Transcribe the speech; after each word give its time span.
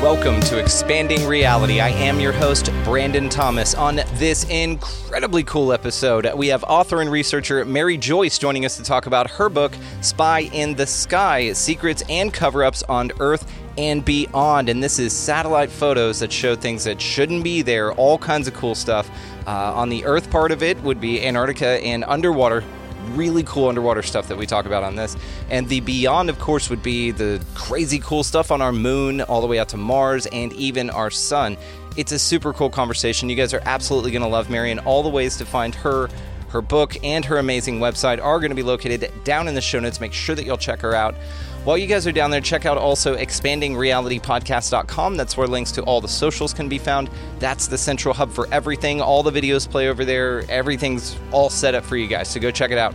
Welcome 0.00 0.40
to 0.44 0.58
Expanding 0.58 1.26
Reality. 1.26 1.78
I 1.78 1.90
am 1.90 2.20
your 2.20 2.32
host, 2.32 2.72
Brandon 2.84 3.28
Thomas. 3.28 3.74
On 3.74 3.96
this 4.14 4.44
incredibly 4.48 5.44
cool 5.44 5.74
episode, 5.74 6.26
we 6.34 6.48
have 6.48 6.64
author 6.64 7.02
and 7.02 7.12
researcher 7.12 7.66
Mary 7.66 7.98
Joyce 7.98 8.38
joining 8.38 8.64
us 8.64 8.78
to 8.78 8.82
talk 8.82 9.04
about 9.04 9.28
her 9.32 9.50
book, 9.50 9.74
Spy 10.00 10.40
in 10.54 10.74
the 10.74 10.86
Sky 10.86 11.52
Secrets 11.52 12.02
and 12.08 12.32
Cover 12.32 12.64
Ups 12.64 12.82
on 12.84 13.12
Earth 13.20 13.52
and 13.76 14.02
Beyond. 14.02 14.70
And 14.70 14.82
this 14.82 14.98
is 14.98 15.12
satellite 15.12 15.70
photos 15.70 16.20
that 16.20 16.32
show 16.32 16.56
things 16.56 16.82
that 16.84 16.98
shouldn't 16.98 17.44
be 17.44 17.60
there, 17.60 17.92
all 17.92 18.16
kinds 18.16 18.48
of 18.48 18.54
cool 18.54 18.74
stuff. 18.74 19.10
Uh, 19.46 19.50
on 19.50 19.90
the 19.90 20.02
Earth 20.06 20.30
part 20.30 20.50
of 20.50 20.62
it 20.62 20.80
would 20.82 20.98
be 20.98 21.22
Antarctica 21.22 21.78
and 21.84 22.04
underwater 22.04 22.64
really 23.16 23.42
cool 23.42 23.68
underwater 23.68 24.02
stuff 24.02 24.28
that 24.28 24.36
we 24.36 24.46
talk 24.46 24.66
about 24.66 24.82
on 24.82 24.96
this. 24.96 25.16
And 25.50 25.68
the 25.68 25.80
beyond, 25.80 26.30
of 26.30 26.38
course, 26.38 26.70
would 26.70 26.82
be 26.82 27.10
the 27.10 27.44
crazy 27.54 27.98
cool 27.98 28.24
stuff 28.24 28.50
on 28.50 28.60
our 28.62 28.72
moon, 28.72 29.20
all 29.22 29.40
the 29.40 29.46
way 29.46 29.58
out 29.58 29.68
to 29.70 29.76
Mars, 29.76 30.26
and 30.26 30.52
even 30.54 30.90
our 30.90 31.10
sun. 31.10 31.56
It's 31.96 32.12
a 32.12 32.18
super 32.18 32.52
cool 32.52 32.70
conversation. 32.70 33.28
You 33.28 33.36
guys 33.36 33.52
are 33.52 33.62
absolutely 33.64 34.10
going 34.10 34.22
to 34.22 34.28
love 34.28 34.48
Mary, 34.50 34.70
and 34.70 34.80
all 34.80 35.02
the 35.02 35.08
ways 35.08 35.36
to 35.38 35.44
find 35.44 35.74
her. 35.76 36.08
Her 36.48 36.60
book 36.60 36.96
and 37.04 37.24
her 37.26 37.38
amazing 37.38 37.78
website 37.78 38.20
are 38.20 38.40
going 38.40 38.50
to 38.50 38.56
be 38.56 38.64
located 38.64 39.12
down 39.22 39.46
in 39.46 39.54
the 39.54 39.60
show 39.60 39.78
notes. 39.78 40.00
Make 40.00 40.12
sure 40.12 40.34
that 40.34 40.44
you'll 40.44 40.56
check 40.56 40.80
her 40.80 40.96
out. 40.96 41.14
While 41.62 41.76
you 41.76 41.86
guys 41.86 42.06
are 42.06 42.12
down 42.12 42.30
there, 42.30 42.40
check 42.40 42.64
out 42.64 42.78
also 42.78 43.16
expandingrealitypodcast.com. 43.16 45.16
That's 45.18 45.36
where 45.36 45.46
links 45.46 45.72
to 45.72 45.82
all 45.82 46.00
the 46.00 46.08
socials 46.08 46.54
can 46.54 46.70
be 46.70 46.78
found. 46.78 47.10
That's 47.38 47.66
the 47.66 47.76
central 47.76 48.14
hub 48.14 48.32
for 48.32 48.48
everything. 48.50 49.02
All 49.02 49.22
the 49.22 49.30
videos 49.30 49.70
play 49.70 49.90
over 49.90 50.06
there. 50.06 50.42
Everything's 50.48 51.18
all 51.32 51.50
set 51.50 51.74
up 51.74 51.84
for 51.84 51.98
you 51.98 52.06
guys. 52.06 52.30
So 52.30 52.40
go 52.40 52.50
check 52.50 52.70
it 52.70 52.78
out. 52.78 52.94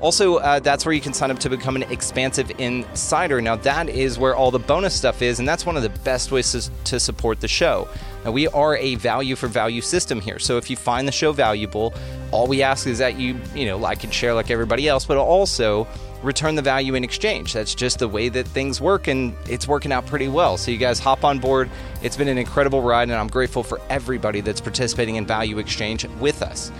Also, 0.00 0.36
uh, 0.36 0.60
that's 0.60 0.86
where 0.86 0.92
you 0.92 1.00
can 1.00 1.12
sign 1.12 1.32
up 1.32 1.40
to 1.40 1.50
become 1.50 1.74
an 1.74 1.82
expansive 1.84 2.52
insider. 2.60 3.40
Now, 3.40 3.56
that 3.56 3.88
is 3.88 4.16
where 4.16 4.36
all 4.36 4.52
the 4.52 4.60
bonus 4.60 4.94
stuff 4.94 5.20
is, 5.20 5.40
and 5.40 5.48
that's 5.48 5.66
one 5.66 5.76
of 5.76 5.82
the 5.82 5.88
best 5.88 6.30
ways 6.30 6.52
to, 6.52 6.70
to 6.84 7.00
support 7.00 7.40
the 7.40 7.48
show. 7.48 7.88
Now, 8.24 8.30
we 8.30 8.46
are 8.48 8.76
a 8.76 8.94
value 8.94 9.34
for 9.34 9.48
value 9.48 9.80
system 9.80 10.20
here. 10.20 10.38
So 10.38 10.56
if 10.56 10.70
you 10.70 10.76
find 10.76 11.08
the 11.08 11.12
show 11.12 11.32
valuable, 11.32 11.92
all 12.30 12.46
we 12.46 12.62
ask 12.62 12.86
is 12.86 12.98
that 12.98 13.18
you, 13.18 13.40
you 13.56 13.66
know, 13.66 13.76
like 13.76 14.04
and 14.04 14.14
share 14.14 14.34
like 14.34 14.50
everybody 14.50 14.88
else, 14.88 15.04
but 15.04 15.16
also 15.16 15.88
return 16.24 16.54
the 16.54 16.62
value 16.62 16.94
in 16.94 17.04
exchange. 17.04 17.52
That's 17.52 17.74
just 17.74 17.98
the 17.98 18.08
way 18.08 18.28
that 18.30 18.46
things 18.48 18.80
work, 18.80 19.06
and 19.06 19.34
it's 19.48 19.68
working 19.68 19.92
out 19.92 20.06
pretty 20.06 20.28
well. 20.28 20.56
So, 20.56 20.70
you 20.70 20.78
guys 20.78 20.98
hop 20.98 21.24
on 21.24 21.38
board. 21.38 21.70
It's 22.02 22.16
been 22.16 22.28
an 22.28 22.38
incredible 22.38 22.82
ride, 22.82 23.10
and 23.10 23.14
I'm 23.14 23.28
grateful 23.28 23.62
for 23.62 23.80
everybody 23.90 24.40
that's 24.40 24.60
participating 24.60 25.16
in 25.16 25.26
value 25.26 25.58
exchange 25.58 26.04
with 26.20 26.42
us. 26.42 26.72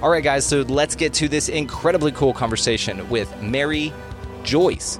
All 0.00 0.10
right, 0.10 0.24
guys, 0.24 0.46
so 0.46 0.62
let's 0.62 0.96
get 0.96 1.12
to 1.14 1.28
this 1.28 1.48
incredibly 1.48 2.12
cool 2.12 2.32
conversation 2.32 3.08
with 3.08 3.32
Mary 3.40 3.92
Joyce. 4.42 4.98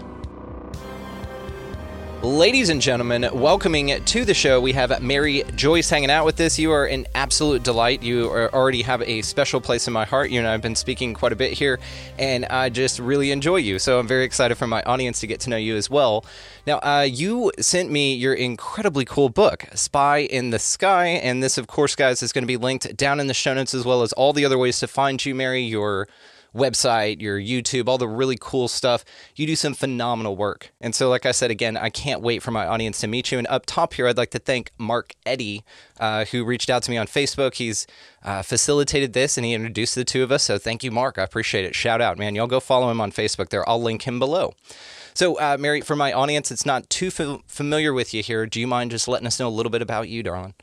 Ladies 2.22 2.68
and 2.68 2.80
gentlemen, 2.80 3.28
welcoming 3.32 4.00
to 4.04 4.24
the 4.24 4.32
show, 4.32 4.60
we 4.60 4.72
have 4.74 5.02
Mary 5.02 5.42
Joyce 5.56 5.90
hanging 5.90 6.08
out 6.08 6.24
with 6.24 6.40
us. 6.40 6.56
You 6.56 6.70
are 6.70 6.84
an 6.84 7.04
absolute 7.16 7.64
delight. 7.64 8.00
You 8.00 8.30
already 8.30 8.82
have 8.82 9.02
a 9.02 9.22
special 9.22 9.60
place 9.60 9.88
in 9.88 9.92
my 9.92 10.04
heart. 10.04 10.30
You 10.30 10.38
and 10.38 10.46
I 10.46 10.52
have 10.52 10.62
been 10.62 10.76
speaking 10.76 11.14
quite 11.14 11.32
a 11.32 11.36
bit 11.36 11.52
here, 11.52 11.80
and 12.20 12.44
I 12.44 12.68
just 12.68 13.00
really 13.00 13.32
enjoy 13.32 13.56
you. 13.56 13.80
So 13.80 13.98
I'm 13.98 14.06
very 14.06 14.22
excited 14.22 14.54
for 14.54 14.68
my 14.68 14.84
audience 14.84 15.18
to 15.18 15.26
get 15.26 15.40
to 15.40 15.50
know 15.50 15.56
you 15.56 15.74
as 15.74 15.90
well. 15.90 16.24
Now, 16.64 16.78
uh, 16.78 17.08
you 17.10 17.50
sent 17.58 17.90
me 17.90 18.14
your 18.14 18.34
incredibly 18.34 19.04
cool 19.04 19.28
book, 19.28 19.66
Spy 19.74 20.18
in 20.18 20.50
the 20.50 20.60
Sky, 20.60 21.06
and 21.08 21.42
this, 21.42 21.58
of 21.58 21.66
course, 21.66 21.96
guys, 21.96 22.22
is 22.22 22.32
going 22.32 22.44
to 22.44 22.46
be 22.46 22.56
linked 22.56 22.96
down 22.96 23.18
in 23.18 23.26
the 23.26 23.34
show 23.34 23.52
notes 23.52 23.74
as 23.74 23.84
well 23.84 24.00
as 24.02 24.12
all 24.12 24.32
the 24.32 24.44
other 24.44 24.58
ways 24.58 24.78
to 24.78 24.86
find 24.86 25.26
you, 25.26 25.34
Mary, 25.34 25.62
your 25.62 26.06
website, 26.54 27.20
your 27.20 27.38
YouTube, 27.38 27.88
all 27.88 27.98
the 27.98 28.08
really 28.08 28.36
cool 28.40 28.68
stuff. 28.68 29.04
You 29.36 29.46
do 29.46 29.56
some 29.56 29.74
phenomenal 29.74 30.36
work. 30.36 30.72
And 30.80 30.94
so, 30.94 31.08
like 31.08 31.26
I 31.26 31.32
said, 31.32 31.50
again, 31.50 31.76
I 31.76 31.90
can't 31.90 32.20
wait 32.20 32.42
for 32.42 32.50
my 32.50 32.66
audience 32.66 33.00
to 33.00 33.06
meet 33.06 33.32
you. 33.32 33.38
And 33.38 33.46
up 33.48 33.66
top 33.66 33.94
here, 33.94 34.06
I'd 34.06 34.16
like 34.16 34.30
to 34.30 34.38
thank 34.38 34.70
Mark 34.78 35.14
Eddy, 35.24 35.64
uh, 36.00 36.24
who 36.26 36.44
reached 36.44 36.70
out 36.70 36.82
to 36.84 36.90
me 36.90 36.96
on 36.96 37.06
Facebook. 37.06 37.54
He's 37.54 37.86
uh, 38.24 38.42
facilitated 38.42 39.12
this 39.12 39.36
and 39.36 39.44
he 39.44 39.54
introduced 39.54 39.94
the 39.94 40.04
two 40.04 40.22
of 40.22 40.32
us. 40.32 40.42
So, 40.42 40.58
thank 40.58 40.84
you, 40.84 40.90
Mark. 40.90 41.18
I 41.18 41.22
appreciate 41.22 41.64
it. 41.64 41.74
Shout 41.74 42.00
out, 42.00 42.18
man. 42.18 42.34
Y'all 42.34 42.46
go 42.46 42.60
follow 42.60 42.90
him 42.90 43.00
on 43.00 43.12
Facebook 43.12 43.48
there. 43.48 43.68
I'll 43.68 43.82
link 43.82 44.06
him 44.06 44.18
below. 44.18 44.54
So, 45.14 45.38
uh, 45.38 45.56
Mary, 45.60 45.82
for 45.82 45.94
my 45.94 46.12
audience 46.12 46.50
it's 46.50 46.64
not 46.64 46.88
too 46.88 47.08
f- 47.08 47.40
familiar 47.46 47.92
with 47.92 48.14
you 48.14 48.22
here, 48.22 48.46
do 48.46 48.58
you 48.58 48.66
mind 48.66 48.90
just 48.90 49.08
letting 49.08 49.26
us 49.26 49.38
know 49.38 49.48
a 49.48 49.50
little 49.50 49.70
bit 49.70 49.82
about 49.82 50.08
you, 50.08 50.22
darling? 50.22 50.54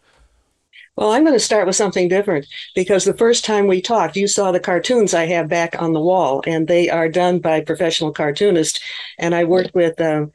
Well, 1.00 1.14
I'm 1.14 1.24
going 1.24 1.34
to 1.34 1.40
start 1.40 1.66
with 1.66 1.78
something 1.78 2.10
different 2.10 2.46
because 2.76 3.06
the 3.06 3.14
first 3.14 3.46
time 3.46 3.68
we 3.68 3.82
talked, 3.82 4.18
you 4.18 4.28
saw 4.28 4.52
the 4.52 4.60
cartoons 4.60 5.14
I 5.14 5.28
have 5.28 5.48
back 5.48 5.82
on 5.82 5.94
the 5.94 6.02
wall, 6.02 6.44
and 6.46 6.68
they 6.68 6.90
are 6.90 7.08
done 7.08 7.40
by 7.40 7.62
professional 7.62 8.12
cartoonists. 8.12 8.82
And 9.18 9.34
I 9.34 9.46
worked 9.46 9.74
with 9.74 10.02
uh, 10.02 10.26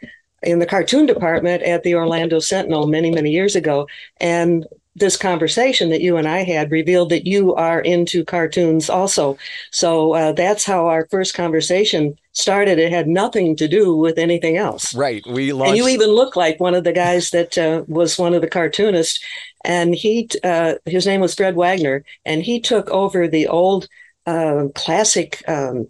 in 0.42 0.60
the 0.60 0.66
cartoon 0.66 1.04
department 1.04 1.62
at 1.64 1.82
the 1.82 1.94
Orlando 1.94 2.38
Sentinel 2.38 2.86
many, 2.86 3.10
many 3.10 3.30
years 3.30 3.56
ago. 3.56 3.86
And 4.22 4.66
this 4.96 5.16
conversation 5.16 5.90
that 5.90 6.00
you 6.00 6.16
and 6.16 6.28
I 6.28 6.44
had 6.44 6.70
revealed 6.70 7.10
that 7.10 7.26
you 7.26 7.54
are 7.54 7.80
into 7.80 8.24
cartoons 8.24 8.88
also. 8.88 9.36
So 9.70 10.14
uh, 10.14 10.32
that's 10.32 10.64
how 10.64 10.86
our 10.86 11.06
first 11.10 11.34
conversation 11.34 12.16
started. 12.32 12.78
It 12.78 12.92
had 12.92 13.08
nothing 13.08 13.56
to 13.56 13.68
do 13.68 13.96
with 13.96 14.18
anything 14.18 14.56
else. 14.56 14.94
Right. 14.94 15.24
We 15.26 15.52
launched. 15.52 15.70
And 15.70 15.76
you 15.76 15.88
even 15.88 16.10
look 16.10 16.36
like 16.36 16.60
one 16.60 16.74
of 16.74 16.84
the 16.84 16.92
guys 16.92 17.30
that 17.30 17.58
uh, 17.58 17.84
was 17.88 18.18
one 18.18 18.34
of 18.34 18.40
the 18.40 18.48
cartoonists. 18.48 19.20
And 19.64 19.94
he, 19.94 20.28
uh, 20.42 20.74
his 20.84 21.06
name 21.06 21.20
was 21.20 21.34
Fred 21.34 21.56
Wagner, 21.56 22.04
and 22.24 22.42
he 22.42 22.60
took 22.60 22.88
over 22.90 23.26
the 23.26 23.48
old 23.48 23.88
uh, 24.26 24.66
classic 24.74 25.42
um, 25.48 25.88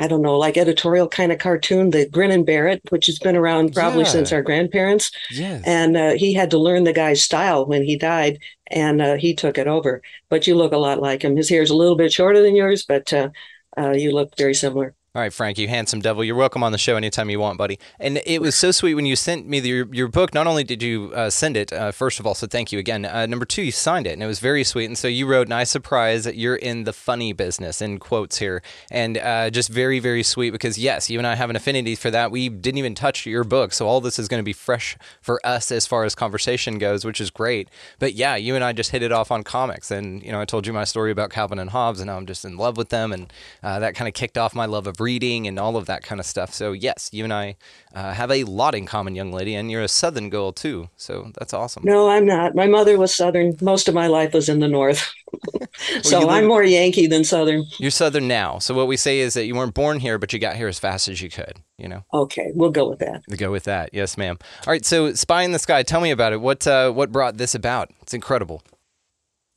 I 0.00 0.06
don't 0.06 0.22
know, 0.22 0.38
like 0.38 0.56
editorial 0.56 1.08
kind 1.08 1.30
of 1.30 1.38
cartoon, 1.38 1.90
the 1.90 2.08
Grin 2.08 2.30
and 2.30 2.46
Bear 2.46 2.66
It, 2.66 2.80
which 2.88 3.04
has 3.06 3.18
been 3.18 3.36
around 3.36 3.74
probably 3.74 4.04
yeah. 4.04 4.10
since 4.10 4.32
our 4.32 4.40
grandparents. 4.40 5.10
Yes. 5.30 5.62
And 5.66 5.94
uh, 5.94 6.12
he 6.14 6.32
had 6.32 6.50
to 6.52 6.58
learn 6.58 6.84
the 6.84 6.94
guy's 6.94 7.22
style 7.22 7.66
when 7.66 7.82
he 7.82 7.98
died, 7.98 8.38
and 8.70 9.02
uh, 9.02 9.16
he 9.16 9.34
took 9.34 9.58
it 9.58 9.66
over. 9.66 10.00
But 10.30 10.46
you 10.46 10.56
look 10.56 10.72
a 10.72 10.78
lot 10.78 11.02
like 11.02 11.22
him. 11.22 11.36
His 11.36 11.50
hair 11.50 11.60
is 11.60 11.68
a 11.68 11.76
little 11.76 11.96
bit 11.96 12.12
shorter 12.12 12.40
than 12.42 12.56
yours, 12.56 12.84
but 12.86 13.12
uh, 13.12 13.28
uh 13.76 13.90
you 13.90 14.12
look 14.12 14.36
very 14.38 14.54
similar. 14.54 14.94
All 15.12 15.20
right, 15.20 15.32
Frank, 15.32 15.58
you 15.58 15.66
handsome 15.66 15.98
devil. 15.98 16.22
You're 16.22 16.36
welcome 16.36 16.62
on 16.62 16.70
the 16.70 16.78
show 16.78 16.94
anytime 16.94 17.30
you 17.30 17.40
want, 17.40 17.58
buddy. 17.58 17.80
And 17.98 18.22
it 18.24 18.40
was 18.40 18.54
so 18.54 18.70
sweet 18.70 18.94
when 18.94 19.06
you 19.06 19.16
sent 19.16 19.44
me 19.44 19.58
the, 19.58 19.68
your, 19.68 19.88
your 19.92 20.06
book. 20.06 20.32
Not 20.32 20.46
only 20.46 20.62
did 20.62 20.84
you 20.84 21.12
uh, 21.16 21.30
send 21.30 21.56
it, 21.56 21.72
uh, 21.72 21.90
first 21.90 22.20
of 22.20 22.28
all, 22.28 22.36
so 22.36 22.46
thank 22.46 22.70
you 22.70 22.78
again. 22.78 23.04
Uh, 23.04 23.26
number 23.26 23.44
two, 23.44 23.62
you 23.62 23.72
signed 23.72 24.06
it, 24.06 24.12
and 24.12 24.22
it 24.22 24.28
was 24.28 24.38
very 24.38 24.62
sweet. 24.62 24.84
And 24.84 24.96
so 24.96 25.08
you 25.08 25.26
wrote, 25.26 25.48
"Nice 25.48 25.68
surprise, 25.68 26.22
that 26.22 26.36
you're 26.36 26.54
in 26.54 26.84
the 26.84 26.92
funny 26.92 27.32
business." 27.32 27.82
In 27.82 27.98
quotes 27.98 28.38
here, 28.38 28.62
and 28.88 29.18
uh, 29.18 29.50
just 29.50 29.68
very, 29.68 29.98
very 29.98 30.22
sweet 30.22 30.50
because 30.50 30.78
yes, 30.78 31.10
you 31.10 31.18
and 31.18 31.26
I 31.26 31.34
have 31.34 31.50
an 31.50 31.56
affinity 31.56 31.96
for 31.96 32.12
that. 32.12 32.30
We 32.30 32.48
didn't 32.48 32.78
even 32.78 32.94
touch 32.94 33.26
your 33.26 33.42
book, 33.42 33.72
so 33.72 33.88
all 33.88 34.00
this 34.00 34.16
is 34.16 34.28
going 34.28 34.38
to 34.38 34.44
be 34.44 34.52
fresh 34.52 34.96
for 35.20 35.44
us 35.44 35.72
as 35.72 35.88
far 35.88 36.04
as 36.04 36.14
conversation 36.14 36.78
goes, 36.78 37.04
which 37.04 37.20
is 37.20 37.30
great. 37.30 37.68
But 37.98 38.14
yeah, 38.14 38.36
you 38.36 38.54
and 38.54 38.62
I 38.62 38.72
just 38.72 38.92
hit 38.92 39.02
it 39.02 39.10
off 39.10 39.32
on 39.32 39.42
comics, 39.42 39.90
and 39.90 40.22
you 40.22 40.30
know, 40.30 40.40
I 40.40 40.44
told 40.44 40.68
you 40.68 40.72
my 40.72 40.84
story 40.84 41.10
about 41.10 41.30
Calvin 41.30 41.58
and 41.58 41.70
Hobbes, 41.70 41.98
and 41.98 42.06
now 42.06 42.16
I'm 42.16 42.26
just 42.26 42.44
in 42.44 42.56
love 42.56 42.76
with 42.76 42.90
them, 42.90 43.12
and 43.12 43.32
uh, 43.60 43.80
that 43.80 43.96
kind 43.96 44.06
of 44.06 44.14
kicked 44.14 44.38
off 44.38 44.54
my 44.54 44.66
love 44.66 44.86
of 44.86 44.99
reading 45.00 45.46
and 45.46 45.58
all 45.58 45.76
of 45.76 45.86
that 45.86 46.02
kind 46.02 46.20
of 46.20 46.26
stuff. 46.26 46.52
So 46.52 46.72
yes, 46.72 47.10
you 47.12 47.24
and 47.24 47.32
I 47.32 47.56
uh, 47.94 48.12
have 48.12 48.30
a 48.30 48.44
lot 48.44 48.74
in 48.74 48.86
common, 48.86 49.14
young 49.14 49.32
lady, 49.32 49.54
and 49.54 49.70
you're 49.70 49.82
a 49.82 49.88
Southern 49.88 50.30
girl 50.30 50.52
too. 50.52 50.88
So 50.96 51.32
that's 51.38 51.52
awesome. 51.52 51.82
No, 51.84 52.08
I'm 52.08 52.26
not. 52.26 52.54
My 52.54 52.66
mother 52.66 52.98
was 52.98 53.14
Southern. 53.14 53.56
Most 53.60 53.88
of 53.88 53.94
my 53.94 54.06
life 54.06 54.32
was 54.32 54.48
in 54.48 54.60
the 54.60 54.68
North. 54.68 55.12
well, 55.54 55.68
so 56.02 56.20
live, 56.20 56.28
I'm 56.28 56.46
more 56.46 56.62
Yankee 56.62 57.06
than 57.06 57.24
Southern. 57.24 57.64
You're 57.78 57.90
Southern 57.90 58.28
now. 58.28 58.58
So 58.58 58.74
what 58.74 58.86
we 58.86 58.96
say 58.96 59.20
is 59.20 59.34
that 59.34 59.46
you 59.46 59.54
weren't 59.54 59.74
born 59.74 60.00
here, 60.00 60.18
but 60.18 60.32
you 60.32 60.38
got 60.38 60.56
here 60.56 60.68
as 60.68 60.78
fast 60.78 61.08
as 61.08 61.22
you 61.22 61.30
could. 61.30 61.54
You 61.78 61.88
know. 61.88 62.04
Okay, 62.12 62.50
we'll 62.54 62.70
go 62.70 62.88
with 62.88 62.98
that. 62.98 63.22
We'll 63.28 63.38
go 63.38 63.50
with 63.50 63.64
that. 63.64 63.90
Yes, 63.92 64.16
ma'am. 64.16 64.38
All 64.66 64.72
right. 64.72 64.84
So 64.84 65.14
Spy 65.14 65.42
in 65.42 65.52
the 65.52 65.58
Sky. 65.58 65.82
Tell 65.82 66.00
me 66.00 66.10
about 66.10 66.32
it. 66.32 66.40
What 66.40 66.66
uh, 66.66 66.92
what 66.92 67.12
brought 67.12 67.36
this 67.38 67.54
about? 67.54 67.90
It's 68.02 68.14
incredible. 68.14 68.62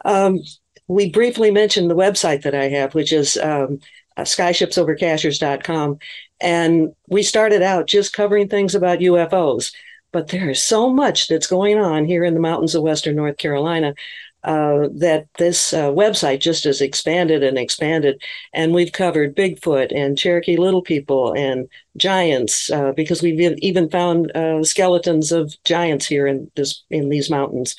Um, 0.06 0.40
we 0.88 1.10
briefly 1.10 1.52
mentioned 1.52 1.90
the 1.90 1.96
website 1.96 2.44
that 2.44 2.56
I 2.56 2.66
have, 2.70 2.94
which 2.94 3.14
is 3.14 3.38
um, 3.38 3.80
skyshipsovercashiers.com. 4.18 5.98
And 6.42 6.94
we 7.08 7.24
started 7.24 7.62
out 7.62 7.88
just 7.88 8.14
covering 8.14 8.48
things 8.48 8.76
about 8.76 9.00
UFOs. 9.00 9.74
But 10.12 10.28
there 10.28 10.50
is 10.50 10.62
so 10.62 10.90
much 10.92 11.28
that's 11.28 11.48
going 11.48 11.80
on 11.80 12.06
here 12.06 12.24
in 12.24 12.36
the 12.36 12.40
mountains 12.40 12.76
of 12.76 12.84
Western 12.84 13.16
North 13.16 13.38
Carolina 13.38 13.96
uh, 14.44 14.90
that 14.94 15.26
this 15.38 15.74
uh, 15.74 15.90
website 15.90 16.42
just 16.42 16.66
has 16.66 16.82
expanded 16.82 17.44
and 17.44 17.58
expanded. 17.58 18.22
And 18.54 18.74
we've 18.74 18.92
covered 18.92 19.36
Bigfoot 19.36 19.96
and 19.96 20.18
Cherokee 20.18 20.58
Little 20.58 20.82
People 20.82 21.34
and 21.34 21.68
giants 21.96 22.70
uh, 22.70 22.92
because 22.92 23.22
we've 23.22 23.58
even 23.60 23.90
found 23.90 24.36
uh, 24.36 24.64
skeletons 24.64 25.32
of 25.32 25.56
giants 25.64 26.06
here 26.06 26.28
in 26.28 26.52
this 26.56 26.84
in 26.90 27.10
these 27.10 27.30
mountains. 27.30 27.76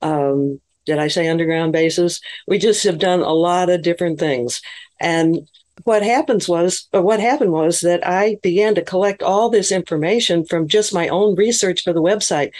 Um, 0.00 0.60
did 0.86 0.98
I 0.98 1.08
say 1.08 1.28
underground 1.28 1.72
bases? 1.72 2.22
We 2.46 2.58
just 2.58 2.82
have 2.84 2.98
done 2.98 3.20
a 3.20 3.32
lot 3.32 3.68
of 3.68 3.82
different 3.82 4.18
things. 4.18 4.62
And 4.98 5.46
what 5.84 6.02
happens 6.02 6.48
was, 6.48 6.88
or 6.92 7.02
what 7.02 7.20
happened 7.20 7.52
was 7.52 7.80
that 7.80 8.06
I 8.06 8.36
began 8.42 8.74
to 8.74 8.82
collect 8.82 9.22
all 9.22 9.48
this 9.50 9.72
information 9.72 10.44
from 10.44 10.68
just 10.68 10.94
my 10.94 11.08
own 11.08 11.34
research 11.34 11.82
for 11.82 11.92
the 11.92 12.02
website. 12.02 12.52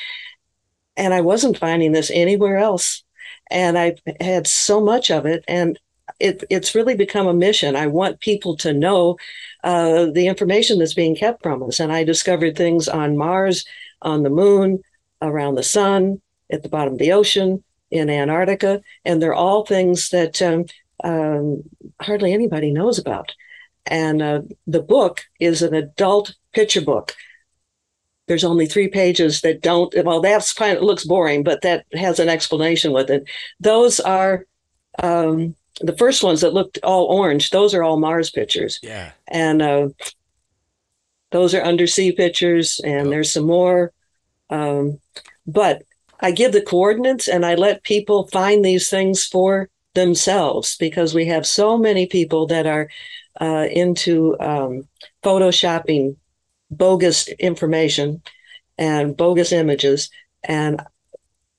And 0.97 1.15
I 1.15 1.21
wasn't 1.21 1.59
finding 1.59 1.93
this 1.93 2.11
anywhere 2.13 2.59
else. 2.59 3.05
And 3.51 3.79
I've 3.79 4.01
had 4.21 4.47
so 4.47 4.81
much 4.81 5.11
of 5.11 5.27
it. 5.27 5.45
And 5.49 5.79
it, 6.21 6.45
it's 6.51 6.75
really 6.75 6.95
become 6.95 7.27
a 7.27 7.35
mission. 7.35 7.77
I 7.77 7.87
want 7.87 8.21
people 8.21 8.57
to 8.59 8.73
know 8.73 9.17
uh, 9.65 10.07
the 10.07 10.27
information 10.27 10.79
that's 10.79 10.95
being 10.95 11.17
kept 11.17 11.43
from 11.43 11.63
us. 11.63 11.81
And 11.81 11.93
I 11.93 12.05
discovered 12.05 12.57
things 12.57 12.89
on 12.89 13.17
Mars, 13.17 13.65
on 14.03 14.23
the 14.23 14.31
moon, 14.31 14.81
around 15.23 15.55
the 15.55 15.63
sun, 15.63 16.21
at 16.51 16.63
the 16.63 16.69
bottom 16.69 16.95
of 16.95 16.99
the 16.99 17.13
ocean, 17.13 17.63
in 17.91 18.11
Antarctica. 18.11 18.81
And 19.05 19.23
they're 19.23 19.35
all 19.35 19.65
things 19.65 20.11
that 20.11 20.41
um, 20.43 20.67
um, 21.05 21.63
hardly 22.01 22.33
anybody 22.33 22.71
knows 22.71 22.99
about. 22.99 23.33
And 23.87 24.21
uh, 24.23 24.43
the 24.67 24.83
book 24.83 25.25
is 25.41 25.63
an 25.63 25.75
adult 25.75 26.35
picture 26.53 26.83
book. 26.83 27.15
There's 28.27 28.45
only 28.45 28.67
three 28.67 28.89
pages 28.89 29.41
that 29.41 29.63
don't. 29.63 29.95
Well, 30.05 30.21
that's 30.21 30.53
kind 30.53 30.77
of 30.77 30.83
looks 30.83 31.05
boring, 31.05 31.43
but 31.43 31.63
that 31.63 31.87
has 31.95 32.19
an 32.19 32.29
explanation 32.29 32.93
with 32.93 33.09
it. 33.09 33.25
Those 33.59 34.01
are 34.01 34.45
um, 35.03 35.55
the 35.81 35.97
first 35.97 36.23
ones 36.23 36.43
that 36.43 36.53
looked 36.53 36.79
all 36.83 37.07
orange. 37.07 37.51
Those 37.51 37.73
are 37.73 37.83
all 37.83 37.99
Mars 37.99 38.31
pictures. 38.31 38.79
Yeah. 38.83 39.13
And 39.29 39.63
uh, 39.63 39.89
those 41.31 41.55
are 41.55 41.63
undersea 41.63 42.13
pictures, 42.13 42.81
and 42.85 43.07
oh. 43.07 43.11
there's 43.11 43.33
some 43.33 43.47
more. 43.47 43.93
Um, 44.51 45.01
but 45.47 45.83
I 46.21 46.33
give 46.33 46.53
the 46.53 46.61
coordinates, 46.61 47.29
and 47.29 47.47
I 47.47 47.55
let 47.55 47.83
people 47.83 48.27
find 48.29 48.63
these 48.63 48.91
things 48.91 49.25
for 49.25 49.71
themselves 49.99 50.77
because 50.77 51.15
we 51.15 51.27
have 51.27 51.47
so 51.47 51.77
many 51.77 52.07
people 52.07 52.47
that 52.47 52.67
are 52.67 52.89
uh, 53.41 53.67
into 53.71 54.37
um, 54.41 54.89
photoshopping 55.23 56.17
bogus 56.71 57.29
information 57.29 58.23
and 58.77 59.17
bogus 59.17 59.53
images. 59.53 60.11
And 60.45 60.81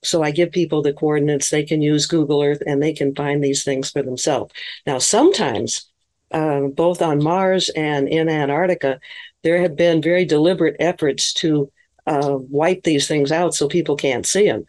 so 0.04 0.24
I 0.24 0.32
give 0.32 0.52
people 0.52 0.82
the 0.82 0.94
coordinates. 0.94 1.50
They 1.50 1.64
can 1.64 1.82
use 1.82 2.06
Google 2.06 2.42
Earth 2.42 2.64
and 2.66 2.82
they 2.82 2.94
can 2.94 3.14
find 3.14 3.44
these 3.44 3.64
things 3.64 3.92
for 3.92 4.02
themselves. 4.02 4.54
Now, 4.86 5.00
sometimes, 5.00 5.90
uh, 6.32 6.62
both 6.74 7.02
on 7.02 7.24
Mars 7.24 7.70
and 7.76 8.08
in 8.08 8.30
Antarctica, 8.30 9.00
there 9.44 9.62
have 9.62 9.76
been 9.76 10.02
very 10.02 10.26
deliberate 10.26 10.78
efforts 10.80 11.34
to 11.34 11.72
uh, 12.08 12.38
wipe 12.50 12.84
these 12.84 13.08
things 13.08 13.32
out 13.32 13.54
so 13.54 13.68
people 13.68 13.96
can't 13.96 14.26
see 14.26 14.46
them. 14.46 14.66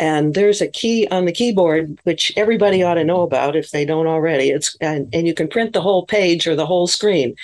And 0.00 0.32
there's 0.32 0.62
a 0.62 0.66
key 0.66 1.06
on 1.10 1.26
the 1.26 1.32
keyboard, 1.32 1.98
which 2.04 2.32
everybody 2.34 2.82
ought 2.82 2.94
to 2.94 3.04
know 3.04 3.20
about 3.20 3.54
if 3.54 3.70
they 3.70 3.84
don't 3.84 4.06
already. 4.06 4.48
It's 4.48 4.74
and, 4.80 5.14
and 5.14 5.26
you 5.26 5.34
can 5.34 5.46
print 5.46 5.74
the 5.74 5.82
whole 5.82 6.06
page 6.06 6.46
or 6.46 6.56
the 6.56 6.64
whole 6.64 6.86
screen. 6.86 7.36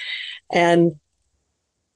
And 0.50 0.98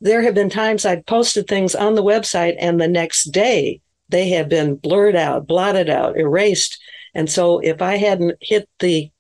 there 0.03 0.21
have 0.21 0.35
been 0.35 0.51
times 0.51 0.85
I've 0.85 1.07
posted 1.07 1.47
things 1.47 1.75
on 1.75 1.95
the 1.95 2.03
website, 2.03 2.57
and 2.59 2.79
the 2.79 2.89
next 2.89 3.33
day 3.33 3.81
they 4.11 4.29
have 4.31 4.51
been 4.51 4.75
blurred 4.75 5.17
out, 5.17 5.47
blotted 5.47 5.89
out, 5.89 6.19
erased. 6.19 6.79
And 7.15 7.31
so 7.31 7.61
if 7.61 7.81
I 7.81 7.97
hadn't 7.97 8.37
hit 8.43 8.69
the 8.81 9.11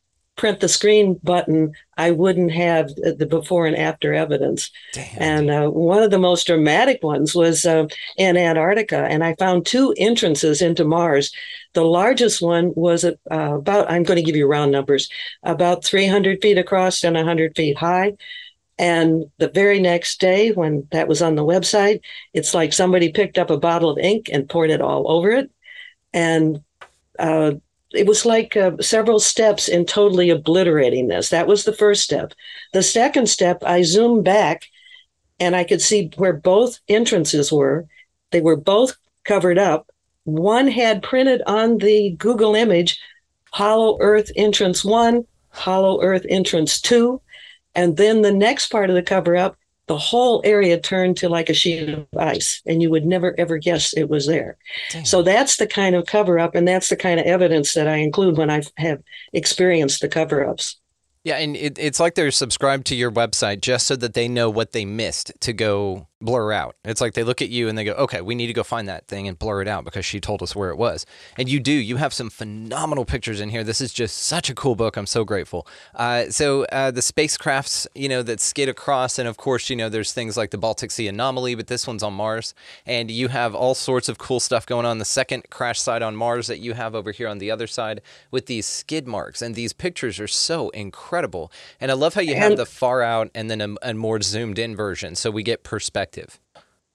print 0.40 0.60
the 0.60 0.68
screen 0.70 1.20
button, 1.22 1.74
I 1.98 2.12
wouldn't 2.12 2.50
have 2.52 2.88
the 2.94 3.26
before 3.26 3.66
and 3.66 3.76
after 3.76 4.14
evidence. 4.14 4.70
Damn. 4.94 5.16
And 5.18 5.50
uh, 5.50 5.68
one 5.68 6.02
of 6.02 6.10
the 6.10 6.18
most 6.18 6.46
dramatic 6.46 7.02
ones 7.02 7.34
was 7.34 7.66
uh, 7.66 7.88
in 8.16 8.38
Antarctica, 8.38 9.04
and 9.04 9.22
I 9.22 9.34
found 9.34 9.66
two 9.66 9.94
entrances 9.98 10.62
into 10.62 10.82
Mars. 10.82 11.30
The 11.74 11.84
largest 11.84 12.40
one 12.40 12.72
was 12.74 13.04
uh, 13.04 13.14
about, 13.30 13.90
I'm 13.90 14.02
going 14.02 14.16
to 14.16 14.22
give 14.22 14.34
you 14.34 14.46
round 14.46 14.72
numbers, 14.72 15.10
about 15.42 15.84
300 15.84 16.40
feet 16.40 16.56
across 16.56 17.04
and 17.04 17.16
100 17.16 17.54
feet 17.54 17.76
high. 17.76 18.14
And 18.78 19.26
the 19.36 19.50
very 19.50 19.78
next 19.78 20.20
day, 20.20 20.52
when 20.52 20.88
that 20.90 21.06
was 21.06 21.20
on 21.20 21.34
the 21.34 21.44
website, 21.44 22.00
it's 22.32 22.54
like 22.54 22.72
somebody 22.72 23.12
picked 23.12 23.36
up 23.36 23.50
a 23.50 23.58
bottle 23.58 23.90
of 23.90 23.98
ink 23.98 24.30
and 24.32 24.48
poured 24.48 24.70
it 24.70 24.80
all 24.80 25.12
over 25.12 25.32
it. 25.32 25.50
And 26.14 26.64
uh, 27.18 27.52
it 27.92 28.06
was 28.06 28.24
like 28.24 28.56
uh, 28.56 28.72
several 28.80 29.18
steps 29.18 29.68
in 29.68 29.84
totally 29.84 30.30
obliterating 30.30 31.08
this. 31.08 31.28
That 31.30 31.46
was 31.46 31.64
the 31.64 31.72
first 31.72 32.02
step. 32.02 32.32
The 32.72 32.82
second 32.82 33.28
step, 33.28 33.62
I 33.64 33.82
zoomed 33.82 34.24
back 34.24 34.66
and 35.38 35.56
I 35.56 35.64
could 35.64 35.80
see 35.80 36.10
where 36.16 36.32
both 36.32 36.78
entrances 36.88 37.50
were. 37.50 37.86
They 38.30 38.40
were 38.40 38.56
both 38.56 38.96
covered 39.24 39.58
up. 39.58 39.90
One 40.24 40.68
had 40.68 41.02
printed 41.02 41.42
on 41.46 41.78
the 41.78 42.10
Google 42.18 42.54
image 42.54 43.00
Hollow 43.52 43.98
Earth 44.00 44.30
Entrance 44.36 44.84
1, 44.84 45.24
Hollow 45.48 46.00
Earth 46.02 46.24
Entrance 46.28 46.80
2. 46.80 47.20
And 47.74 47.96
then 47.96 48.22
the 48.22 48.32
next 48.32 48.70
part 48.70 48.90
of 48.90 48.96
the 48.96 49.02
cover 49.02 49.36
up 49.36 49.56
the 49.90 49.98
whole 49.98 50.40
area 50.44 50.78
turned 50.78 51.16
to 51.16 51.28
like 51.28 51.50
a 51.50 51.52
sheet 51.52 51.88
of 51.88 52.06
ice 52.16 52.62
and 52.64 52.80
you 52.80 52.88
would 52.90 53.04
never 53.04 53.34
ever 53.38 53.58
guess 53.58 53.92
it 53.92 54.08
was 54.08 54.24
there. 54.24 54.56
So 55.02 55.20
that's 55.20 55.56
the 55.56 55.66
kind 55.66 55.96
of 55.96 56.06
cover 56.06 56.38
up 56.38 56.54
and 56.54 56.68
that's 56.68 56.90
the 56.90 56.96
kind 56.96 57.18
of 57.18 57.26
evidence 57.26 57.74
that 57.74 57.88
i 57.88 57.96
include 57.96 58.36
when 58.36 58.50
i 58.50 58.62
have 58.76 59.02
experienced 59.32 60.00
the 60.00 60.08
cover 60.08 60.46
ups 60.46 60.76
yeah, 61.22 61.36
and 61.36 61.54
it, 61.54 61.78
it's 61.78 62.00
like 62.00 62.14
they're 62.14 62.30
subscribed 62.30 62.86
to 62.86 62.94
your 62.94 63.12
website 63.12 63.60
just 63.60 63.86
so 63.86 63.94
that 63.96 64.14
they 64.14 64.26
know 64.26 64.48
what 64.48 64.72
they 64.72 64.86
missed 64.86 65.32
to 65.40 65.52
go 65.52 66.06
blur 66.20 66.52
out. 66.52 66.76
It's 66.84 67.00
like 67.00 67.14
they 67.14 67.22
look 67.22 67.40
at 67.40 67.48
you 67.48 67.68
and 67.68 67.76
they 67.78 67.84
go, 67.84 67.92
okay, 67.92 68.20
we 68.20 68.34
need 68.34 68.48
to 68.48 68.52
go 68.52 68.62
find 68.62 68.88
that 68.88 69.08
thing 69.08 69.26
and 69.26 69.38
blur 69.38 69.62
it 69.62 69.68
out 69.68 69.84
because 69.84 70.04
she 70.04 70.20
told 70.20 70.42
us 70.42 70.54
where 70.54 70.70
it 70.70 70.76
was. 70.76 71.06
And 71.38 71.48
you 71.48 71.60
do. 71.60 71.72
You 71.72 71.96
have 71.96 72.12
some 72.12 72.28
phenomenal 72.28 73.04
pictures 73.04 73.40
in 73.40 73.48
here. 73.48 73.64
This 73.64 73.80
is 73.80 73.92
just 73.92 74.18
such 74.18 74.50
a 74.50 74.54
cool 74.54 74.76
book. 74.76 74.96
I'm 74.96 75.06
so 75.06 75.24
grateful. 75.24 75.66
Uh, 75.94 76.26
so 76.26 76.64
uh, 76.66 76.90
the 76.90 77.00
spacecrafts, 77.00 77.86
you 77.94 78.08
know, 78.08 78.22
that 78.22 78.40
skid 78.40 78.68
across, 78.68 79.18
and 79.18 79.26
of 79.26 79.36
course, 79.36 79.70
you 79.70 79.76
know, 79.76 79.88
there's 79.88 80.12
things 80.12 80.36
like 80.36 80.50
the 80.50 80.58
Baltic 80.58 80.90
Sea 80.90 81.08
anomaly, 81.08 81.54
but 81.54 81.68
this 81.68 81.86
one's 81.86 82.02
on 82.02 82.12
Mars. 82.12 82.54
And 82.84 83.10
you 83.10 83.28
have 83.28 83.54
all 83.54 83.74
sorts 83.74 84.08
of 84.08 84.18
cool 84.18 84.40
stuff 84.40 84.66
going 84.66 84.84
on. 84.84 84.98
The 84.98 85.04
second 85.06 85.48
crash 85.50 85.80
site 85.80 86.02
on 86.02 86.16
Mars 86.16 86.48
that 86.48 86.58
you 86.58 86.74
have 86.74 86.94
over 86.94 87.12
here 87.12 87.28
on 87.28 87.38
the 87.38 87.50
other 87.50 87.66
side 87.66 88.02
with 88.30 88.46
these 88.46 88.66
skid 88.66 89.08
marks. 89.08 89.40
And 89.40 89.54
these 89.54 89.72
pictures 89.72 90.20
are 90.20 90.28
so 90.28 90.68
incredible. 90.70 91.50
And 91.80 91.90
I 91.90 91.94
love 91.94 92.14
how 92.14 92.20
you 92.20 92.34
have 92.34 92.56
the 92.56 92.66
far 92.66 93.02
out 93.02 93.30
and 93.34 93.50
then 93.50 93.60
a, 93.60 93.90
a 93.90 93.94
more 93.94 94.20
zoomed 94.20 94.58
in 94.58 94.76
version 94.76 95.14
so 95.14 95.30
we 95.30 95.42
get 95.42 95.62
perspective 95.62 96.09
perspective. 96.10 96.40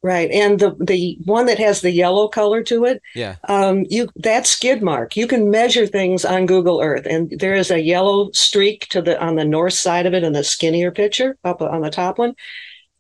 Right, 0.02 0.30
and 0.30 0.60
the 0.60 0.76
the 0.80 1.18
one 1.26 1.48
that 1.48 1.58
has 1.58 1.82
the 1.82 1.90
yellow 1.90 2.28
color 2.28 2.62
to 2.64 2.86
it, 2.86 3.02
yeah, 3.16 3.38
um, 3.48 3.86
you 3.90 4.08
that 4.18 4.46
skid 4.46 4.84
mark. 4.84 5.18
You 5.18 5.26
can 5.26 5.50
measure 5.50 5.88
things 5.88 6.24
on 6.24 6.46
Google 6.46 6.80
Earth, 6.80 7.08
and 7.10 7.32
there 7.40 7.56
is 7.56 7.72
a 7.72 7.82
yellow 7.82 8.30
streak 8.32 8.88
to 8.90 9.02
the 9.02 9.20
on 9.20 9.36
the 9.36 9.46
north 9.46 9.74
side 9.74 10.06
of 10.06 10.14
it 10.14 10.24
in 10.24 10.34
the 10.34 10.44
skinnier 10.44 10.92
picture 10.92 11.38
up 11.44 11.60
on 11.60 11.82
the 11.82 11.90
top 11.90 12.20
one. 12.20 12.36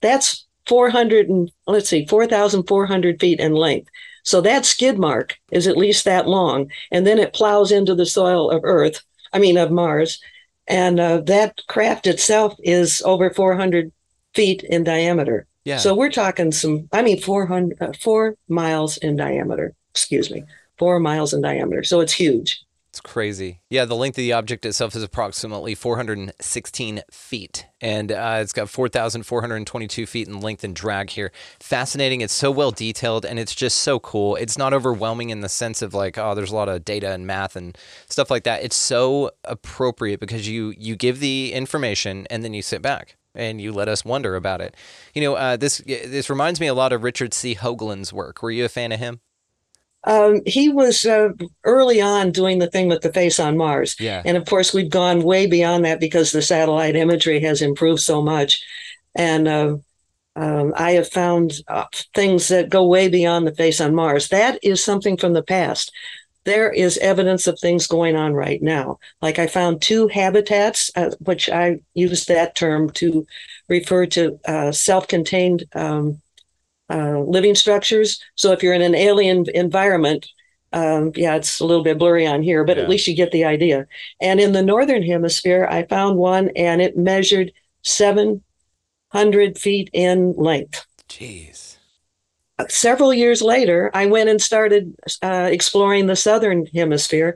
That's 0.01 0.47
four 0.65 0.89
hundred 0.89 1.29
and 1.29 1.51
let's 1.67 1.89
see, 1.89 2.07
four 2.07 2.25
thousand 2.25 2.63
four 2.63 2.87
hundred 2.87 3.19
feet 3.19 3.39
in 3.39 3.53
length. 3.53 3.91
So 4.23 4.41
that 4.41 4.65
skid 4.65 4.97
mark 4.97 5.37
is 5.51 5.67
at 5.67 5.77
least 5.77 6.05
that 6.05 6.27
long, 6.27 6.71
and 6.89 7.05
then 7.05 7.19
it 7.19 7.33
plows 7.33 7.71
into 7.71 7.93
the 7.93 8.07
soil 8.07 8.49
of 8.49 8.61
Earth. 8.63 9.03
I 9.31 9.37
mean 9.37 9.57
of 9.57 9.69
Mars, 9.69 10.19
and 10.65 10.99
uh, 10.99 11.21
that 11.27 11.61
craft 11.67 12.07
itself 12.07 12.55
is 12.63 13.03
over 13.05 13.29
four 13.29 13.55
hundred 13.55 13.91
feet 14.33 14.63
in 14.63 14.83
diameter. 14.83 15.45
Yeah. 15.65 15.77
So 15.77 15.95
we're 15.95 16.11
talking 16.11 16.51
some, 16.51 16.87
I 16.93 17.01
mean, 17.01 17.19
400, 17.19 17.81
uh, 17.81 17.91
four 17.99 18.35
miles 18.47 18.97
in 18.97 19.15
diameter, 19.15 19.73
excuse 19.89 20.29
me, 20.29 20.43
four 20.77 20.99
miles 20.99 21.33
in 21.33 21.41
diameter. 21.41 21.83
So 21.83 21.99
it's 22.01 22.13
huge. 22.13 22.63
It's 22.95 23.01
crazy. 23.01 23.59
Yeah, 23.69 23.83
the 23.83 23.95
length 23.95 24.13
of 24.13 24.21
the 24.21 24.31
object 24.31 24.65
itself 24.65 24.95
is 24.95 25.03
approximately 25.03 25.75
416 25.75 27.01
feet, 27.11 27.65
and 27.81 28.09
uh, 28.09 28.37
it's 28.39 28.53
got 28.53 28.69
4,422 28.69 30.05
feet 30.05 30.29
in 30.29 30.39
length 30.39 30.63
and 30.63 30.73
drag 30.73 31.09
here. 31.09 31.33
Fascinating. 31.59 32.21
It's 32.21 32.31
so 32.31 32.51
well 32.51 32.71
detailed, 32.71 33.25
and 33.25 33.37
it's 33.37 33.53
just 33.53 33.79
so 33.79 33.99
cool. 33.99 34.37
It's 34.37 34.57
not 34.57 34.71
overwhelming 34.71 35.29
in 35.29 35.41
the 35.41 35.49
sense 35.49 35.81
of 35.81 35.93
like, 35.93 36.17
oh, 36.17 36.35
there's 36.35 36.51
a 36.51 36.55
lot 36.55 36.69
of 36.69 36.85
data 36.85 37.11
and 37.11 37.27
math 37.27 37.57
and 37.57 37.77
stuff 38.07 38.31
like 38.31 38.45
that. 38.45 38.63
It's 38.63 38.77
so 38.77 39.31
appropriate 39.43 40.21
because 40.21 40.47
you 40.47 40.73
you 40.77 40.95
give 40.95 41.19
the 41.19 41.51
information 41.51 42.25
and 42.29 42.45
then 42.45 42.53
you 42.53 42.61
sit 42.61 42.81
back 42.81 43.17
and 43.35 43.61
you 43.61 43.71
let 43.71 43.87
us 43.87 44.03
wonder 44.05 44.35
about 44.35 44.61
it. 44.61 44.75
You 45.13 45.21
know, 45.21 45.35
uh, 45.35 45.57
this 45.57 45.79
this 45.85 46.29
reminds 46.29 46.59
me 46.59 46.67
a 46.67 46.73
lot 46.73 46.93
of 46.93 47.03
Richard 47.03 47.33
C. 47.33 47.55
Hoagland's 47.55 48.11
work. 48.13 48.41
Were 48.41 48.51
you 48.51 48.65
a 48.65 48.69
fan 48.69 48.91
of 48.91 48.99
him? 48.99 49.19
Um, 50.05 50.41
he 50.45 50.69
was 50.69 51.03
uh, 51.05 51.29
early 51.63 51.99
on 51.99 52.31
doing 52.31 52.59
the 52.59 52.69
thing 52.69 52.87
with 52.87 53.01
the 53.01 53.11
face 53.11 53.39
on 53.39 53.57
Mars. 53.57 53.95
Yeah. 53.99 54.21
And 54.23 54.37
of 54.37 54.45
course, 54.45 54.73
we've 54.73 54.89
gone 54.89 55.23
way 55.23 55.47
beyond 55.47 55.83
that 55.85 55.99
because 55.99 56.31
the 56.31 56.43
satellite 56.43 56.95
imagery 56.95 57.39
has 57.39 57.61
improved 57.61 58.01
so 58.01 58.21
much. 58.21 58.63
And 59.15 59.47
uh, 59.47 59.77
um, 60.35 60.73
I 60.75 60.91
have 60.91 61.09
found 61.09 61.53
uh, 61.67 61.85
things 62.13 62.49
that 62.49 62.69
go 62.69 62.85
way 62.85 63.07
beyond 63.07 63.47
the 63.47 63.55
face 63.55 63.81
on 63.81 63.95
Mars. 63.95 64.27
That 64.27 64.59
is 64.61 64.83
something 64.83 65.17
from 65.17 65.33
the 65.33 65.43
past. 65.43 65.91
There 66.45 66.71
is 66.71 66.97
evidence 66.99 67.47
of 67.47 67.59
things 67.59 67.87
going 67.87 68.15
on 68.15 68.33
right 68.33 68.61
now. 68.61 68.99
Like 69.21 69.39
I 69.39 69.47
found 69.47 69.81
two 69.81 70.07
habitats, 70.07 70.91
uh, 70.95 71.11
which 71.19 71.49
I 71.49 71.79
use 71.95 72.25
that 72.25 72.55
term 72.55 72.91
to 72.91 73.25
refer 73.67 74.05
to 74.07 74.39
uh, 74.47 74.71
self 74.71 75.07
contained 75.07 75.65
um, 75.73 76.21
uh, 76.89 77.19
living 77.19 77.55
structures. 77.55 78.21
So 78.35 78.51
if 78.51 78.61
you're 78.61 78.73
in 78.73 78.83
an 78.83 78.95
alien 78.95 79.45
environment, 79.53 80.27
um, 80.71 81.11
yeah, 81.15 81.35
it's 81.35 81.59
a 81.59 81.65
little 81.65 81.83
bit 81.83 81.97
blurry 81.97 82.27
on 82.27 82.43
here, 82.43 82.63
but 82.63 82.77
Yeah. 82.77 82.83
at 82.83 82.89
least 82.89 83.07
you 83.07 83.15
get 83.15 83.31
the 83.31 83.45
idea. 83.45 83.87
And 84.21 84.39
in 84.39 84.51
the 84.51 84.61
northern 84.61 85.01
hemisphere, 85.03 85.67
I 85.69 85.83
found 85.83 86.17
one 86.17 86.51
and 86.55 86.81
it 86.81 86.97
measured 86.97 87.51
700 87.81 89.57
feet 89.57 89.89
in 89.93 90.33
length. 90.33 90.85
Jeez. 91.09 91.74
Several 92.69 93.13
years 93.13 93.41
later, 93.41 93.91
I 93.93 94.05
went 94.05 94.29
and 94.29 94.41
started 94.41 94.95
uh, 95.21 95.49
exploring 95.51 96.07
the 96.07 96.15
southern 96.15 96.65
hemisphere. 96.67 97.35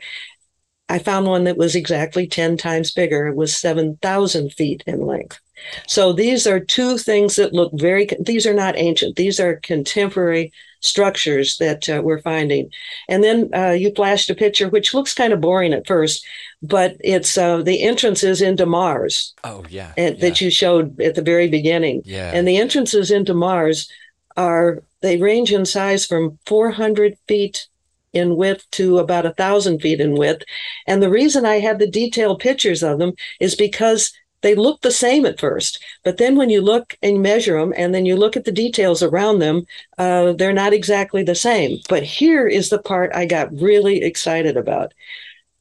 I 0.87 0.97
found 0.99 1.27
one 1.27 1.43
that 1.43 1.57
was 1.57 1.75
exactly 1.75 2.25
10 2.25 2.57
times 2.57 2.91
bigger. 2.91 3.27
It 3.27 3.35
was 3.35 3.55
7,000 3.55 4.53
feet 4.53 4.83
in 4.87 5.05
length. 5.05 5.39
So 5.87 6.13
these 6.13 6.47
are 6.47 6.59
two 6.59 6.97
things 6.97 7.35
that 7.35 7.53
look 7.53 7.71
very, 7.75 8.07
these 8.19 8.47
are 8.47 8.53
not 8.53 8.77
ancient. 8.77 9.17
These 9.17 9.39
are 9.39 9.57
contemporary 9.57 10.51
structures 10.79 11.57
that 11.57 11.89
uh, 11.89 12.01
we're 12.01 12.21
finding. 12.21 12.71
And 13.09 13.23
then 13.23 13.49
uh, 13.53 13.71
you 13.71 13.91
flashed 13.93 14.29
a 14.29 14.35
picture, 14.35 14.69
which 14.69 14.93
looks 14.93 15.13
kind 15.13 15.33
of 15.33 15.41
boring 15.41 15.73
at 15.73 15.85
first, 15.85 16.25
but 16.61 16.95
it's 17.01 17.37
uh, 17.37 17.61
the 17.61 17.83
entrances 17.83 18.41
into 18.41 18.65
Mars 18.65 19.33
Oh 19.43 19.65
yeah. 19.69 19.91
and, 19.97 20.15
yeah. 20.17 20.21
that 20.29 20.41
you 20.41 20.49
showed 20.49 20.99
at 21.01 21.15
the 21.15 21.21
very 21.21 21.49
beginning. 21.49 22.03
Yeah. 22.05 22.31
And 22.33 22.47
the 22.47 22.57
entrances 22.57 23.11
into 23.11 23.33
Mars 23.33 23.91
are, 24.39 24.81
they 25.01 25.17
range 25.17 25.51
in 25.51 25.65
size 25.65 26.05
from 26.05 26.39
400 26.45 27.17
feet 27.27 27.67
in 28.13 28.37
width 28.37 28.65
to 28.71 28.97
about 28.97 29.25
a 29.25 29.33
thousand 29.33 29.79
feet 29.79 29.99
in 29.99 30.15
width. 30.15 30.43
And 30.87 31.03
the 31.03 31.09
reason 31.09 31.45
I 31.45 31.59
have 31.59 31.77
the 31.77 31.89
detailed 31.89 32.39
pictures 32.39 32.81
of 32.81 32.99
them 32.99 33.13
is 33.39 33.55
because 33.55 34.11
they 34.41 34.55
look 34.55 34.81
the 34.81 34.91
same 34.91 35.25
at 35.25 35.39
first, 35.39 35.83
but 36.05 36.17
then 36.17 36.37
when 36.37 36.49
you 36.49 36.61
look 36.61 36.95
and 37.03 37.21
measure 37.21 37.59
them, 37.59 37.73
and 37.75 37.93
then 37.93 38.05
you 38.05 38.15
look 38.15 38.37
at 38.37 38.45
the 38.45 38.53
details 38.53 39.03
around 39.03 39.39
them, 39.39 39.65
uh, 39.97 40.31
they're 40.31 40.53
not 40.53 40.71
exactly 40.71 41.23
the 41.23 41.35
same. 41.35 41.79
But 41.89 42.03
here 42.03 42.47
is 42.47 42.69
the 42.69 42.79
part 42.79 43.11
I 43.13 43.25
got 43.25 43.51
really 43.51 44.01
excited 44.01 44.55
about. 44.55 44.93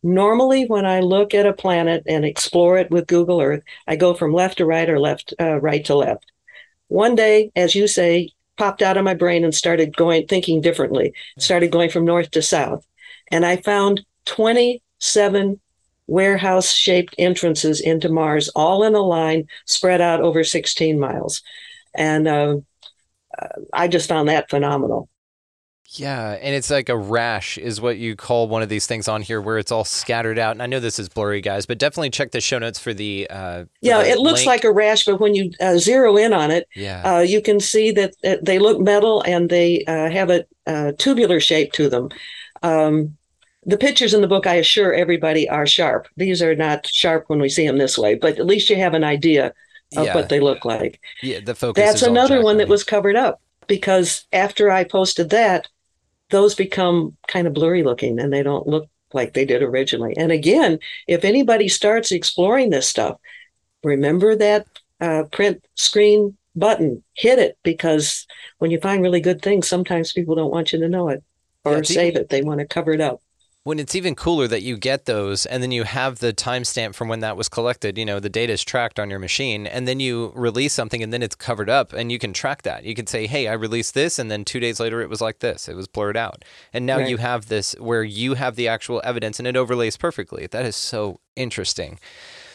Normally, 0.05 0.67
when 0.67 0.87
I 0.87 1.01
look 1.01 1.35
at 1.35 1.45
a 1.45 1.53
planet 1.53 2.05
and 2.07 2.25
explore 2.25 2.79
it 2.79 2.89
with 2.89 3.09
Google 3.09 3.41
Earth, 3.41 3.65
I 3.89 3.97
go 3.97 4.15
from 4.15 4.33
left 4.33 4.59
to 4.59 4.65
right 4.65 4.89
or 4.89 5.01
left, 5.01 5.35
uh, 5.41 5.61
right 5.61 5.85
to 5.87 5.97
left. 5.97 6.31
One 6.87 7.17
day, 7.17 7.51
as 7.57 7.75
you 7.75 7.89
say, 7.89 8.31
popped 8.59 8.83
out 8.83 8.97
of 8.97 9.05
my 9.05 9.15
brain 9.15 9.45
and 9.45 9.55
started 9.55 9.97
going, 9.97 10.27
thinking 10.27 10.61
differently, 10.61 11.15
started 11.39 11.71
going 11.71 11.91
from 11.91 12.05
north 12.05 12.31
to 12.33 12.43
south. 12.43 12.85
And 13.31 13.47
I 13.47 13.57
found 13.57 14.05
27 14.27 15.61
warehouse 16.07 16.73
shaped 16.73 17.15
entrances 17.19 17.81
into 17.81 18.09
Mars, 18.09 18.49
all 18.51 18.83
in 18.83 18.95
a 18.95 19.01
line 19.01 19.47
spread 19.67 20.01
out 20.01 20.21
over 20.21 20.43
16 20.43 20.99
miles. 20.99 21.43
And 21.95 22.27
uh, 22.27 22.57
uh, 23.39 23.49
I 23.73 23.89
just 23.89 24.09
found 24.09 24.29
that 24.29 24.51
phenomenal. 24.51 25.09
Yeah, 25.93 26.33
and 26.33 26.55
it's 26.55 26.69
like 26.69 26.91
a 26.91 26.97
rash 26.97 27.57
is 27.57 27.81
what 27.81 27.97
you 27.97 28.15
call 28.15 28.47
one 28.47 28.61
of 28.63 28.69
these 28.69 28.87
things 28.87 29.09
on 29.09 29.23
here 29.23 29.41
where 29.41 29.57
it's 29.57 29.73
all 29.73 29.85
scattered 29.85 30.39
out. 30.39 30.53
And 30.53 30.63
I 30.63 30.67
know 30.67 30.81
this 30.81 30.99
is 30.99 31.09
blurry, 31.09 31.41
guys, 31.41 31.65
but 31.65 31.79
definitely 31.79 32.11
check 32.11 32.31
the 32.31 32.43
show 32.43 32.59
notes 32.59 32.79
for 32.79 32.93
the. 32.93 33.27
Uh, 33.31 33.65
for 33.65 33.69
Yeah, 33.81 34.03
the 34.03 34.11
it 34.11 34.19
looks 34.19 34.41
link. 34.41 34.47
like 34.49 34.65
a 34.65 34.73
rash, 34.73 35.07
but 35.07 35.19
when 35.19 35.35
you 35.35 35.51
uh, 35.61 35.79
zero 35.79 36.19
in 36.19 36.35
on 36.35 36.51
it, 36.51 36.69
Yeah. 36.77 37.03
uh, 37.17 37.21
you 37.21 37.41
can 37.41 37.59
see 37.59 37.91
that, 37.93 38.13
that 38.23 38.45
they 38.45 38.59
look 38.59 38.79
metal 38.81 39.23
and 39.23 39.49
they 39.49 39.85
uh, 39.87 40.11
have 40.11 40.29
a, 40.31 40.45
uh 40.67 40.93
tubular 40.99 41.41
shape 41.41 41.73
to 41.73 41.89
them. 41.89 42.11
Um, 42.63 43.17
the 43.65 43.79
pictures 43.79 44.13
in 44.13 44.21
the 44.21 44.29
book, 44.29 44.47
I 44.47 44.55
assure 44.57 44.93
everybody, 44.93 45.49
are 45.49 45.67
sharp. 45.67 46.07
These 46.19 46.43
are 46.43 46.55
not 46.55 46.87
sharp 46.87 47.25
when 47.29 47.41
we 47.41 47.49
see 47.49 47.67
them 47.67 47.79
this 47.79 47.97
way, 47.97 48.15
but 48.15 48.39
at 48.39 48.47
least 48.47 48.69
you 48.69 48.77
have 48.77 48.93
an 48.95 49.05
idea 49.05 49.55
of 49.97 50.05
Yeah. 50.05 50.15
what 50.15 50.29
they 50.29 50.41
look 50.41 50.67
like. 50.67 51.01
yeah, 51.23 51.41
the 51.41 51.55
focus. 51.55 51.83
That's 51.83 52.03
another 52.03 52.43
one 52.43 52.59
that 52.59 52.69
was 52.69 52.85
covered 52.85 53.17
up 53.17 53.41
because 53.67 54.27
after 54.35 54.71
I 54.71 54.85
posted 54.85 55.31
that, 55.31 55.67
those 56.31 56.55
become 56.55 57.17
kind 57.27 57.47
of 57.47 57.55
blurry 57.55 57.83
looking 57.83 58.19
and 58.19 58.33
they 58.33 58.43
don't 58.43 58.67
look 58.67 58.89
like 59.13 59.33
they 59.33 59.45
did 59.45 59.63
originally. 59.63 60.17
And 60.17 60.33
again, 60.33 60.79
if 61.07 61.25
anybody 61.25 61.69
starts 61.69 62.13
exploring 62.13 62.71
this 62.71 62.89
stuff, 62.89 63.19
remember 63.83 64.37
that 64.37 64.67
uh, 65.01 65.25
print 65.33 65.65
screen 65.75 66.37
button, 66.57 67.03
hit 67.15 67.39
it 67.39 67.59
because 67.63 68.27
when 68.59 68.71
you 68.71 68.81
find 68.81 69.03
really 69.03 69.21
good 69.21 69.43
things, 69.43 69.69
sometimes 69.69 70.13
people 70.13 70.35
don't 70.35 70.51
want 70.51 70.73
you 70.73 70.81
to 70.81 70.89
know 70.89 71.09
it 71.09 71.23
or 71.65 71.77
Yeah, 71.77 71.85
save 71.85 72.17
it. 72.17 72.29
They 72.29 72.43
want 72.43 72.61
to 72.61 72.67
cover 72.67 72.93
it 72.93 73.01
up. 73.01 73.21
When 73.69 73.79
it's 73.79 73.95
even 73.95 74.15
cooler 74.15 74.49
that 74.49 74.63
you 74.63 74.79
get 74.79 75.05
those 75.05 75.45
and 75.45 75.63
then 75.63 75.73
you 75.73 75.85
have 75.85 76.21
the 76.21 76.33
timestamp 76.33 76.95
from 76.95 77.09
when 77.09 77.21
that 77.21 77.37
was 77.37 77.51
collected, 77.51 77.99
you 77.99 78.07
know, 78.07 78.19
the 78.19 78.31
data 78.31 78.55
is 78.55 78.65
tracked 78.65 78.99
on 78.99 79.11
your 79.11 79.19
machine 79.19 79.67
and 79.67 79.87
then 79.87 80.01
you 80.01 80.33
release 80.35 80.73
something 80.73 81.03
and 81.03 81.13
then 81.13 81.23
it's 81.23 81.35
covered 81.35 81.69
up 81.69 81.93
and 81.93 82.11
you 82.11 82.19
can 82.19 82.33
track 82.33 82.63
that. 82.63 82.85
You 82.85 82.95
can 82.95 83.07
say, 83.07 83.27
hey, 83.27 83.47
I 83.47 83.53
released 83.53 83.93
this 83.93 84.19
and 84.19 84.31
then 84.31 84.47
two 84.47 84.59
days 84.59 84.81
later 84.81 85.03
it 85.03 85.11
was 85.11 85.21
like 85.21 85.41
this. 85.41 85.69
It 85.69 85.77
was 85.77 85.87
blurred 85.87 86.17
out. 86.17 86.47
And 86.73 86.87
now 86.87 86.97
Right. 86.97 87.11
you 87.11 87.19
have 87.19 87.49
this 87.49 87.75
where 87.79 88.03
you 88.03 88.33
have 88.37 88.57
the 88.57 88.69
actual 88.69 89.03
evidence 89.05 89.39
and 89.39 89.47
it 89.47 89.55
overlays 89.55 89.99
perfectly. 89.99 90.47
That 90.47 90.65
is 90.65 90.75
so 90.75 91.21
interesting. 91.37 91.99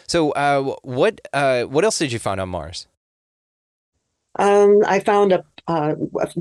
So, 0.07 0.31
uh, 0.31 0.73
what 0.81 1.21
uh, 1.31 1.65
what 1.65 1.83
else 1.83 1.99
did 1.99 2.11
you 2.11 2.17
find 2.17 2.41
on 2.41 2.49
Mars? 2.49 2.87
Um, 4.39 4.81
I 4.87 4.99
found 4.99 5.31
a 5.31 5.45
uh, 5.67 5.95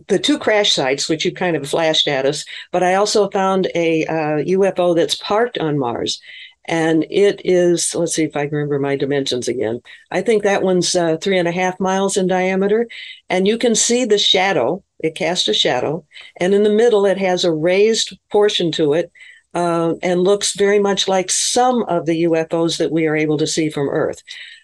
the 0.09 0.19
two 0.19 0.39
crash 0.39 0.73
sites, 0.73 1.09
which 1.09 1.25
you 1.25 1.33
kind 1.33 1.57
of 1.57 1.69
flashed 1.69 2.09
at 2.09 2.27
us, 2.27 2.45
but 2.73 2.83
I 2.83 2.95
also 2.95 3.31
found 3.31 3.69
a 3.75 4.05
uh, 4.07 4.43
UFO 4.45 4.97
that's 4.97 5.15
parked 5.15 5.59
on 5.59 5.79
Mars, 5.79 6.21
and 6.67 7.05
it 7.09 7.41
is. 7.45 7.95
Let's 7.95 8.15
see 8.15 8.25
if 8.25 8.37
I 8.37 8.47
can 8.47 8.57
remember 8.57 8.79
my 8.79 8.97
dimensions 8.97 9.49
again. 9.49 9.81
I 10.11 10.23
think 10.23 10.43
that 10.43 10.63
one's 10.63 10.95
uh, 10.97 11.19
three 11.19 11.39
and 11.39 11.49
a 11.49 11.53
half 11.53 11.79
miles 11.79 12.17
in 12.17 12.27
diameter, 12.27 12.89
and 13.29 13.47
you 13.47 13.59
can 13.59 13.75
see 13.75 14.05
the 14.05 14.19
shadow. 14.19 14.83
It 14.99 15.15
casts 15.15 15.49
a 15.49 15.55
shadow, 15.55 16.05
and 16.39 16.53
in 16.53 16.65
the 16.65 16.71
middle 16.71 17.07
it 17.07 17.19
has 17.19 17.45
a 17.45 17.53
raised 17.53 18.19
portion 18.31 18.73
to 18.73 18.95
it, 18.95 19.13
uh, 19.55 19.95
and 20.03 20.23
looks 20.23 20.55
very 20.55 20.81
much 20.81 21.07
like 21.07 21.31
some 21.31 21.85
of 21.85 22.07
the 22.07 22.25
UFOs 22.25 22.79
that 22.79 22.91
we 22.91 23.07
are 23.07 23.17
able 23.17 23.39
to 23.39 23.47
see 23.47 23.71
from 23.71 23.89
Earth. 23.89 24.23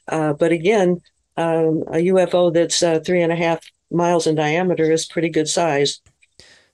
Uh, 0.09 0.33
but 0.33 0.51
again, 0.51 1.01
um, 1.37 1.85
a 1.89 2.09
UFO 2.09 2.53
that's 2.53 2.83
uh, 2.83 2.99
three 3.01 3.23
and 3.23 3.33
a 3.33 3.37
half 3.37 3.61
miles 3.91 4.27
in 4.27 4.35
diameter 4.35 4.91
is 4.91 5.07
pretty 5.07 5.29
good 5.29 5.49
size. 5.49 6.01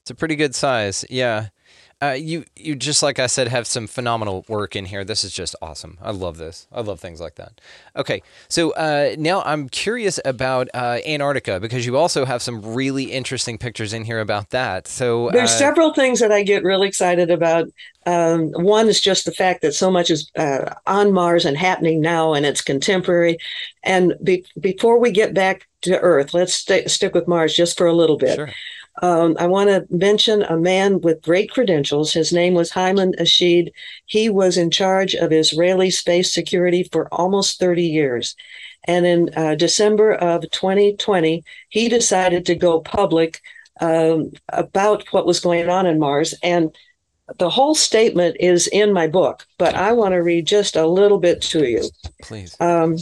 It's 0.02 0.10
a 0.10 0.14
pretty 0.14 0.36
good 0.36 0.54
size. 0.54 1.04
Yeah. 1.08 1.48
Uh, 2.04 2.12
you 2.12 2.44
you 2.56 2.74
just 2.74 3.02
like 3.02 3.18
I 3.18 3.26
said 3.26 3.48
have 3.48 3.66
some 3.66 3.86
phenomenal 3.86 4.44
work 4.48 4.76
in 4.76 4.84
here. 4.86 5.04
This 5.04 5.24
is 5.24 5.32
just 5.32 5.56
awesome. 5.62 5.96
I 6.02 6.10
love 6.10 6.36
this. 6.36 6.66
I 6.72 6.80
love 6.80 7.00
things 7.00 7.20
like 7.20 7.36
that. 7.36 7.60
Okay, 7.96 8.22
so 8.48 8.72
uh, 8.72 9.14
now 9.18 9.42
I'm 9.42 9.68
curious 9.68 10.20
about 10.24 10.68
uh, 10.74 10.98
Antarctica 11.06 11.60
because 11.60 11.86
you 11.86 11.96
also 11.96 12.24
have 12.24 12.42
some 12.42 12.74
really 12.74 13.04
interesting 13.04 13.58
pictures 13.58 13.92
in 13.92 14.04
here 14.04 14.20
about 14.20 14.50
that. 14.50 14.86
So 14.86 15.30
There's 15.30 15.52
uh, 15.52 15.58
several 15.58 15.94
things 15.94 16.20
that 16.20 16.32
I 16.32 16.42
get 16.42 16.62
really 16.62 16.88
excited 16.88 17.30
about. 17.30 17.68
Um, 18.06 18.50
one 18.52 18.88
is 18.88 19.00
just 19.00 19.24
the 19.24 19.32
fact 19.32 19.62
that 19.62 19.72
so 19.72 19.90
much 19.90 20.10
is 20.10 20.30
uh, 20.36 20.74
on 20.86 21.12
Mars 21.12 21.46
and 21.46 21.56
happening 21.56 22.00
now, 22.00 22.34
and 22.34 22.44
it's 22.44 22.60
contemporary. 22.60 23.38
And 23.82 24.14
be- 24.22 24.44
before 24.60 24.98
we 24.98 25.10
get 25.10 25.32
back 25.32 25.66
to 25.82 25.98
Earth, 26.00 26.34
let's 26.34 26.54
st- 26.54 26.90
stick 26.90 27.14
with 27.14 27.28
Mars 27.28 27.54
just 27.54 27.78
for 27.78 27.86
a 27.86 27.94
little 27.94 28.18
bit. 28.18 28.36
Sure. 28.36 28.50
Um, 29.02 29.36
I 29.38 29.46
want 29.46 29.70
to 29.70 29.86
mention 29.90 30.42
a 30.42 30.56
man 30.56 31.00
with 31.00 31.22
great 31.22 31.50
credentials. 31.50 32.12
His 32.12 32.32
name 32.32 32.54
was 32.54 32.70
Haim 32.70 32.96
Eshed. 32.96 33.72
He 34.06 34.30
was 34.30 34.56
in 34.56 34.70
charge 34.70 35.14
of 35.14 35.32
Israeli 35.32 35.90
space 35.90 36.32
security 36.32 36.84
for 36.84 37.08
almost 37.12 37.58
30 37.58 37.82
years. 37.82 38.36
And 38.86 39.06
in 39.06 39.30
uh, 39.36 39.54
December 39.56 40.12
of 40.12 40.48
2020, 40.50 41.42
he 41.70 41.88
decided 41.88 42.46
to 42.46 42.54
go 42.54 42.80
public 42.80 43.40
um, 43.80 44.32
about 44.50 45.04
what 45.12 45.26
was 45.26 45.40
going 45.40 45.68
on 45.68 45.86
in 45.86 45.98
Mars. 45.98 46.34
And 46.42 46.74
the 47.38 47.50
whole 47.50 47.74
statement 47.74 48.36
is 48.38 48.66
in 48.68 48.92
my 48.92 49.08
book, 49.08 49.46
but 49.58 49.74
I 49.74 49.92
want 49.92 50.12
to 50.12 50.18
read 50.18 50.46
just 50.46 50.76
a 50.76 50.86
little 50.86 51.18
bit 51.18 51.40
to 51.42 51.66
you. 51.66 51.88
Please. 52.22 52.54
Um, 52.60 52.98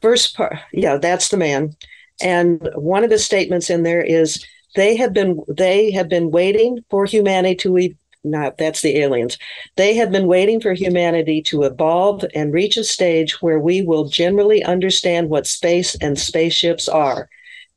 first 0.00 0.34
part, 0.36 0.56
yeah, 0.72 0.96
that's 0.96 1.28
the 1.28 1.36
man. 1.36 1.76
And 2.22 2.68
one 2.74 3.04
of 3.04 3.10
the 3.10 3.18
statements 3.18 3.70
in 3.70 3.82
there 3.82 4.02
is 4.02 4.44
they 4.74 4.96
have 4.96 5.12
been 5.12 5.40
they 5.48 5.90
have 5.92 6.08
been 6.08 6.30
waiting 6.30 6.84
for 6.90 7.04
humanity 7.04 7.56
to 7.56 7.78
e- 7.78 7.96
not 8.22 8.58
that's 8.58 8.82
the 8.82 8.98
aliens. 8.98 9.38
They 9.76 9.94
have 9.94 10.12
been 10.12 10.26
waiting 10.26 10.60
for 10.60 10.74
humanity 10.74 11.42
to 11.42 11.62
evolve 11.62 12.24
and 12.34 12.52
reach 12.52 12.76
a 12.76 12.84
stage 12.84 13.40
where 13.40 13.58
we 13.58 13.82
will 13.82 14.08
generally 14.08 14.62
understand 14.62 15.30
what 15.30 15.46
space 15.46 15.94
and 15.96 16.18
spaceships 16.18 16.88
are. 16.88 17.28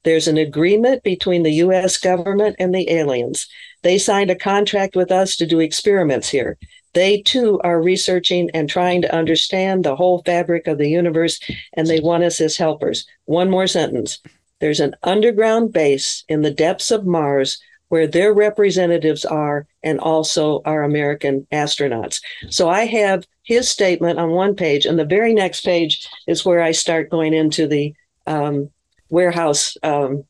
There's 0.03 0.27
an 0.27 0.37
agreement 0.37 1.03
between 1.03 1.43
the 1.43 1.53
US 1.65 1.97
government 1.97 2.57
and 2.59 2.75
the 2.75 2.89
aliens. 2.91 3.47
They 3.83 3.97
signed 3.97 4.29
a 4.31 4.35
contract 4.35 4.95
with 4.95 5.11
us 5.11 5.35
to 5.37 5.45
do 5.45 5.59
experiments 5.59 6.29
here. 6.29 6.57
They 6.93 7.21
too 7.21 7.59
are 7.63 7.81
researching 7.81 8.49
and 8.53 8.69
trying 8.69 9.01
to 9.01 9.15
understand 9.15 9.83
the 9.83 9.95
whole 9.95 10.21
fabric 10.23 10.67
of 10.67 10.77
the 10.77 10.89
universe, 10.89 11.39
and 11.73 11.87
they 11.87 11.99
want 11.99 12.23
us 12.23 12.39
as 12.39 12.57
helpers. 12.57 13.05
One 13.25 13.49
more 13.49 13.67
sentence. 13.67 14.19
There's 14.63 14.79
an 14.79 14.95
underground 15.03 15.73
base 15.73 16.23
in 16.29 16.41
the 16.41 16.49
depths 16.49 16.89
of 16.89 17.05
Mars 17.05 17.59
where 17.89 18.07
their 18.07 18.33
representatives 18.33 19.25
are 19.25 19.67
and 19.83 19.99
also 19.99 20.61
our 20.63 20.83
American 20.83 21.45
astronauts. 21.51 22.21
So 22.49 22.69
I 22.69 22.85
have 22.85 23.27
his 23.41 23.69
statement 23.69 24.19
on 24.19 24.29
one 24.29 24.55
page, 24.55 24.85
and 24.85 24.97
the 24.97 25.03
very 25.03 25.33
next 25.33 25.65
page 25.65 26.07
is 26.27 26.45
where 26.45 26.61
I 26.61 26.71
start 26.71 27.09
going 27.09 27.33
into 27.33 27.67
the 27.67 27.93
um, 28.25 28.69
warehouse 29.09 29.75
um, 29.83 30.23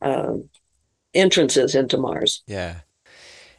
uh, 0.00 0.36
entrances 1.12 1.74
into 1.74 1.98
Mars. 1.98 2.42
Yeah. 2.46 2.76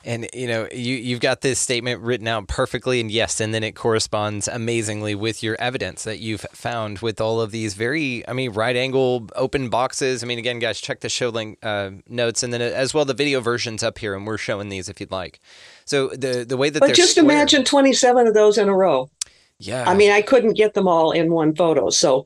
And 0.05 0.27
you 0.33 0.48
know, 0.48 0.67
you 0.72 0.95
you've 0.95 1.22
got 1.22 1.41
this 1.41 1.60
statement 1.60 2.01
written 2.01 2.27
out 2.27 2.48
perfectly, 2.48 3.00
and 3.00 3.10
yes, 3.10 3.39
and 3.39 3.53
then 3.53 3.63
it 3.63 3.72
corresponds 3.72 4.50
amazingly 4.50 5.15
with 5.15 5.41
your 5.41 5.55
evidence 5.60 6.03
that 6.03 6.19
you've 6.19 6.45
found 6.51 7.00
with 7.00 7.22
all 7.22 7.39
of 7.39 7.51
these 7.51 7.74
very, 7.74 8.27
I 8.27 8.33
mean, 8.33 8.51
right 8.51 8.75
angle 8.75 9.29
open 9.36 9.69
boxes. 9.69 10.22
I 10.22 10.27
mean, 10.27 10.39
again, 10.39 10.60
guys, 10.60 10.81
check 10.81 11.00
the 11.00 11.07
show 11.07 11.29
link 11.29 11.57
uh, 11.63 11.91
notes, 12.07 12.43
and 12.43 12.51
then 12.51 12.62
as 12.62 12.93
well 12.93 13.05
the 13.05 13.13
video 13.13 13.39
versions 13.39 13.81
up 13.81 13.98
here, 13.98 14.13
and 14.13 14.27
we're 14.27 14.38
showing 14.38 14.67
these 14.67 14.89
if 14.89 15.00
you'd 15.00 15.12
like. 15.12 15.39
So 15.86 16.10
the 16.10 16.43
the 16.48 16.57
way 16.57 16.69
that, 16.69 16.81
but 16.81 16.95
just 16.95 17.12
square, 17.12 17.24
imagine 17.24 17.63
twenty 17.63 17.93
seven 17.93 18.27
of 18.27 18.33
those 18.33 18.57
in 18.57 18.67
a 18.67 18.75
row. 18.75 19.10
Yeah, 19.57 19.89
I 19.89 19.93
mean, 19.93 20.12
I 20.12 20.22
couldn't 20.22 20.53
get 20.53 20.74
them 20.74 20.88
all 20.88 21.12
in 21.12 21.31
one 21.31 21.55
photo, 21.55 21.89
so 21.89 22.25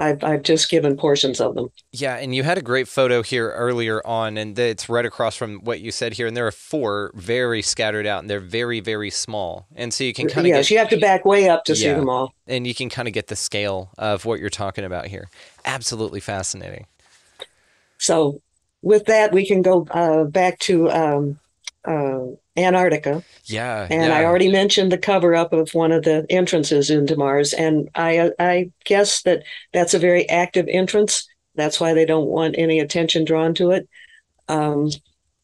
I've, 0.00 0.24
I've 0.24 0.42
just 0.42 0.70
given 0.70 0.96
portions 0.96 1.40
of 1.40 1.54
them. 1.54 1.70
Yeah, 1.92 2.16
and 2.16 2.34
you 2.34 2.42
had 2.42 2.56
a 2.56 2.62
great 2.62 2.88
photo 2.88 3.22
here 3.22 3.50
earlier 3.50 4.04
on, 4.06 4.38
and 4.38 4.58
it's 4.58 4.88
right 4.88 5.04
across 5.04 5.36
from 5.36 5.60
what 5.60 5.80
you 5.80 5.92
said 5.92 6.14
here. 6.14 6.26
And 6.26 6.34
there 6.34 6.46
are 6.46 6.52
four 6.52 7.12
very 7.14 7.60
scattered 7.60 8.06
out, 8.06 8.20
and 8.20 8.30
they're 8.30 8.40
very, 8.40 8.80
very 8.80 9.10
small. 9.10 9.66
And 9.76 9.92
so 9.92 10.02
you 10.02 10.14
can 10.14 10.26
kind 10.26 10.46
of 10.46 10.48
yes, 10.48 10.68
get, 10.68 10.70
you 10.70 10.78
have 10.78 10.88
to 10.88 10.98
back 10.98 11.26
way 11.26 11.50
up 11.50 11.64
to 11.64 11.76
see 11.76 11.88
them 11.88 12.08
all. 12.08 12.32
and 12.46 12.66
you 12.66 12.74
can 12.74 12.88
kind 12.88 13.08
of 13.08 13.14
get 13.14 13.26
the 13.26 13.36
scale 13.36 13.90
of 13.98 14.24
what 14.24 14.40
you're 14.40 14.48
talking 14.48 14.84
about 14.84 15.06
here. 15.06 15.28
Absolutely 15.66 16.20
fascinating. 16.20 16.86
So 17.98 18.40
with 18.80 19.04
that, 19.04 19.32
we 19.32 19.46
can 19.46 19.60
go 19.60 19.86
uh, 19.90 20.24
back 20.24 20.58
to 20.60 20.90
um, 20.90 21.38
uh, 21.84 22.26
Antarctica. 22.56 23.24
Yeah, 23.44 23.86
And 23.90 24.10
yeah. 24.10 24.18
I 24.18 24.24
already 24.24 24.50
mentioned 24.50 24.92
the 24.92 24.98
cover 24.98 25.34
up 25.34 25.52
of 25.52 25.70
one 25.72 25.92
of 25.92 26.04
the 26.04 26.26
entrances 26.28 26.90
into 26.90 27.16
Mars. 27.16 27.52
And 27.52 27.88
I, 27.94 28.30
I 28.38 28.70
guess 28.84 29.22
that 29.22 29.44
that's 29.72 29.94
a 29.94 29.98
very 29.98 30.28
active 30.28 30.66
entrance. 30.68 31.26
That's 31.54 31.80
why 31.80 31.94
they 31.94 32.04
don't 32.04 32.28
want 32.28 32.56
any 32.58 32.80
attention 32.80 33.24
drawn 33.24 33.54
to 33.54 33.70
it. 33.70 33.88
Um, 34.48 34.90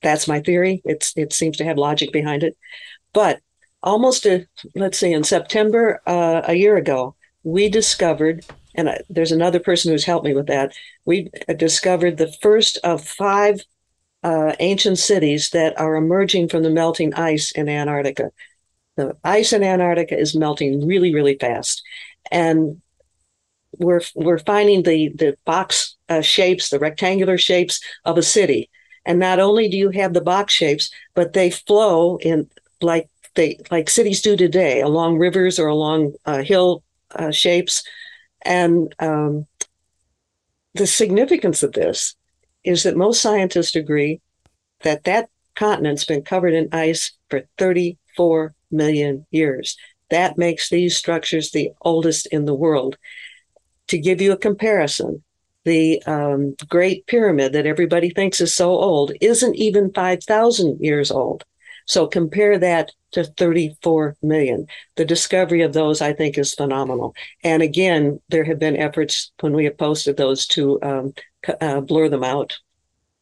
that's 0.02 0.28
my 0.28 0.40
theory. 0.40 0.83
It's, 0.85 1.12
it 1.16 1.33
seems 1.33 1.57
to 1.57 1.64
have 1.64 1.78
logic 1.78 2.12
behind 2.12 2.43
it. 2.43 2.57
But 3.12 3.40
almost, 3.83 4.26
a, 4.26 4.47
let's 4.75 4.99
see, 4.99 5.12
in 5.12 5.25
September 5.25 6.02
uh, 6.07 6.43
a 6.45 6.55
year 6.55 6.76
ago, 6.76 7.14
we 7.45 7.69
discovered, 7.69 8.45
and 8.75 8.90
I, 8.90 9.00
there's 9.09 9.33
another 9.33 9.61
person 9.61 9.90
who's 9.90 10.05
helped 10.05 10.26
me 10.26 10.35
with 10.35 10.49
that. 10.49 10.73
We 11.05 11.31
discovered 11.57 12.16
the 12.16 12.33
first 12.43 12.78
of 12.85 13.05
five 13.05 13.61
uh, 14.23 14.55
ancient 14.61 14.99
cities 14.99 15.51
that 15.51 15.79
are 15.79 15.97
emerging 15.97 16.49
from 16.49 16.63
the 16.63 16.71
melting 16.71 17.15
ice 17.15 17.53
in 17.53 17.69
Antarctica. 17.69 18.31
The 18.97 19.17
ice 19.23 19.53
in 19.53 19.63
Antarctica 19.63 20.19
is 20.19 20.35
melting 20.35 20.87
really, 20.87 21.15
really 21.15 21.37
fast, 21.39 21.83
and 22.31 22.81
we're 23.79 24.01
we're 24.15 24.39
finding 24.39 24.83
the 24.83 25.11
the 25.11 25.37
box 25.45 25.97
uh, 26.09 26.23
shapes, 26.23 26.71
the 26.71 26.79
rectangular 26.79 27.39
shapes 27.39 27.81
of 28.05 28.19
a 28.19 28.23
city. 28.23 28.71
And 29.05 29.21
not 29.21 29.39
only 29.39 29.69
do 29.69 29.77
you 29.77 29.91
have 29.91 30.15
the 30.15 30.21
box 30.21 30.53
shapes, 30.53 30.91
but 31.15 31.33
they 31.33 31.51
flow 31.51 32.17
in 32.17 32.51
like 32.81 33.09
they 33.35 33.59
like 33.71 33.89
cities 33.89 34.23
do 34.23 34.37
today, 34.37 34.81
along 34.81 35.19
rivers 35.19 35.59
or 35.59 35.69
along 35.69 36.15
uh, 36.25 36.43
hill 36.43 36.83
uh, 37.15 37.31
shapes. 37.31 37.85
And 38.45 38.93
um, 38.99 39.47
the 40.75 40.87
significance 40.87 41.63
of 41.63 41.73
this 41.73 42.16
is 42.67 42.83
that 42.83 42.97
most 42.97 43.23
scientists 43.23 43.77
agree 43.77 44.21
that 44.83 45.05
that 45.05 45.29
continent's 45.55 46.05
been 46.05 46.23
covered 46.23 46.52
in 46.52 46.69
ice 46.73 47.13
for 47.31 47.43
34 47.59 48.55
million 48.71 49.26
years. 49.31 49.76
That 50.11 50.37
makes 50.37 50.69
these 50.69 50.97
structures 50.97 51.50
the 51.50 51.71
oldest 51.81 52.26
in 52.26 52.45
the 52.45 52.55
world. 52.55 52.99
To 53.89 53.99
give 53.99 54.21
you 54.21 54.33
a 54.33 54.37
comparison, 54.37 55.23
the 55.65 56.02
um, 56.07 56.55
Great 56.69 57.07
Pyramid 57.07 57.52
that 57.52 57.67
everybody 57.67 58.11
thinks 58.11 58.41
is 58.41 58.55
so 58.55 58.71
old 58.71 59.13
isn't 59.21 59.57
even 59.57 59.93
5,000 59.93 60.79
years 60.81 61.11
old. 61.11 61.45
So 61.87 62.07
compare 62.07 62.59
that 62.59 62.93
to 63.13 63.25
34 63.25 64.17
million. 64.23 64.67
The 64.97 65.05
discovery 65.05 65.63
of 65.63 65.73
those, 65.73 66.02
I 66.02 66.13
think, 66.13 66.37
is 66.37 66.55
phenomenal. 66.55 67.15
And 67.45 67.63
again, 67.63 68.21
there 68.29 68.45
have 68.45 68.59
been 68.59 68.76
efforts 68.76 69.33
when 69.41 69.52
we 69.52 69.65
have 69.65 69.79
posted 69.79 70.17
those 70.17 70.47
to 70.49 70.81
um, 70.83 71.15
uh, 71.61 71.80
blur 71.80 72.09
them 72.09 72.25
out. 72.25 72.59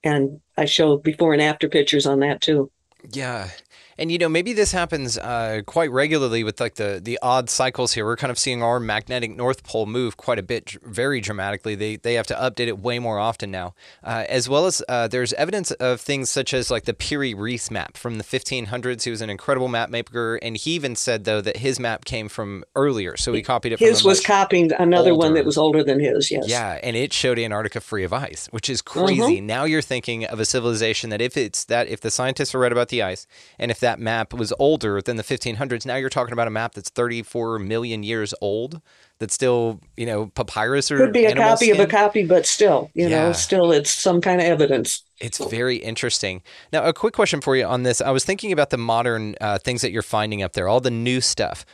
And 0.03 0.41
I 0.57 0.67
show 0.67 0.99
before 0.99 1.33
and 1.33 1.43
after 1.43 1.69
pictures 1.69 2.07
on 2.07 2.21
that 2.21 2.41
too. 2.41 2.71
Yeah. 3.13 3.51
And 3.99 4.11
you 4.11 4.19
know, 4.19 4.29
maybe 4.29 4.53
this 4.53 4.73
happens 4.73 5.19
uh, 5.19 5.63
quite 5.67 5.91
regularly 5.91 6.45
with 6.45 6.61
like 6.61 6.75
the 6.75 7.01
the 7.03 7.19
odd 7.23 7.49
cycles 7.51 7.93
here. 7.93 8.05
We're 8.05 8.17
kind 8.17 8.31
of 8.31 8.39
seeing 8.39 8.63
our 8.63 8.81
magnetic 8.81 9.37
north 9.37 9.63
pole 9.63 9.87
move 9.87 10.17
quite 10.17 10.39
a 10.39 10.43
bit, 10.43 10.77
very 10.83 11.21
dramatically. 11.21 11.75
They 11.75 11.97
they 11.97 12.15
have 12.15 12.27
to 12.29 12.35
update 12.35 12.67
it 12.67 12.79
way 12.79 12.99
more 12.99 13.19
often 13.19 13.51
now, 13.51 13.75
uh, 14.03 14.25
as 14.29 14.49
well 14.49 14.67
as 14.67 14.83
uh, 14.89 15.09
there's 15.09 15.33
evidence 15.35 15.71
of 15.73 16.01
things 16.01 16.31
such 16.31 16.53
as 16.55 16.71
like 16.71 16.85
the 16.85 16.95
Piri 16.95 17.35
Reis 17.35 17.71
map 17.71 17.97
from 17.97 18.19
the 18.19 18.25
1500s. 18.25 19.05
He 19.05 19.11
was 19.11 19.21
an 19.21 19.31
incredible 19.31 19.69
map 19.69 19.91
maker, 19.91 20.37
and 20.37 20.57
he 20.57 20.73
even 20.73 20.97
said 20.97 21.25
though 21.25 21.41
that 21.41 21.59
his 21.59 21.79
map 21.79 22.05
came 22.05 22.29
from 22.29 22.65
earlier, 22.75 23.17
so 23.17 23.33
he 23.33 23.43
copied 23.43 23.73
it. 23.73 23.79
His 23.79 24.05
was 24.05 24.21
copying 24.21 24.73
another 24.79 25.15
one 25.15 25.35
that 25.35 25.45
was 25.45 25.57
older 25.57 25.85
than 25.85 26.01
his. 26.01 26.31
Yes. 26.31 26.49
yeah, 26.49 26.79
and 26.83 26.97
it 26.97 27.13
showed 27.13 27.39
Antarctica 27.39 27.81
free 27.81 28.05
of 28.05 28.13
ice, 28.13 28.49
which 28.51 28.69
is 28.69 28.83
crazy. 28.83 29.41
Now 29.41 29.65
you're 29.65 29.83
thinking 29.83 30.25
of 30.25 30.41
a 30.41 30.45
civilization 30.45 31.11
that 31.11 31.21
if 31.21 31.37
it's 31.37 31.65
that 31.67 31.89
if 31.89 32.01
the 32.01 32.11
scientists 32.11 32.55
are 32.55 32.59
right 32.59 32.73
about 32.73 32.89
the 32.89 33.03
ice, 33.03 33.27
and 33.59 33.71
if 33.71 33.81
that 33.85 34.01
map 34.01 34.33
was 34.33 34.53
older 34.59 35.01
than 35.03 35.17
the 35.17 35.23
1500s, 35.23 35.85
now 35.85 35.97
you're 35.97 36.09
talking 36.09 36.33
about 36.33 36.47
a 36.49 36.51
map 36.51 36.73
that's 36.75 36.89
34 36.89 37.59
million 37.59 38.03
years 38.03 38.33
old. 38.41 38.81
That's 39.21 39.35
still, 39.35 39.81
you 39.97 40.07
know, 40.07 40.27
papyrus 40.27 40.91
or 40.91 40.97
Could 40.97 41.13
be 41.13 41.27
a 41.27 41.37
copy 41.37 41.71
of 41.71 41.79
a 41.79 41.87
copy, 41.87 42.25
but 42.27 42.47
still, 42.47 42.91
you 42.95 43.09
Yeah. 43.09 43.27
know, 43.27 43.33
still 43.33 43.71
it's 43.73 43.91
some 43.91 44.21
kind 44.21 44.41
of 44.41 44.47
evidence. 44.47 45.03
It's 45.21 45.39
very 45.45 45.77
interesting. 45.77 46.43
Now, 46.73 46.85
a 46.85 46.93
quick 46.93 47.15
question 47.15 47.41
for 47.41 47.55
you 47.55 47.65
on 47.65 47.83
this. 47.85 48.01
I 48.01 48.11
was 48.11 48.25
thinking 48.25 48.53
about 48.53 48.71
the 48.71 48.79
modern 48.79 49.37
uh, 49.41 49.59
things 49.59 49.83
that 49.83 49.93
you're 49.93 50.03
finding 50.03 50.43
up 50.43 50.55
there, 50.55 50.67
all 50.67 50.81
the 50.81 50.91
new 50.91 51.21
stuff. 51.21 51.65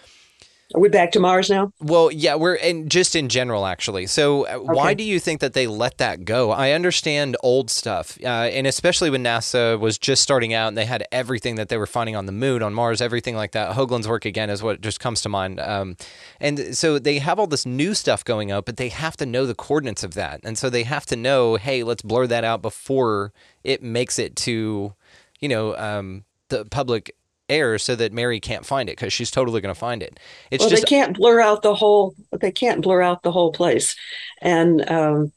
Are 0.72 0.80
we 0.80 0.88
back 0.88 1.11
to 1.12 1.20
Mars 1.20 1.50
now? 1.50 1.72
Well, 1.80 2.12
yeah, 2.12 2.37
we're 2.37 2.54
and 2.54 2.88
just 2.88 3.16
in 3.16 3.28
general, 3.28 3.66
actually. 3.66 4.06
So, 4.06 4.46
uh, 4.46 4.59
why 4.59 4.94
do 4.94 5.02
you 5.02 5.18
think 5.18 5.40
that 5.40 5.52
they 5.52 5.66
let 5.66 5.98
that 5.98 6.24
go? 6.24 6.52
I 6.52 6.70
understand 6.70 7.37
old 7.42 7.70
stuff, 7.70 8.16
uh, 8.22 8.26
and 8.26 8.68
especially 8.68 9.11
when 9.11 9.24
NASA 9.24 9.78
was 9.78 9.98
just 9.98 10.22
starting 10.22 10.54
out 10.54 10.68
and 10.68 10.78
they 10.78 10.85
had 10.85 11.04
everything 11.11 11.56
that 11.56 11.70
they 11.70 11.76
were 11.76 11.87
finding 11.87 12.14
on 12.14 12.26
the 12.26 12.33
moon, 12.33 12.62
on 12.62 12.72
Mars, 12.72 13.00
everything 13.00 13.35
like 13.35 13.50
that. 13.52 13.74
Hoagland's 13.74 14.06
work 14.06 14.24
again 14.24 14.48
is 14.48 14.62
what 14.62 14.80
just 14.80 15.00
comes 15.00 15.20
to 15.22 15.28
mind. 15.28 15.59
Um, 15.59 15.96
and 16.38 16.76
so 16.76 17.00
they 17.00 17.18
have 17.18 17.40
all 17.40 17.48
this 17.48 17.66
new 17.66 17.92
stuff 17.92 18.24
going 18.24 18.52
up, 18.52 18.64
but 18.64 18.76
they 18.76 18.90
have 18.90 19.16
to 19.16 19.26
know 19.26 19.46
the 19.46 19.56
coordinates 19.56 20.04
of 20.04 20.14
that, 20.14 20.40
and 20.44 20.56
so 20.56 20.70
they 20.70 20.85
have 20.85 21.04
to 21.06 21.16
know, 21.16 21.56
hey, 21.56 21.83
let's 21.83 22.02
blur 22.02 22.28
that 22.28 22.44
out 22.44 22.62
before 22.62 23.33
it 23.64 23.83
makes 23.83 24.20
it 24.20 24.37
to, 24.37 24.94
you 25.40 25.48
know, 25.48 25.76
um, 25.76 26.24
the 26.48 26.64
public 26.64 27.14
air, 27.50 27.78
so 27.78 27.94
that 27.96 28.12
Mary 28.12 28.40
can't 28.40 28.64
find 28.64 28.88
it 28.88 28.96
because 28.96 29.12
she's 29.12 29.30
totally 29.30 29.60
going 29.60 29.74
to 29.74 29.78
find 29.78 30.02
it. 30.02 30.18
It's 30.50 30.62
well, 30.62 30.70
just 30.70 30.84
they 30.84 30.88
can't 30.88 31.16
blur 31.16 31.40
out 31.40 31.62
the 31.62 31.74
whole. 31.74 32.14
They 32.32 32.52
can't 32.52 32.82
blur 32.82 33.02
out 33.02 33.22
the 33.22 33.32
whole 33.32 33.52
place, 33.52 33.96
and 34.40 34.88
um, 34.90 35.32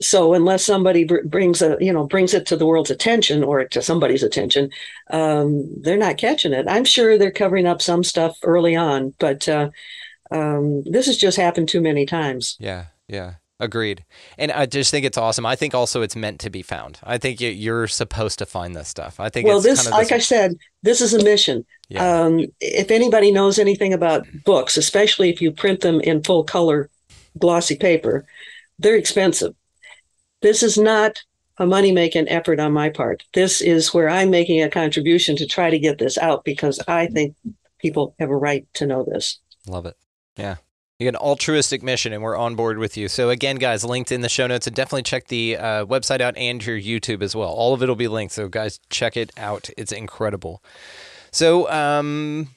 so 0.00 0.34
unless 0.34 0.64
somebody 0.64 1.04
br- 1.04 1.24
brings 1.24 1.62
a 1.62 1.76
you 1.80 1.92
know 1.92 2.06
brings 2.06 2.34
it 2.34 2.46
to 2.46 2.56
the 2.56 2.66
world's 2.66 2.90
attention 2.90 3.42
or 3.42 3.64
to 3.64 3.82
somebody's 3.82 4.22
attention, 4.22 4.70
um, 5.10 5.68
they're 5.80 5.96
not 5.96 6.18
catching 6.18 6.52
it. 6.52 6.66
I'm 6.68 6.84
sure 6.84 7.16
they're 7.16 7.30
covering 7.30 7.66
up 7.66 7.80
some 7.80 8.04
stuff 8.04 8.38
early 8.42 8.76
on, 8.76 9.14
but 9.18 9.48
uh, 9.48 9.70
um, 10.30 10.82
this 10.84 11.06
has 11.06 11.16
just 11.16 11.36
happened 11.36 11.68
too 11.68 11.80
many 11.80 12.06
times. 12.06 12.56
Yeah, 12.58 12.86
yeah. 13.08 13.34
Agreed. 13.58 14.04
And 14.36 14.52
I 14.52 14.66
just 14.66 14.90
think 14.90 15.06
it's 15.06 15.16
awesome. 15.16 15.46
I 15.46 15.56
think 15.56 15.74
also 15.74 16.02
it's 16.02 16.14
meant 16.14 16.40
to 16.40 16.50
be 16.50 16.60
found. 16.60 16.98
I 17.02 17.16
think 17.16 17.40
you- 17.40 17.48
you're 17.48 17.86
supposed 17.86 18.38
to 18.40 18.46
find 18.46 18.76
this 18.76 18.88
stuff. 18.88 19.18
I 19.18 19.30
think 19.30 19.46
Well, 19.48 19.56
it's 19.56 19.64
this, 19.66 19.78
kind 19.82 19.88
of 19.88 19.98
like 19.98 20.12
I 20.12 20.18
said, 20.18 20.56
this 20.82 21.00
is 21.00 21.14
a 21.14 21.24
mission. 21.24 21.64
Yeah. 21.88 22.20
Um, 22.24 22.46
if 22.60 22.90
anybody 22.90 23.32
knows 23.32 23.58
anything 23.58 23.94
about 23.94 24.26
books, 24.44 24.76
especially 24.76 25.30
if 25.30 25.40
you 25.40 25.52
print 25.52 25.80
them 25.80 26.00
in 26.00 26.22
full 26.22 26.44
color, 26.44 26.90
glossy 27.38 27.76
paper, 27.76 28.26
they're 28.78 28.96
expensive. 28.96 29.54
This 30.42 30.62
is 30.62 30.76
not 30.76 31.22
a 31.56 31.64
money 31.64 31.92
making 31.92 32.28
effort 32.28 32.60
on 32.60 32.72
my 32.72 32.90
part. 32.90 33.24
This 33.32 33.62
is 33.62 33.94
where 33.94 34.10
I'm 34.10 34.28
making 34.28 34.62
a 34.62 34.68
contribution 34.68 35.34
to 35.36 35.46
try 35.46 35.70
to 35.70 35.78
get 35.78 35.96
this 35.96 36.18
out 36.18 36.44
because 36.44 36.78
I 36.86 37.06
think 37.06 37.34
people 37.78 38.14
have 38.18 38.28
a 38.28 38.36
right 38.36 38.66
to 38.74 38.86
know 38.86 39.02
this. 39.02 39.38
Love 39.66 39.86
it. 39.86 39.96
Yeah. 40.36 40.56
You 40.98 41.10
got 41.10 41.20
an 41.20 41.26
altruistic 41.26 41.82
mission, 41.82 42.14
and 42.14 42.22
we're 42.22 42.36
on 42.36 42.54
board 42.54 42.78
with 42.78 42.96
you. 42.96 43.08
So 43.08 43.28
again, 43.28 43.56
guys, 43.56 43.84
linked 43.84 44.10
in 44.10 44.22
the 44.22 44.30
show 44.30 44.46
notes, 44.46 44.66
and 44.66 44.74
definitely 44.74 45.02
check 45.02 45.28
the 45.28 45.56
uh, 45.58 45.84
website 45.84 46.22
out 46.22 46.34
and 46.38 46.64
your 46.64 46.78
YouTube 46.78 47.22
as 47.22 47.36
well. 47.36 47.48
All 47.50 47.74
of 47.74 47.82
it 47.82 47.88
will 47.88 47.96
be 47.96 48.08
linked. 48.08 48.32
So 48.32 48.48
guys, 48.48 48.80
check 48.88 49.14
it 49.16 49.30
out. 49.36 49.68
It's 49.76 49.92
incredible. 49.92 50.62
So, 51.32 51.70
um, 51.70 52.48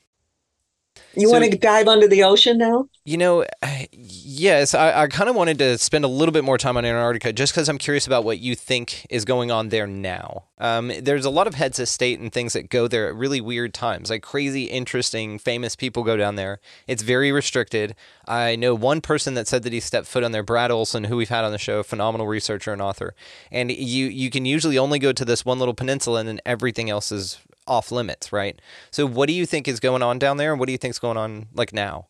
You 1.15 1.27
So- 1.27 1.33
want 1.39 1.51
to 1.51 1.57
dive 1.57 1.87
under 1.89 2.07
the 2.07 2.23
ocean 2.23 2.57
now? 2.59 2.87
You 3.09 3.17
know, 3.17 3.43
yes, 3.91 4.75
I, 4.75 5.01
I 5.01 5.07
kind 5.07 5.31
of 5.31 5.35
wanted 5.35 5.57
to 5.57 5.79
spend 5.79 6.05
a 6.05 6.07
little 6.07 6.31
bit 6.31 6.43
more 6.43 6.59
time 6.59 6.77
on 6.77 6.85
Antarctica 6.85 7.33
just 7.33 7.51
because 7.51 7.67
I'm 7.67 7.79
curious 7.79 8.05
about 8.05 8.23
what 8.23 8.37
you 8.37 8.53
think 8.53 9.07
is 9.09 9.25
going 9.25 9.49
on 9.49 9.69
there 9.69 9.87
now. 9.87 10.43
Um, 10.59 10.91
there's 11.01 11.25
a 11.25 11.31
lot 11.31 11.47
of 11.47 11.55
heads 11.55 11.79
of 11.79 11.89
state 11.89 12.19
and 12.19 12.31
things 12.31 12.53
that 12.53 12.69
go 12.69 12.87
there 12.87 13.07
at 13.07 13.15
really 13.15 13.41
weird 13.41 13.73
times. 13.73 14.11
Like 14.11 14.21
crazy, 14.21 14.65
interesting, 14.65 15.39
famous 15.39 15.75
people 15.75 16.03
go 16.03 16.17
down 16.17 16.35
there. 16.35 16.59
It's 16.85 17.01
very 17.01 17.31
restricted. 17.31 17.95
I 18.27 18.55
know 18.55 18.75
one 18.75 19.01
person 19.01 19.33
that 19.33 19.47
said 19.47 19.63
that 19.63 19.73
he 19.73 19.79
stepped 19.79 20.05
foot 20.05 20.23
on 20.23 20.31
there, 20.31 20.43
Brad 20.43 20.69
Olsen, 20.69 21.05
who 21.05 21.17
we've 21.17 21.29
had 21.29 21.43
on 21.43 21.51
the 21.51 21.57
show, 21.57 21.81
phenomenal 21.81 22.27
researcher 22.27 22.73
and 22.73 22.81
author. 22.81 23.15
And 23.51 23.71
you 23.71 24.05
you 24.05 24.29
can 24.29 24.45
usually 24.45 24.77
only 24.77 24.99
go 24.99 25.13
to 25.13 25.25
this 25.25 25.43
one 25.43 25.57
little 25.57 25.73
peninsula, 25.73 26.19
and 26.19 26.29
then 26.29 26.41
everything 26.45 26.91
else 26.91 27.11
is 27.11 27.39
off 27.65 27.91
limits, 27.91 28.31
right? 28.31 28.61
So, 28.91 29.07
what 29.07 29.25
do 29.25 29.33
you 29.33 29.47
think 29.47 29.67
is 29.67 29.79
going 29.79 30.03
on 30.03 30.19
down 30.19 30.37
there, 30.37 30.51
and 30.51 30.59
what 30.59 30.67
do 30.67 30.73
you 30.73 30.77
think 30.77 30.91
is 30.91 30.99
going 30.99 31.17
on 31.17 31.47
like 31.55 31.73
now? 31.73 32.08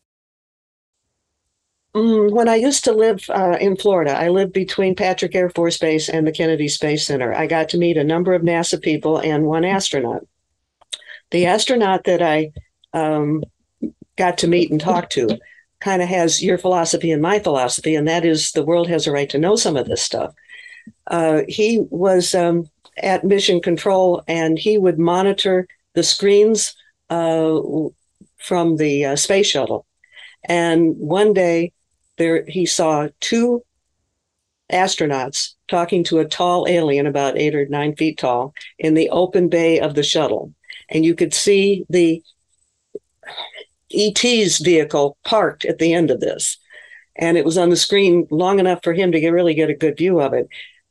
Mm, 1.95 2.31
when 2.31 2.47
I 2.47 2.55
used 2.55 2.83
to 2.83 2.91
live 2.91 3.25
uh, 3.29 3.57
in 3.59 3.75
Florida, 3.75 4.15
I 4.15 4.29
lived 4.29 4.53
between 4.53 4.95
Patrick 4.95 5.33
Air 5.33 5.49
Force 5.49 5.77
Base 5.77 6.07
and 6.07 6.27
the 6.27 6.31
Kennedy 6.31 6.67
Space 6.67 7.07
Center. 7.07 7.33
I 7.33 7.47
got 7.47 7.69
to 7.69 7.79
meet 7.79 7.97
a 7.97 8.03
number 8.03 8.33
of 8.33 8.43
NASA 8.43 8.79
people 8.79 9.17
and 9.17 9.45
one 9.45 9.65
astronaut. 9.65 10.27
The 11.31 11.47
astronaut 11.47 12.03
that 12.03 12.21
I 12.21 12.51
um, 12.93 13.43
got 14.17 14.37
to 14.39 14.47
meet 14.47 14.69
and 14.69 14.79
talk 14.79 15.09
to 15.11 15.39
kind 15.79 16.01
of 16.01 16.09
has 16.09 16.43
your 16.43 16.57
philosophy 16.59 17.11
and 17.11 17.21
my 17.21 17.39
philosophy, 17.39 17.95
and 17.95 18.07
that 18.07 18.23
is 18.23 18.51
the 18.51 18.65
world 18.65 18.87
has 18.87 19.07
a 19.07 19.11
right 19.11 19.29
to 19.31 19.39
know 19.39 19.55
some 19.55 19.75
of 19.75 19.87
this 19.87 20.01
stuff. 20.01 20.33
Uh, 21.07 21.41
he 21.47 21.81
was 21.89 22.35
um, 22.35 22.69
at 22.97 23.23
mission 23.23 23.61
control 23.61 24.23
and 24.27 24.59
he 24.59 24.77
would 24.77 24.99
monitor 24.99 25.67
the 25.95 26.03
screens 26.03 26.75
uh, 27.09 27.59
from 28.37 28.77
the 28.77 29.05
uh, 29.05 29.15
space 29.15 29.47
shuttle. 29.47 29.85
And 30.43 30.95
one 30.97 31.33
day, 31.33 31.73
there 32.19 32.45
he 32.47 32.67
saw 32.67 33.07
two 33.19 33.63
astronauts 34.71 35.55
talking 35.67 36.03
to 36.03 36.19
a 36.19 36.25
tall 36.25 36.67
alien, 36.67 37.07
about 37.07 37.37
eight 37.37 37.55
or 37.55 37.65
nine 37.67 37.95
feet 37.95 38.19
tall, 38.19 38.53
in 38.77 38.93
the 38.93 39.09
open 39.09 39.49
bay 39.49 39.79
of 39.79 39.95
the 39.95 40.03
shuttle, 40.03 40.53
and 40.89 41.03
you 41.03 41.15
could 41.15 41.33
see 41.33 41.85
the 41.89 42.21
ET's 43.91 44.59
vehicle 44.59 45.17
parked 45.25 45.65
at 45.65 45.79
the 45.79 45.93
end 45.93 46.11
of 46.11 46.19
this, 46.19 46.57
and 47.15 47.37
it 47.37 47.45
was 47.45 47.57
on 47.57 47.69
the 47.69 47.75
screen 47.75 48.27
long 48.29 48.59
enough 48.59 48.83
for 48.83 48.93
him 48.93 49.11
to 49.11 49.19
get, 49.19 49.33
really 49.33 49.55
get 49.55 49.69
a 49.69 49.75
good 49.75 49.97
view 49.97 50.19
of 50.19 50.33
it. 50.33 50.47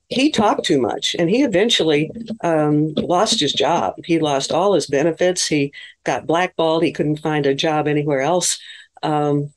He 0.09 0.31
talked 0.31 0.65
too 0.65 0.81
much, 0.81 1.15
and 1.19 1.29
he 1.29 1.43
eventually 1.43 2.11
um, 2.43 2.95
lost 2.95 3.41
his 3.41 3.53
job. 3.53 3.95
He 4.05 4.19
lost 4.19 4.51
all 4.51 4.73
his 4.73 4.87
benefits. 4.87 5.47
He 5.47 5.73
got 6.05 6.27
blackballed. 6.27 6.83
He 6.83 6.93
couldn't 6.93 7.21
find 7.21 7.45
a 7.45 7.55
job 7.55 7.87
anywhere 7.87 8.23
else. 8.23 8.59
Um, 9.03 9.53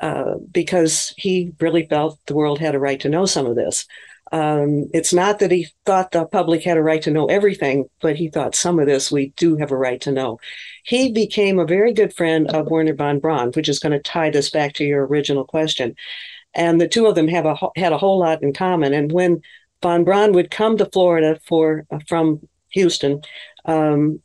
uh, 0.00 0.34
because 0.50 1.14
he 1.16 1.52
really 1.60 1.86
felt 1.86 2.18
the 2.26 2.34
world 2.34 2.58
had 2.58 2.74
a 2.74 2.80
right 2.80 3.00
to 3.00 3.08
know 3.08 3.26
some 3.26 3.46
of 3.46 3.56
this. 3.56 3.86
Um, 4.32 4.88
it's 4.92 5.12
not 5.12 5.38
that 5.38 5.52
he 5.52 5.68
thought 5.86 6.10
the 6.10 6.24
public 6.26 6.64
had 6.64 6.76
a 6.76 6.82
right 6.82 7.02
to 7.02 7.10
know 7.10 7.26
everything, 7.26 7.84
but 8.00 8.16
he 8.16 8.28
thought 8.28 8.56
some 8.56 8.80
of 8.80 8.86
this 8.86 9.12
we 9.12 9.28
do 9.36 9.56
have 9.56 9.70
a 9.70 9.76
right 9.76 10.00
to 10.00 10.10
know. 10.10 10.40
He 10.82 11.12
became 11.12 11.58
a 11.58 11.66
very 11.66 11.92
good 11.92 12.12
friend 12.12 12.48
of 12.48 12.66
Wernher 12.66 12.94
von 12.94 13.20
Braun, 13.20 13.52
which 13.52 13.68
is 13.68 13.78
going 13.78 13.92
to 13.92 14.00
tie 14.00 14.30
this 14.30 14.50
back 14.50 14.72
to 14.74 14.84
your 14.84 15.06
original 15.06 15.44
question. 15.44 15.94
And 16.54 16.80
the 16.80 16.88
two 16.88 17.06
of 17.06 17.14
them 17.14 17.28
have 17.28 17.46
a 17.46 17.56
had 17.76 17.92
a 17.92 17.98
whole 17.98 18.18
lot 18.18 18.42
in 18.42 18.52
common. 18.52 18.92
And 18.92 19.12
when 19.12 19.42
von 19.82 20.04
Braun 20.04 20.32
would 20.32 20.50
come 20.50 20.78
to 20.78 20.86
Florida 20.86 21.38
for 21.46 21.86
from 22.08 22.40
Houston, 22.70 23.22
um, 23.66 24.20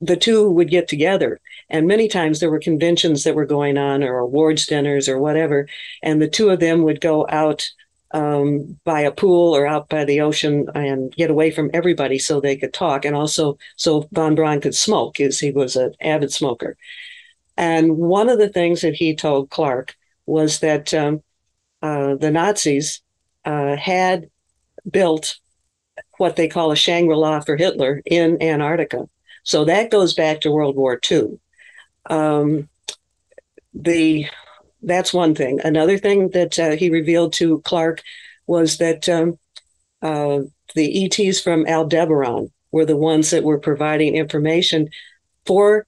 the 0.00 0.16
two 0.16 0.50
would 0.50 0.68
get 0.68 0.88
together 0.88 1.40
and 1.68 1.86
many 1.86 2.08
times 2.08 2.40
there 2.40 2.50
were 2.50 2.58
conventions 2.58 3.24
that 3.24 3.34
were 3.34 3.46
going 3.46 3.76
on 3.76 4.02
or 4.02 4.18
awards 4.18 4.66
dinners 4.66 5.08
or 5.08 5.18
whatever 5.18 5.68
and 6.02 6.20
the 6.20 6.28
two 6.28 6.50
of 6.50 6.60
them 6.60 6.82
would 6.82 7.00
go 7.00 7.26
out 7.28 7.68
um, 8.12 8.78
by 8.84 9.00
a 9.00 9.10
pool 9.10 9.54
or 9.54 9.66
out 9.66 9.88
by 9.88 10.04
the 10.04 10.20
ocean 10.20 10.66
and 10.74 11.12
get 11.14 11.30
away 11.30 11.50
from 11.50 11.70
everybody 11.74 12.18
so 12.18 12.40
they 12.40 12.56
could 12.56 12.72
talk 12.72 13.04
and 13.04 13.16
also 13.16 13.58
so 13.76 14.08
von 14.12 14.34
braun 14.34 14.60
could 14.60 14.74
smoke 14.74 15.20
as 15.20 15.38
he 15.40 15.50
was 15.50 15.76
an 15.76 15.92
avid 16.00 16.32
smoker 16.32 16.76
and 17.56 17.96
one 17.96 18.28
of 18.28 18.38
the 18.38 18.48
things 18.48 18.80
that 18.80 18.94
he 18.94 19.14
told 19.14 19.50
clark 19.50 19.94
was 20.24 20.60
that 20.60 20.94
um, 20.94 21.22
uh, 21.82 22.14
the 22.14 22.30
nazis 22.30 23.02
uh, 23.44 23.76
had 23.76 24.28
built 24.90 25.38
what 26.18 26.36
they 26.36 26.48
call 26.48 26.70
a 26.70 26.76
shangri-la 26.76 27.40
for 27.40 27.56
hitler 27.56 28.02
in 28.06 28.40
antarctica 28.40 29.08
so 29.46 29.64
that 29.64 29.92
goes 29.92 30.12
back 30.12 30.40
to 30.40 30.50
World 30.50 30.74
War 30.74 30.98
II. 31.08 31.38
Um, 32.08 32.68
the 33.74 34.26
that's 34.82 35.12
one 35.12 35.34
thing. 35.34 35.60
Another 35.62 35.98
thing 35.98 36.30
that 36.30 36.58
uh, 36.58 36.70
he 36.76 36.90
revealed 36.90 37.32
to 37.34 37.60
Clark 37.62 38.02
was 38.46 38.78
that 38.78 39.08
um, 39.08 39.38
uh, 40.02 40.40
the 40.74 41.04
ETs 41.04 41.40
from 41.40 41.66
Aldebaran 41.66 42.50
were 42.70 42.84
the 42.84 42.96
ones 42.96 43.30
that 43.30 43.42
were 43.42 43.58
providing 43.58 44.14
information 44.14 44.88
for 45.44 45.86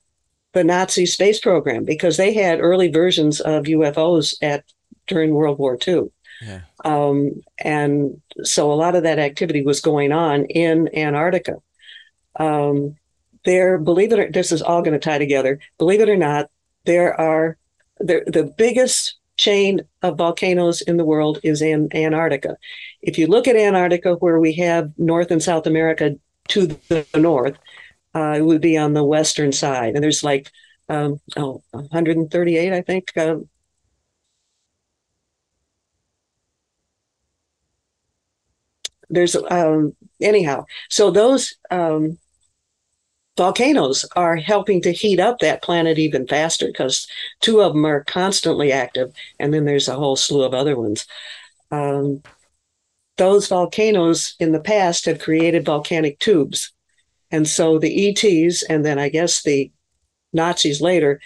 the 0.52 0.64
Nazi 0.64 1.06
space 1.06 1.38
program 1.38 1.84
because 1.84 2.16
they 2.16 2.32
had 2.32 2.60
early 2.60 2.88
versions 2.88 3.40
of 3.40 3.64
UFOs 3.64 4.34
at 4.42 4.64
during 5.06 5.34
World 5.34 5.58
War 5.58 5.78
II. 5.86 6.10
Yeah. 6.40 6.60
Um, 6.84 7.42
and 7.58 8.20
so 8.42 8.72
a 8.72 8.74
lot 8.74 8.94
of 8.94 9.02
that 9.02 9.18
activity 9.18 9.62
was 9.62 9.80
going 9.80 10.12
on 10.12 10.44
in 10.46 10.88
Antarctica. 10.96 11.56
Um, 12.38 12.96
there, 13.48 13.78
believe 13.78 14.12
it 14.12 14.18
or 14.18 14.30
this 14.30 14.52
is 14.52 14.60
all 14.60 14.82
going 14.82 14.92
to 14.92 14.98
tie 14.98 15.18
together. 15.18 15.58
Believe 15.78 16.00
it 16.02 16.08
or 16.10 16.16
not, 16.16 16.50
there 16.84 17.18
are 17.18 17.56
the 17.98 18.22
the 18.26 18.44
biggest 18.44 19.16
chain 19.36 19.80
of 20.02 20.18
volcanoes 20.18 20.82
in 20.82 20.98
the 20.98 21.04
world 21.04 21.38
is 21.42 21.62
in 21.62 21.88
Antarctica. 21.94 22.56
If 23.00 23.16
you 23.16 23.26
look 23.26 23.48
at 23.48 23.56
Antarctica, 23.56 24.14
where 24.16 24.38
we 24.38 24.52
have 24.56 24.92
North 24.98 25.30
and 25.30 25.42
South 25.42 25.66
America 25.66 26.16
to 26.48 26.66
the 26.66 27.06
north, 27.16 27.56
uh, 28.14 28.34
it 28.36 28.42
would 28.42 28.60
be 28.60 28.76
on 28.76 28.92
the 28.92 29.04
western 29.04 29.52
side, 29.52 29.94
and 29.94 30.04
there's 30.04 30.22
like 30.22 30.50
um, 30.90 31.20
oh, 31.36 31.62
138, 31.70 32.72
I 32.72 32.82
think. 32.82 33.16
Uh, 33.16 33.36
there's 39.08 39.36
um, 39.36 39.96
anyhow, 40.20 40.66
so 40.90 41.10
those 41.10 41.54
um, 41.70 42.18
volcanoes 43.38 44.04
are 44.16 44.36
helping 44.36 44.82
to 44.82 44.92
heat 44.92 45.20
up 45.20 45.38
that 45.38 45.62
planet 45.62 45.98
even 45.98 46.26
faster 46.26 46.66
because 46.66 47.06
two 47.40 47.60
of 47.60 47.72
them 47.72 47.86
are 47.86 48.04
constantly 48.04 48.72
active, 48.72 49.12
and 49.38 49.54
then 49.54 49.64
there's 49.64 49.88
a 49.88 49.94
whole 49.94 50.16
slew 50.16 50.42
of 50.42 50.52
other 50.52 50.76
ones. 50.78 51.06
Um, 51.70 52.22
those 53.16 53.48
volcanoes 53.48 54.34
in 54.40 54.52
the 54.52 54.60
past 54.60 55.06
have 55.06 55.20
created 55.20 55.64
volcanic 55.64 56.18
tubes. 56.18 56.72
And 57.30 57.46
so 57.46 57.78
the 57.78 58.08
ETs, 58.08 58.62
and 58.64 58.84
then 58.84 58.98
I 58.98 59.08
guess 59.08 59.42
the 59.42 59.70
Nazis 60.32 60.80
later, 60.80 61.20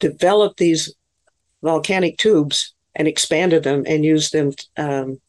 developed 0.00 0.58
these 0.58 0.94
volcanic 1.62 2.18
tubes 2.18 2.74
and 2.94 3.06
expanded 3.06 3.62
them 3.62 3.84
and 3.86 4.04
used 4.04 4.32
them 4.32 4.52
um, 4.76 5.20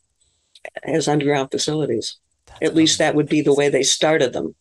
as 0.84 1.08
underground 1.08 1.52
facilities. 1.52 2.18
At 2.62 2.76
least 2.76 2.98
that 2.98 3.14
would 3.14 3.30
be 3.30 3.42
the 3.42 3.54
way 3.54 3.70
they 3.70 3.84
started 3.84 4.34
them. 4.34 4.56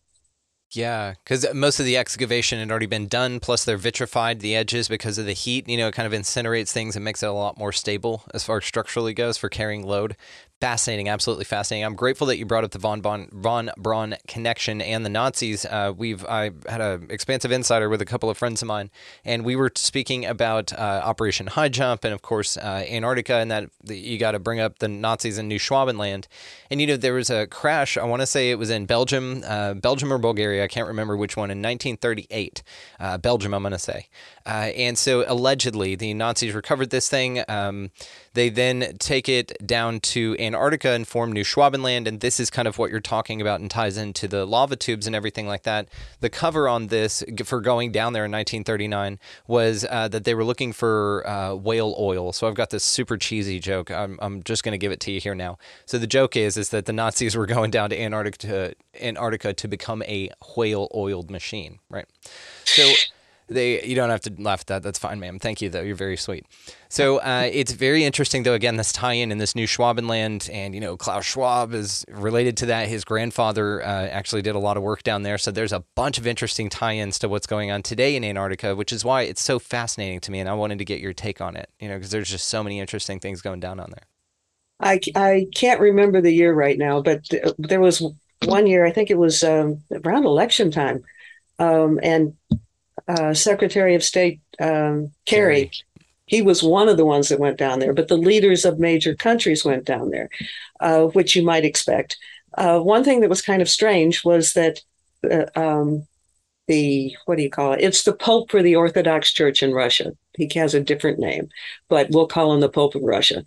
Yeah, 0.73 1.13
because 1.23 1.45
most 1.53 1.79
of 1.79 1.85
the 1.85 1.95
excavation 1.95 2.59
had 2.59 2.69
already 2.69 2.87
been 2.87 3.07
done. 3.07 3.39
Plus, 3.39 3.63
they're 3.63 3.77
vitrified 3.77 4.41
the 4.41 4.53
edges 4.55 4.89
because 4.89 5.17
of 5.17 5.25
the 5.25 5.31
heat. 5.33 5.67
You 5.67 5.77
know, 5.77 5.87
it 5.87 5.93
kind 5.93 6.11
of 6.11 6.19
incinerates 6.19 6.71
things 6.71 6.95
and 6.95 7.05
makes 7.05 7.23
it 7.23 7.27
a 7.29 7.31
lot 7.31 7.57
more 7.57 7.71
stable 7.71 8.23
as 8.33 8.43
far 8.43 8.57
as 8.57 8.65
structurally 8.65 9.13
goes 9.13 9.37
for 9.37 9.47
carrying 9.47 9.83
load. 9.87 10.17
Fascinating, 10.59 11.07
absolutely 11.07 11.45
fascinating. 11.45 11.85
I'm 11.85 11.93
grateful 11.93 12.25
that 12.27 12.37
you 12.37 12.45
brought 12.47 12.63
up 12.63 12.71
the 12.71 12.79
von 12.79 12.99
bon, 12.99 13.29
von 13.31 13.69
Braun 13.77 14.15
connection 14.27 14.81
and 14.81 15.05
the 15.05 15.09
Nazis. 15.09 15.65
Uh, 15.65 15.93
we've 15.95 16.25
I 16.25 16.49
had 16.67 16.81
an 16.81 17.11
expansive 17.11 17.51
insider 17.51 17.89
with 17.89 18.01
a 18.01 18.05
couple 18.05 18.27
of 18.27 18.39
friends 18.39 18.63
of 18.63 18.67
mine, 18.67 18.89
and 19.23 19.45
we 19.45 19.55
were 19.55 19.71
speaking 19.75 20.25
about 20.25 20.73
uh, 20.73 21.01
Operation 21.03 21.45
High 21.45 21.69
Jump 21.69 22.03
and 22.03 22.11
of 22.11 22.23
course 22.23 22.57
uh, 22.57 22.83
Antarctica, 22.89 23.35
and 23.35 23.51
that 23.51 23.69
you 23.85 24.17
got 24.17 24.31
to 24.31 24.39
bring 24.39 24.59
up 24.59 24.79
the 24.79 24.87
Nazis 24.87 25.37
in 25.37 25.47
New 25.47 25.59
Schwabenland. 25.59 26.25
And 26.71 26.81
you 26.81 26.87
know 26.87 26.97
there 26.97 27.13
was 27.13 27.29
a 27.29 27.45
crash. 27.45 27.95
I 27.95 28.05
want 28.05 28.23
to 28.23 28.25
say 28.25 28.49
it 28.49 28.57
was 28.57 28.71
in 28.71 28.87
Belgium, 28.87 29.43
uh, 29.45 29.75
Belgium 29.75 30.11
or 30.11 30.17
Bulgaria. 30.17 30.63
I 30.63 30.67
can't 30.67 30.87
remember 30.87 31.15
which 31.15 31.37
one 31.37 31.51
in 31.51 31.59
1938. 31.59 32.63
Uh, 32.99 33.19
Belgium, 33.19 33.53
I'm 33.53 33.61
going 33.61 33.73
to 33.73 33.77
say. 33.77 34.07
Uh, 34.43 34.71
and 34.75 34.97
so 34.97 35.23
allegedly, 35.27 35.93
the 35.93 36.15
Nazis 36.15 36.55
recovered 36.55 36.89
this 36.89 37.09
thing. 37.09 37.43
Um, 37.47 37.91
They 38.33 38.49
then 38.49 38.97
take 38.99 39.27
it 39.29 39.51
down 39.65 39.99
to 39.99 40.35
Antarctica 40.39 40.46
and 40.55 41.07
form 41.07 41.31
New 41.31 41.43
Schwabenland. 41.43 42.07
And 42.07 42.19
this 42.19 42.39
is 42.39 42.49
kind 42.49 42.67
of 42.67 42.77
what 42.77 42.91
you're 42.91 42.99
talking 42.99 43.41
about 43.41 43.59
and 43.59 43.69
ties 43.69 43.97
into 43.97 44.27
the 44.27 44.45
lava 44.45 44.75
tubes 44.75 45.07
and 45.07 45.15
everything 45.15 45.47
like 45.47 45.63
that. 45.63 45.89
The 46.19 46.29
cover 46.29 46.67
on 46.67 46.87
this 46.87 47.23
for 47.45 47.61
going 47.61 47.91
down 47.91 48.13
there 48.13 48.25
in 48.25 48.31
1939 48.31 49.19
was 49.47 49.85
uh, 49.89 50.07
that 50.09 50.23
they 50.23 50.33
were 50.33 50.45
looking 50.45 50.73
for 50.73 51.27
uh, 51.27 51.53
whale 51.55 51.95
oil. 51.99 52.33
So 52.33 52.47
I've 52.47 52.55
got 52.55 52.69
this 52.69 52.83
super 52.83 53.17
cheesy 53.17 53.59
joke. 53.59 53.91
I'm, 53.91 54.17
I'm 54.21 54.43
just 54.43 54.63
going 54.63 54.73
to 54.73 54.77
give 54.77 54.91
it 54.91 54.99
to 55.01 55.11
you 55.11 55.19
here 55.19 55.35
now. 55.35 55.57
So 55.85 55.97
the 55.97 56.07
joke 56.07 56.35
is 56.35 56.57
is 56.57 56.69
that 56.69 56.85
the 56.85 56.93
Nazis 56.93 57.35
were 57.37 57.45
going 57.45 57.71
down 57.71 57.89
to 57.89 57.99
Antarctica 57.99 58.37
to, 58.37 58.75
Antarctica 59.01 59.53
to 59.53 59.67
become 59.67 60.01
a 60.03 60.29
whale 60.55 60.89
oiled 60.93 61.29
machine, 61.29 61.79
right? 61.89 62.05
So 62.65 62.91
they 63.47 63.83
you 63.83 63.95
don't 63.95 64.09
have 64.09 64.21
to 64.21 64.33
laugh 64.37 64.61
at 64.61 64.67
that. 64.67 64.83
That's 64.83 64.99
fine, 64.99 65.19
ma'am. 65.19 65.39
Thank 65.39 65.61
you 65.61 65.69
though. 65.69 65.81
You're 65.81 65.95
very 65.95 66.17
sweet. 66.17 66.45
So 66.89 67.17
uh, 67.17 67.49
it's 67.51 67.71
very 67.71 68.03
interesting 68.03 68.43
though. 68.43 68.53
Again, 68.53 68.77
this 68.77 68.91
tie-in 68.91 69.31
in 69.31 69.37
this 69.37 69.55
new 69.55 69.67
Schwabenland, 69.67 70.49
and 70.51 70.73
you 70.73 70.81
know 70.81 70.97
Klaus 70.97 71.25
Schwab 71.25 71.73
is 71.73 72.05
related 72.09 72.57
to 72.57 72.65
that. 72.67 72.87
His 72.87 73.03
grandfather 73.03 73.81
uh, 73.81 74.07
actually 74.07 74.41
did 74.41 74.55
a 74.55 74.59
lot 74.59 74.77
of 74.77 74.83
work 74.83 75.03
down 75.03 75.23
there. 75.23 75.37
So 75.37 75.51
there's 75.51 75.73
a 75.73 75.83
bunch 75.95 76.17
of 76.17 76.27
interesting 76.27 76.69
tie-ins 76.69 77.19
to 77.19 77.29
what's 77.29 77.47
going 77.47 77.71
on 77.71 77.83
today 77.83 78.15
in 78.15 78.23
Antarctica, 78.23 78.75
which 78.75 78.91
is 78.91 79.05
why 79.05 79.23
it's 79.23 79.41
so 79.41 79.59
fascinating 79.59 80.19
to 80.21 80.31
me. 80.31 80.39
And 80.39 80.49
I 80.49 80.53
wanted 80.53 80.79
to 80.79 80.85
get 80.85 80.99
your 80.99 81.13
take 81.13 81.41
on 81.41 81.55
it. 81.55 81.69
You 81.79 81.89
know, 81.89 81.95
because 81.95 82.11
there's 82.11 82.29
just 82.29 82.47
so 82.47 82.63
many 82.63 82.79
interesting 82.79 83.19
things 83.19 83.41
going 83.41 83.59
down 83.59 83.79
on 83.79 83.91
there. 83.91 84.07
I, 84.79 84.99
I 85.15 85.47
can't 85.55 85.79
remember 85.79 86.21
the 86.21 86.31
year 86.31 86.53
right 86.53 86.77
now, 86.77 87.01
but 87.01 87.27
there 87.57 87.79
was 87.79 88.03
one 88.45 88.67
year, 88.67 88.85
I 88.85 88.91
think 88.91 89.09
it 89.09 89.17
was 89.17 89.43
um, 89.43 89.81
around 90.05 90.25
election 90.25 90.71
time, 90.71 91.03
um, 91.59 91.99
and 92.03 92.33
uh, 93.07 93.33
Secretary 93.33 93.95
of 93.95 94.03
State 94.03 94.41
um, 94.59 95.11
Kerry, 95.25 95.71
he 96.25 96.41
was 96.41 96.61
one 96.61 96.89
of 96.89 96.97
the 96.97 97.05
ones 97.05 97.29
that 97.29 97.39
went 97.39 97.57
down 97.57 97.79
there, 97.79 97.93
but 97.93 98.09
the 98.09 98.17
leaders 98.17 98.65
of 98.65 98.79
major 98.79 99.15
countries 99.15 99.63
went 99.63 99.85
down 99.85 100.09
there, 100.09 100.29
uh, 100.81 101.05
which 101.05 101.35
you 101.35 101.43
might 101.43 101.65
expect. 101.65 102.17
Uh, 102.57 102.79
one 102.79 103.03
thing 103.03 103.21
that 103.21 103.29
was 103.29 103.41
kind 103.41 103.61
of 103.61 103.69
strange 103.69 104.23
was 104.23 104.53
that 104.53 104.79
uh, 105.29 105.45
um, 105.55 106.05
the 106.67 107.15
what 107.25 107.37
do 107.37 107.43
you 107.43 107.49
call 107.49 107.73
it? 107.73 107.81
It's 107.81 108.03
the 108.03 108.13
Pope 108.13 108.51
for 108.51 108.61
the 108.61 108.75
Orthodox 108.75 109.31
Church 109.31 109.63
in 109.63 109.73
Russia. 109.73 110.11
He 110.35 110.49
has 110.55 110.73
a 110.73 110.81
different 110.81 111.19
name, 111.19 111.49
but 111.87 112.09
we'll 112.11 112.27
call 112.27 112.53
him 112.53 112.59
the 112.59 112.69
Pope 112.69 112.95
of 112.95 113.03
Russia. 113.03 113.43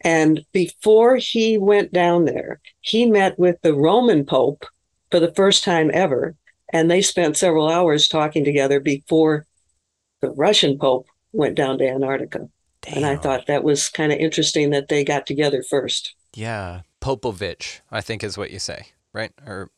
And 0.00 0.44
before 0.52 1.16
he 1.16 1.58
went 1.58 1.92
down 1.92 2.24
there, 2.24 2.60
he 2.80 3.06
met 3.06 3.38
with 3.38 3.60
the 3.62 3.74
Roman 3.74 4.24
Pope 4.24 4.66
for 5.10 5.20
the 5.20 5.32
first 5.34 5.64
time 5.64 5.90
ever 5.94 6.34
and 6.72 6.90
they 6.90 7.02
spent 7.02 7.36
several 7.36 7.68
hours 7.68 8.08
talking 8.08 8.44
together 8.44 8.80
before 8.80 9.46
the 10.20 10.30
Russian 10.30 10.78
Pope 10.78 11.06
went 11.32 11.54
down 11.54 11.78
to 11.78 11.88
Antarctica. 11.88 12.48
Damn. 12.82 12.96
And 12.96 13.06
I 13.06 13.16
thought 13.16 13.46
that 13.46 13.64
was 13.64 13.88
kind 13.88 14.12
of 14.12 14.18
interesting 14.18 14.70
that 14.70 14.88
they 14.88 15.04
got 15.04 15.26
together 15.26 15.62
first. 15.62 16.14
Yeah. 16.34 16.82
Popovich, 17.00 17.80
I 17.90 18.00
think 18.00 18.24
is 18.24 18.38
what 18.38 18.50
you 18.50 18.58
say, 18.58 18.86
right? 19.12 19.32
Or 19.46 19.70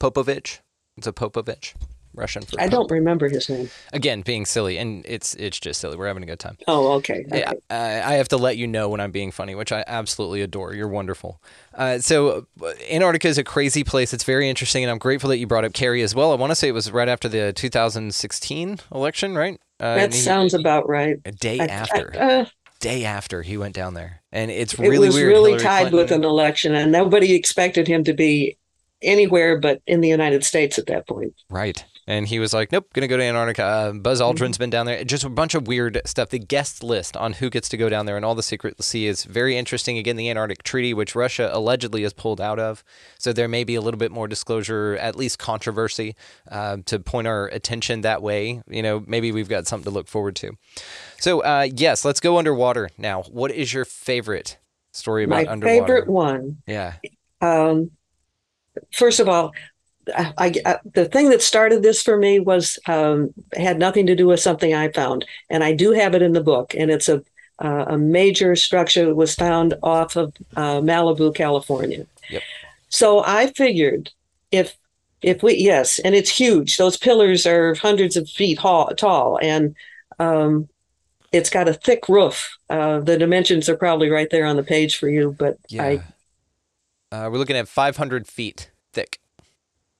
Popovich? 0.00 0.60
It's 0.96 1.06
a 1.06 1.12
Popovich. 1.12 1.74
Russian 2.14 2.42
for. 2.42 2.60
I 2.60 2.68
don't 2.68 2.90
remember 2.90 3.28
his 3.28 3.48
name. 3.48 3.70
Again, 3.92 4.22
being 4.22 4.46
silly, 4.46 4.78
and 4.78 5.04
it's 5.06 5.34
it's 5.34 5.58
just 5.58 5.80
silly. 5.80 5.96
We're 5.96 6.06
having 6.06 6.22
a 6.22 6.26
good 6.26 6.38
time. 6.38 6.56
Oh, 6.68 6.92
okay. 6.94 7.24
okay. 7.26 7.44
I, 7.70 8.02
I 8.02 8.14
have 8.14 8.28
to 8.28 8.36
let 8.36 8.56
you 8.56 8.66
know 8.66 8.88
when 8.88 9.00
I'm 9.00 9.10
being 9.10 9.30
funny, 9.30 9.54
which 9.54 9.72
I 9.72 9.84
absolutely 9.86 10.42
adore. 10.42 10.74
You're 10.74 10.88
wonderful. 10.88 11.40
Uh, 11.74 11.98
so 11.98 12.46
uh, 12.62 12.72
Antarctica 12.90 13.28
is 13.28 13.38
a 13.38 13.44
crazy 13.44 13.84
place. 13.84 14.12
It's 14.12 14.24
very 14.24 14.48
interesting, 14.48 14.84
and 14.84 14.90
I'm 14.90 14.98
grateful 14.98 15.30
that 15.30 15.38
you 15.38 15.46
brought 15.46 15.64
up 15.64 15.72
Kerry 15.72 16.02
as 16.02 16.14
well. 16.14 16.32
I 16.32 16.36
want 16.36 16.50
to 16.50 16.54
say 16.54 16.68
it 16.68 16.72
was 16.72 16.90
right 16.90 17.08
after 17.08 17.28
the 17.28 17.52
2016 17.52 18.80
election, 18.92 19.34
right? 19.34 19.60
Uh, 19.80 19.96
that 19.96 20.14
sounds 20.14 20.52
he, 20.52 20.60
about 20.60 20.88
right. 20.88 21.18
A 21.24 21.32
day 21.32 21.60
I, 21.60 21.66
after. 21.66 22.14
Uh, 22.18 22.44
day 22.80 23.04
after 23.04 23.42
he 23.42 23.56
went 23.56 23.74
down 23.74 23.94
there, 23.94 24.20
and 24.30 24.50
it's 24.50 24.78
really 24.78 24.96
it 24.96 25.08
was 25.08 25.14
weird. 25.14 25.28
really 25.28 25.50
Hillary 25.52 25.62
tied 25.62 25.80
Clinton. 25.88 25.98
with 25.98 26.12
an 26.12 26.24
election, 26.24 26.74
and 26.74 26.92
nobody 26.92 27.34
expected 27.34 27.88
him 27.88 28.04
to 28.04 28.12
be 28.12 28.58
anywhere 29.02 29.58
but 29.58 29.80
in 29.86 30.00
the 30.00 30.08
United 30.08 30.44
States 30.44 30.78
at 30.78 30.86
that 30.86 31.06
point. 31.06 31.34
Right. 31.50 31.84
And 32.06 32.28
he 32.28 32.38
was 32.38 32.52
like, 32.52 32.70
nope, 32.70 32.92
going 32.92 33.02
to 33.02 33.08
go 33.08 33.16
to 33.16 33.22
Antarctica. 33.22 33.64
Uh, 33.64 33.92
Buzz 33.92 34.20
Aldrin's 34.20 34.56
mm-hmm. 34.56 34.62
been 34.62 34.70
down 34.70 34.86
there. 34.86 35.04
Just 35.04 35.24
a 35.24 35.30
bunch 35.30 35.54
of 35.54 35.66
weird 35.66 36.02
stuff. 36.04 36.28
The 36.28 36.38
guest 36.38 36.82
list 36.82 37.16
on 37.16 37.34
who 37.34 37.48
gets 37.48 37.68
to 37.70 37.76
go 37.76 37.88
down 37.88 38.04
there 38.06 38.16
and 38.16 38.24
all 38.24 38.34
the 38.34 38.42
secrecy 38.42 39.06
is 39.06 39.24
very 39.24 39.56
interesting. 39.56 39.96
Again, 39.96 40.16
the 40.16 40.28
Antarctic 40.28 40.62
Treaty, 40.62 40.92
which 40.92 41.14
Russia 41.14 41.50
allegedly 41.52 42.02
has 42.02 42.12
pulled 42.12 42.40
out 42.40 42.58
of. 42.58 42.84
So 43.18 43.32
there 43.32 43.48
may 43.48 43.64
be 43.64 43.74
a 43.74 43.80
little 43.80 43.98
bit 43.98 44.12
more 44.12 44.28
disclosure, 44.28 44.96
at 45.00 45.16
least 45.16 45.38
controversy, 45.38 46.14
uh, 46.50 46.78
to 46.86 46.98
point 47.00 47.26
our 47.26 47.46
attention 47.48 48.02
that 48.02 48.20
way. 48.20 48.62
You 48.68 48.82
know, 48.82 49.02
maybe 49.06 49.32
we've 49.32 49.48
got 49.48 49.66
something 49.66 49.90
to 49.90 49.94
look 49.94 50.08
forward 50.08 50.36
to. 50.36 50.56
So, 51.18 51.40
uh, 51.40 51.68
yes, 51.74 52.04
let's 52.04 52.20
go 52.20 52.36
underwater 52.36 52.90
now. 52.98 53.22
What 53.22 53.50
is 53.50 53.72
your 53.72 53.86
favorite 53.86 54.58
story 54.92 55.24
about 55.24 55.44
My 55.46 55.50
underwater? 55.50 55.80
favorite 55.80 56.08
one. 56.08 56.58
Yeah. 56.66 56.94
Um, 57.40 57.92
first 58.92 59.20
of 59.20 59.28
all, 59.28 59.52
I, 60.14 60.54
I, 60.64 60.78
the 60.92 61.06
thing 61.06 61.30
that 61.30 61.42
started 61.42 61.82
this 61.82 62.02
for 62.02 62.16
me 62.16 62.40
was 62.40 62.78
um, 62.86 63.32
had 63.56 63.78
nothing 63.78 64.06
to 64.06 64.14
do 64.14 64.26
with 64.26 64.40
something 64.40 64.74
I 64.74 64.88
found, 64.92 65.24
and 65.50 65.64
I 65.64 65.74
do 65.74 65.92
have 65.92 66.14
it 66.14 66.22
in 66.22 66.32
the 66.32 66.42
book, 66.42 66.74
and 66.74 66.90
it's 66.90 67.08
a 67.08 67.22
uh, 67.60 67.84
a 67.88 67.98
major 67.98 68.56
structure 68.56 69.06
that 69.06 69.14
was 69.14 69.34
found 69.34 69.74
off 69.82 70.16
of 70.16 70.34
uh, 70.56 70.80
Malibu, 70.80 71.34
California. 71.34 72.06
Yep. 72.28 72.42
So 72.88 73.22
I 73.24 73.52
figured 73.52 74.10
if 74.50 74.76
if 75.22 75.42
we 75.42 75.54
yes, 75.54 75.98
and 75.98 76.14
it's 76.14 76.30
huge. 76.30 76.76
Those 76.76 76.96
pillars 76.96 77.46
are 77.46 77.74
hundreds 77.74 78.16
of 78.16 78.28
feet 78.28 78.58
tall, 78.58 79.38
and 79.40 79.74
um, 80.18 80.68
it's 81.32 81.50
got 81.50 81.68
a 81.68 81.74
thick 81.74 82.08
roof. 82.08 82.56
Uh, 82.68 83.00
the 83.00 83.16
dimensions 83.18 83.68
are 83.68 83.76
probably 83.76 84.10
right 84.10 84.30
there 84.30 84.46
on 84.46 84.56
the 84.56 84.62
page 84.62 84.96
for 84.96 85.08
you, 85.08 85.34
but 85.38 85.58
yeah. 85.68 85.82
I. 85.82 86.02
Uh, 87.12 87.30
we're 87.30 87.38
looking 87.38 87.56
at 87.56 87.68
500 87.68 88.26
feet 88.26 88.72
thick. 88.92 89.20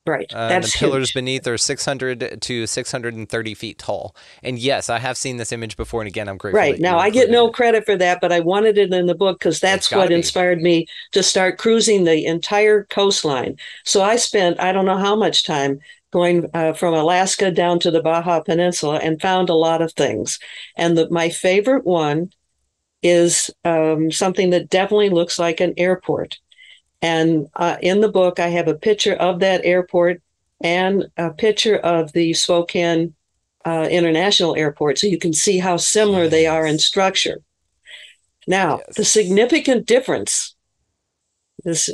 Right. 0.06 0.30
Uh, 0.34 0.48
That's 0.48 0.72
the 0.72 0.78
pillars 0.78 1.08
huge. 1.08 1.14
beneath 1.14 1.46
are 1.46 1.56
600 1.56 2.42
to 2.42 2.66
630 2.66 3.54
feet 3.54 3.78
tall. 3.78 4.14
And 4.42 4.58
yes, 4.58 4.90
I 4.90 4.98
have 4.98 5.16
seen 5.16 5.38
this 5.38 5.50
image 5.50 5.78
before. 5.78 6.02
And 6.02 6.08
again, 6.08 6.28
I'm 6.28 6.36
grateful. 6.36 6.58
Right. 6.58 6.78
Now, 6.78 6.98
I 6.98 7.08
get 7.08 7.30
no 7.30 7.48
it. 7.48 7.54
credit 7.54 7.86
for 7.86 7.96
that, 7.96 8.20
but 8.20 8.30
I 8.30 8.40
wanted 8.40 8.76
it 8.76 8.92
in 8.92 9.06
the 9.06 9.14
book 9.14 9.38
because 9.38 9.60
that's 9.60 9.90
what 9.90 10.10
be. 10.10 10.14
inspired 10.14 10.60
me 10.60 10.86
to 11.12 11.22
start 11.22 11.56
cruising 11.56 12.04
the 12.04 12.26
entire 12.26 12.84
coastline. 12.84 13.56
So 13.84 14.02
I 14.02 14.16
spent, 14.16 14.60
I 14.60 14.72
don't 14.72 14.84
know 14.84 14.98
how 14.98 15.16
much 15.16 15.44
time 15.44 15.80
going 16.12 16.50
uh, 16.52 16.74
from 16.74 16.94
Alaska 16.94 17.50
down 17.50 17.80
to 17.80 17.90
the 17.90 18.02
Baja 18.02 18.40
Peninsula 18.40 18.98
and 18.98 19.20
found 19.20 19.48
a 19.48 19.54
lot 19.54 19.80
of 19.80 19.92
things. 19.94 20.38
And 20.76 20.98
the, 20.98 21.08
my 21.10 21.30
favorite 21.30 21.86
one 21.86 22.30
is 23.02 23.50
um, 23.64 24.10
something 24.12 24.50
that 24.50 24.70
definitely 24.70 25.10
looks 25.10 25.38
like 25.38 25.60
an 25.60 25.74
airport. 25.76 26.38
And 27.04 27.48
uh, 27.56 27.76
in 27.82 28.00
the 28.00 28.08
book, 28.08 28.40
I 28.40 28.48
have 28.48 28.66
a 28.66 28.74
picture 28.74 29.12
of 29.12 29.40
that 29.40 29.60
airport 29.62 30.22
and 30.62 31.04
a 31.18 31.30
picture 31.32 31.76
of 31.76 32.10
the 32.12 32.32
Spokane 32.32 33.12
uh, 33.66 33.88
International 33.90 34.56
Airport, 34.56 34.98
so 34.98 35.06
you 35.06 35.18
can 35.18 35.34
see 35.34 35.58
how 35.58 35.76
similar 35.76 36.28
they 36.28 36.46
are 36.46 36.66
in 36.66 36.78
structure. 36.78 37.42
Now, 38.46 38.78
yes. 38.78 38.96
the 38.96 39.04
significant 39.04 39.84
difference, 39.84 40.56
this, 41.62 41.90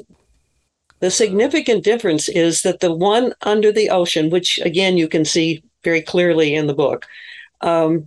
the 1.01 1.11
significant 1.11 1.83
difference 1.83 2.29
is 2.29 2.63
that 2.63 2.79
the 2.79 2.95
one 2.95 3.33
under 3.43 3.73
the 3.73 3.91
ocean, 3.91 4.31
which 4.31 4.61
again 4.61 4.97
you 4.97 5.09
can 5.09 5.25
see 5.25 5.65
very 5.83 6.03
clearly 6.03 6.55
in 6.55 6.69
the 6.69 6.75
book, 6.75 7.05
um, 7.63 8.07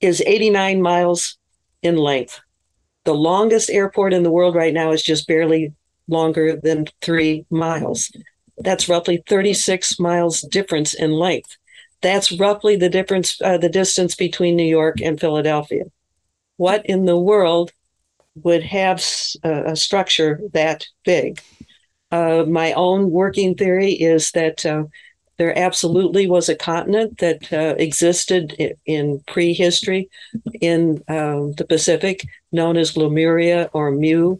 is 0.00 0.22
89 0.24 0.80
miles 0.80 1.38
in 1.82 1.96
length. 1.96 2.40
The 3.02 3.14
longest 3.14 3.68
airport 3.68 4.12
in 4.12 4.22
the 4.22 4.30
world 4.30 4.54
right 4.54 4.72
now 4.72 4.92
is 4.92 5.02
just 5.02 5.26
barely 5.26 5.72
longer 6.08 6.56
than 6.56 6.86
three 7.00 7.46
miles. 7.50 8.10
That's 8.58 8.88
roughly 8.88 9.22
36 9.28 9.98
miles 9.98 10.42
difference 10.42 10.94
in 10.94 11.12
length. 11.12 11.56
That's 12.02 12.32
roughly 12.32 12.76
the 12.76 12.90
difference, 12.90 13.40
uh, 13.42 13.58
the 13.58 13.68
distance 13.68 14.14
between 14.14 14.56
New 14.56 14.64
York 14.64 15.00
and 15.00 15.18
Philadelphia. 15.18 15.84
What 16.56 16.84
in 16.86 17.06
the 17.06 17.18
world 17.18 17.72
would 18.36 18.62
have 18.62 19.02
a, 19.42 19.72
a 19.72 19.76
structure 19.76 20.40
that 20.52 20.86
big? 21.04 21.40
Uh, 22.10 22.44
my 22.46 22.72
own 22.74 23.10
working 23.10 23.54
theory 23.54 23.92
is 23.92 24.30
that 24.32 24.64
uh, 24.64 24.84
there 25.36 25.58
absolutely 25.58 26.28
was 26.28 26.48
a 26.48 26.54
continent 26.54 27.18
that 27.18 27.52
uh, 27.52 27.74
existed 27.76 28.76
in, 28.86 29.20
prehistory 29.26 30.08
in 30.60 31.02
um, 31.08 31.52
the 31.54 31.66
Pacific, 31.68 32.24
known 32.52 32.76
as 32.76 32.96
Lemuria 32.96 33.68
or 33.72 33.90
Mu. 33.90 34.36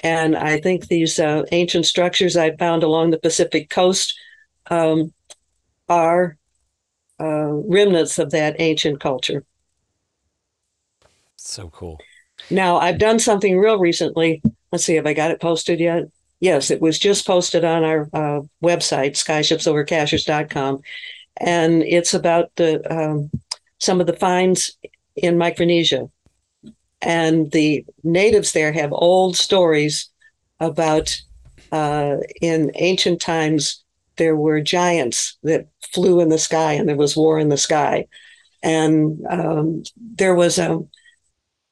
And 0.00 0.36
I 0.36 0.60
think 0.60 0.86
these 0.86 1.18
uh, 1.18 1.44
ancient 1.52 1.86
structures 1.86 2.36
I 2.36 2.56
found 2.56 2.82
along 2.82 3.10
the 3.10 3.18
Pacific 3.18 3.70
coast 3.70 4.14
um, 4.70 5.12
are 5.88 6.36
uh, 7.18 7.52
remnants 7.52 8.18
of 8.18 8.30
that 8.32 8.56
ancient 8.58 9.00
culture. 9.00 9.44
So 11.36 11.70
cool. 11.70 11.98
Now, 12.50 12.76
I've 12.76 12.98
done 12.98 13.18
something 13.18 13.58
real 13.58 13.78
recently. 13.78 14.42
Let's 14.70 14.84
see, 14.84 14.96
have 14.96 15.06
I 15.06 15.14
got 15.14 15.30
it 15.30 15.40
posted 15.40 15.80
yet? 15.80 16.04
Yes, 16.40 16.70
it 16.70 16.82
was 16.82 16.98
just 16.98 17.26
posted 17.26 17.64
on 17.64 17.82
our 17.82 18.10
uh, 18.12 18.42
website, 18.62 19.12
skyshipsovercashiers.com. 19.12 20.80
And 21.38 21.82
it's 21.82 22.12
about 22.14 22.50
the 22.56 22.82
um, 22.92 23.30
some 23.78 24.00
of 24.00 24.06
the 24.06 24.12
finds 24.16 24.76
in 25.14 25.38
Micronesia 25.38 26.10
And 27.02 27.50
the 27.52 27.84
natives 28.02 28.52
there 28.52 28.72
have 28.72 28.92
old 28.92 29.36
stories 29.36 30.08
about 30.60 31.20
uh, 31.72 32.16
in 32.40 32.70
ancient 32.76 33.20
times 33.20 33.84
there 34.16 34.36
were 34.36 34.60
giants 34.60 35.36
that 35.42 35.68
flew 35.92 36.20
in 36.20 36.28
the 36.28 36.38
sky 36.38 36.72
and 36.72 36.88
there 36.88 36.96
was 36.96 37.16
war 37.16 37.38
in 37.38 37.48
the 37.48 37.56
sky. 37.56 38.06
And 38.62 39.20
um, 39.28 39.82
there 39.98 40.34
was 40.34 40.58
a, 40.58 40.80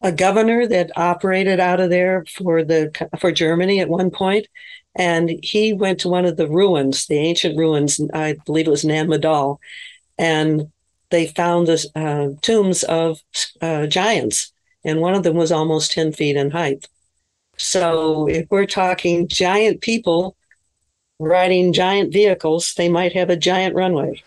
a 0.02 0.12
governor 0.12 0.66
that 0.66 0.96
operated 0.96 1.58
out 1.58 1.80
of 1.80 1.90
there 1.90 2.24
for 2.26 2.62
the 2.62 3.08
for 3.18 3.32
Germany 3.32 3.80
at 3.80 3.88
one 3.88 4.10
point, 4.10 4.46
and 4.94 5.30
he 5.42 5.72
went 5.72 6.00
to 6.00 6.08
one 6.08 6.26
of 6.26 6.36
the 6.36 6.46
ruins, 6.46 7.06
the 7.06 7.18
ancient 7.18 7.56
ruins. 7.56 8.00
I 8.12 8.36
believe 8.44 8.68
it 8.68 8.70
was 8.70 8.84
Nan 8.84 9.08
and 10.18 10.70
they 11.10 11.26
found 11.26 11.66
the 11.66 11.90
uh, 11.94 12.38
tombs 12.42 12.82
of 12.84 13.20
uh, 13.60 13.86
giants, 13.86 14.52
and 14.84 15.00
one 15.00 15.14
of 15.14 15.22
them 15.22 15.36
was 15.36 15.52
almost 15.52 15.92
ten 15.92 16.12
feet 16.12 16.36
in 16.36 16.50
height. 16.50 16.88
So 17.56 18.28
if 18.28 18.50
we're 18.50 18.66
talking 18.66 19.28
giant 19.28 19.80
people 19.80 20.36
riding 21.18 21.72
giant 21.72 22.12
vehicles, 22.12 22.74
they 22.74 22.88
might 22.88 23.12
have 23.12 23.30
a 23.30 23.36
giant 23.36 23.74
runway. 23.74 24.22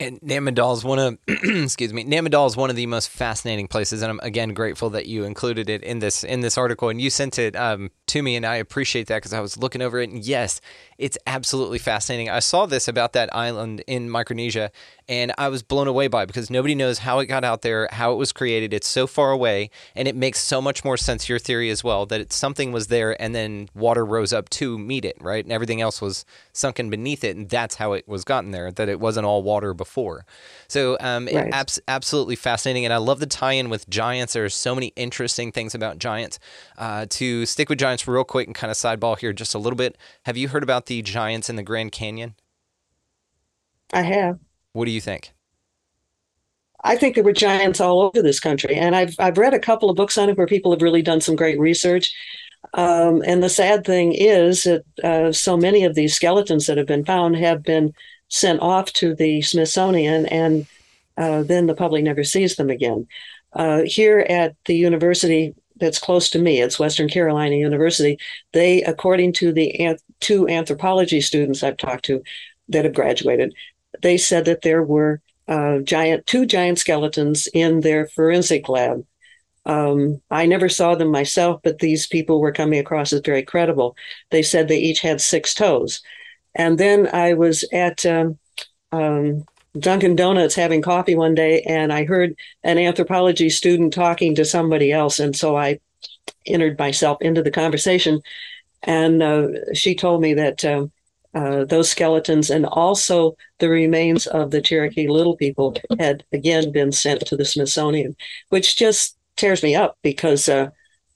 And 0.00 0.20
Namadol 0.20 0.74
is 0.74 0.84
one 0.84 1.00
of, 1.00 1.18
excuse 1.26 1.92
me, 1.92 2.04
Nan 2.04 2.28
Madol 2.28 2.46
is 2.46 2.56
one 2.56 2.70
of 2.70 2.76
the 2.76 2.86
most 2.86 3.08
fascinating 3.08 3.66
places, 3.66 4.00
and 4.00 4.12
I'm 4.12 4.20
again 4.22 4.54
grateful 4.54 4.90
that 4.90 5.06
you 5.06 5.24
included 5.24 5.68
it 5.68 5.82
in 5.82 5.98
this 5.98 6.22
in 6.22 6.38
this 6.40 6.56
article, 6.56 6.88
and 6.88 7.00
you 7.00 7.10
sent 7.10 7.36
it 7.36 7.56
um, 7.56 7.90
to 8.06 8.22
me, 8.22 8.36
and 8.36 8.46
I 8.46 8.56
appreciate 8.56 9.08
that 9.08 9.16
because 9.16 9.32
I 9.32 9.40
was 9.40 9.56
looking 9.56 9.82
over 9.82 9.98
it, 9.98 10.08
and 10.08 10.24
yes, 10.24 10.60
it's 10.98 11.18
absolutely 11.26 11.78
fascinating. 11.78 12.30
I 12.30 12.38
saw 12.38 12.64
this 12.64 12.86
about 12.86 13.12
that 13.14 13.34
island 13.34 13.82
in 13.88 14.08
Micronesia, 14.08 14.70
and 15.08 15.32
I 15.38 15.48
was 15.48 15.62
blown 15.62 15.88
away 15.88 16.08
by 16.08 16.24
it 16.24 16.26
because 16.26 16.50
nobody 16.50 16.74
knows 16.74 16.98
how 16.98 17.18
it 17.18 17.26
got 17.26 17.44
out 17.44 17.62
there, 17.62 17.88
how 17.92 18.12
it 18.12 18.16
was 18.16 18.32
created. 18.32 18.74
It's 18.74 18.86
so 18.86 19.06
far 19.06 19.30
away, 19.30 19.70
and 19.94 20.06
it 20.06 20.14
makes 20.14 20.40
so 20.40 20.60
much 20.60 20.84
more 20.84 20.96
sense. 20.96 21.28
Your 21.28 21.38
theory 21.38 21.70
as 21.70 21.82
well 21.82 22.06
that 22.06 22.32
something 22.32 22.72
was 22.72 22.88
there, 22.88 23.20
and 23.20 23.34
then 23.34 23.68
water 23.74 24.04
rose 24.04 24.32
up 24.32 24.48
to 24.50 24.78
meet 24.78 25.04
it, 25.04 25.16
right, 25.20 25.44
and 25.44 25.52
everything 25.52 25.80
else 25.80 26.00
was 26.00 26.24
sunken 26.52 26.90
beneath 26.90 27.24
it, 27.24 27.36
and 27.36 27.48
that's 27.48 27.76
how 27.76 27.92
it 27.92 28.06
was 28.06 28.24
gotten 28.24 28.50
there. 28.50 28.70
That 28.70 28.88
it 28.88 29.00
wasn't 29.00 29.26
all 29.26 29.42
water 29.42 29.74
before. 29.74 30.24
So, 30.68 30.96
um, 31.00 31.26
right. 31.26 31.52
abs- 31.52 31.80
absolutely 31.88 32.36
fascinating, 32.36 32.84
and 32.84 32.92
I 32.92 32.98
love 32.98 33.20
the 33.20 33.26
tie-in 33.26 33.70
with 33.70 33.88
giants. 33.88 34.34
There 34.34 34.44
are 34.44 34.50
so 34.50 34.74
many 34.74 34.92
interesting 34.96 35.52
things 35.52 35.74
about 35.74 35.98
giants. 35.98 36.38
Uh, 36.76 37.06
to 37.10 37.46
stick 37.46 37.68
with 37.68 37.78
giants 37.78 38.06
real 38.06 38.24
quick 38.24 38.46
and 38.46 38.54
kind 38.54 38.70
of 38.70 38.76
sideball 38.76 39.18
here 39.18 39.32
just 39.32 39.54
a 39.54 39.58
little 39.58 39.76
bit. 39.76 39.96
Have 40.24 40.36
you 40.36 40.48
heard 40.48 40.62
about 40.62 40.86
the 40.86 41.02
giants 41.02 41.48
in 41.48 41.56
the 41.56 41.62
Grand 41.62 41.92
Canyon? 41.92 42.34
I 43.92 44.02
have. 44.02 44.38
What 44.72 44.84
do 44.84 44.90
you 44.90 45.00
think? 45.00 45.32
I 46.84 46.96
think 46.96 47.14
there 47.14 47.24
were 47.24 47.32
giants 47.32 47.80
all 47.80 48.02
over 48.02 48.22
this 48.22 48.40
country, 48.40 48.74
and 48.76 48.94
I've 48.94 49.14
I've 49.18 49.38
read 49.38 49.54
a 49.54 49.58
couple 49.58 49.90
of 49.90 49.96
books 49.96 50.16
on 50.16 50.28
it 50.28 50.38
where 50.38 50.46
people 50.46 50.70
have 50.70 50.82
really 50.82 51.02
done 51.02 51.20
some 51.20 51.36
great 51.36 51.58
research. 51.58 52.14
Um, 52.74 53.22
and 53.26 53.42
the 53.42 53.48
sad 53.48 53.84
thing 53.84 54.12
is 54.12 54.64
that 54.64 54.84
uh, 55.02 55.32
so 55.32 55.56
many 55.56 55.84
of 55.84 55.94
these 55.94 56.14
skeletons 56.14 56.66
that 56.66 56.76
have 56.76 56.86
been 56.86 57.04
found 57.04 57.36
have 57.36 57.62
been 57.62 57.92
sent 58.28 58.60
off 58.60 58.92
to 58.94 59.14
the 59.14 59.42
Smithsonian, 59.42 60.26
and 60.26 60.66
uh, 61.16 61.42
then 61.42 61.66
the 61.66 61.74
public 61.74 62.04
never 62.04 62.24
sees 62.24 62.56
them 62.56 62.70
again. 62.70 63.06
Uh, 63.52 63.82
here 63.84 64.20
at 64.20 64.54
the 64.66 64.76
university 64.76 65.54
that's 65.76 65.98
close 65.98 66.30
to 66.30 66.38
me, 66.38 66.60
it's 66.60 66.78
Western 66.78 67.08
Carolina 67.08 67.54
University. 67.56 68.18
They, 68.52 68.82
according 68.82 69.32
to 69.34 69.52
the 69.52 69.96
two 70.20 70.48
anthropology 70.48 71.20
students 71.20 71.62
I've 71.62 71.76
talked 71.76 72.04
to 72.06 72.22
that 72.68 72.84
have 72.84 72.94
graduated, 72.94 73.54
they 74.02 74.16
said 74.16 74.44
that 74.46 74.62
there 74.62 74.82
were 74.82 75.20
uh, 75.46 75.78
giant 75.78 76.26
two 76.26 76.46
giant 76.46 76.78
skeletons 76.78 77.48
in 77.54 77.80
their 77.80 78.06
forensic 78.08 78.68
lab. 78.68 79.04
Um, 79.66 80.22
I 80.30 80.46
never 80.46 80.68
saw 80.68 80.94
them 80.94 81.10
myself, 81.10 81.60
but 81.62 81.78
these 81.78 82.06
people 82.06 82.40
were 82.40 82.52
coming 82.52 82.78
across 82.78 83.12
as 83.12 83.20
very 83.24 83.42
credible. 83.42 83.96
They 84.30 84.42
said 84.42 84.68
they 84.68 84.78
each 84.78 85.00
had 85.00 85.20
six 85.20 85.54
toes. 85.54 86.00
And 86.54 86.78
then 86.78 87.08
I 87.12 87.34
was 87.34 87.64
at 87.72 88.04
um, 88.06 88.38
um, 88.92 89.44
Dunkin' 89.78 90.16
Donuts 90.16 90.54
having 90.54 90.80
coffee 90.80 91.14
one 91.14 91.34
day, 91.34 91.62
and 91.62 91.92
I 91.92 92.04
heard 92.04 92.34
an 92.64 92.78
anthropology 92.78 93.50
student 93.50 93.92
talking 93.92 94.34
to 94.34 94.44
somebody 94.44 94.90
else. 94.90 95.18
And 95.18 95.36
so 95.36 95.56
I 95.56 95.80
entered 96.46 96.78
myself 96.78 97.18
into 97.20 97.42
the 97.42 97.50
conversation. 97.50 98.20
And 98.82 99.22
uh, 99.22 99.48
she 99.74 99.94
told 99.94 100.22
me 100.22 100.34
that 100.34 100.64
um, 100.64 100.92
uh, 101.34 101.64
those 101.64 101.90
skeletons 101.90 102.50
and 102.50 102.66
also 102.66 103.36
the 103.58 103.68
remains 103.68 104.26
of 104.26 104.50
the 104.50 104.62
Cherokee 104.62 105.08
Little 105.08 105.36
People 105.36 105.76
had 105.98 106.24
again 106.32 106.72
been 106.72 106.92
sent 106.92 107.26
to 107.26 107.36
the 107.36 107.44
Smithsonian, 107.44 108.16
which 108.48 108.76
just 108.76 109.16
tears 109.36 109.62
me 109.62 109.74
up 109.74 109.98
because 110.02 110.48
uh, 110.48 110.70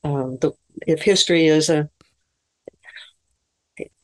uh, 0.04 0.28
the, 0.40 0.52
if 0.86 1.02
history 1.02 1.46
is 1.46 1.70
a 1.70 1.88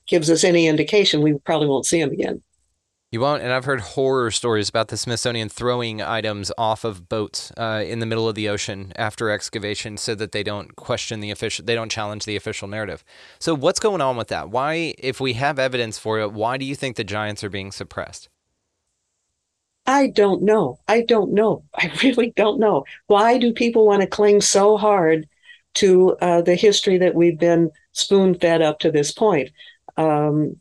gives 0.06 0.30
us 0.30 0.42
any 0.42 0.66
indication, 0.66 1.20
we 1.20 1.34
probably 1.38 1.68
won't 1.68 1.86
see 1.86 2.00
them 2.00 2.10
again. 2.10 2.42
You 3.10 3.20
won't, 3.20 3.42
and 3.42 3.54
I've 3.54 3.64
heard 3.64 3.80
horror 3.80 4.30
stories 4.30 4.68
about 4.68 4.88
the 4.88 4.98
Smithsonian 4.98 5.48
throwing 5.48 6.02
items 6.02 6.52
off 6.58 6.84
of 6.84 7.08
boats 7.08 7.50
uh, 7.56 7.82
in 7.86 8.00
the 8.00 8.06
middle 8.06 8.28
of 8.28 8.34
the 8.34 8.50
ocean 8.50 8.92
after 8.96 9.30
excavation, 9.30 9.96
so 9.96 10.14
that 10.14 10.32
they 10.32 10.42
don't 10.42 10.76
question 10.76 11.20
the 11.20 11.30
official, 11.30 11.64
they 11.64 11.74
don't 11.74 11.90
challenge 11.90 12.26
the 12.26 12.36
official 12.36 12.68
narrative. 12.68 13.02
So, 13.38 13.54
what's 13.54 13.80
going 13.80 14.02
on 14.02 14.18
with 14.18 14.28
that? 14.28 14.50
Why, 14.50 14.94
if 14.98 15.22
we 15.22 15.32
have 15.34 15.58
evidence 15.58 15.98
for 15.98 16.20
it, 16.20 16.34
why 16.34 16.58
do 16.58 16.66
you 16.66 16.74
think 16.74 16.96
the 16.96 17.04
giants 17.04 17.42
are 17.42 17.48
being 17.48 17.72
suppressed? 17.72 18.28
I 19.86 20.08
don't 20.08 20.42
know. 20.42 20.78
I 20.86 21.00
don't 21.00 21.32
know. 21.32 21.64
I 21.74 21.90
really 22.02 22.34
don't 22.36 22.60
know. 22.60 22.84
Why 23.06 23.38
do 23.38 23.54
people 23.54 23.86
want 23.86 24.02
to 24.02 24.06
cling 24.06 24.42
so 24.42 24.76
hard 24.76 25.26
to 25.76 26.14
uh, 26.20 26.42
the 26.42 26.56
history 26.56 26.98
that 26.98 27.14
we've 27.14 27.38
been 27.38 27.70
spoon 27.92 28.34
fed 28.34 28.60
up 28.60 28.80
to 28.80 28.90
this 28.90 29.12
point? 29.12 29.50
Um, 29.96 30.60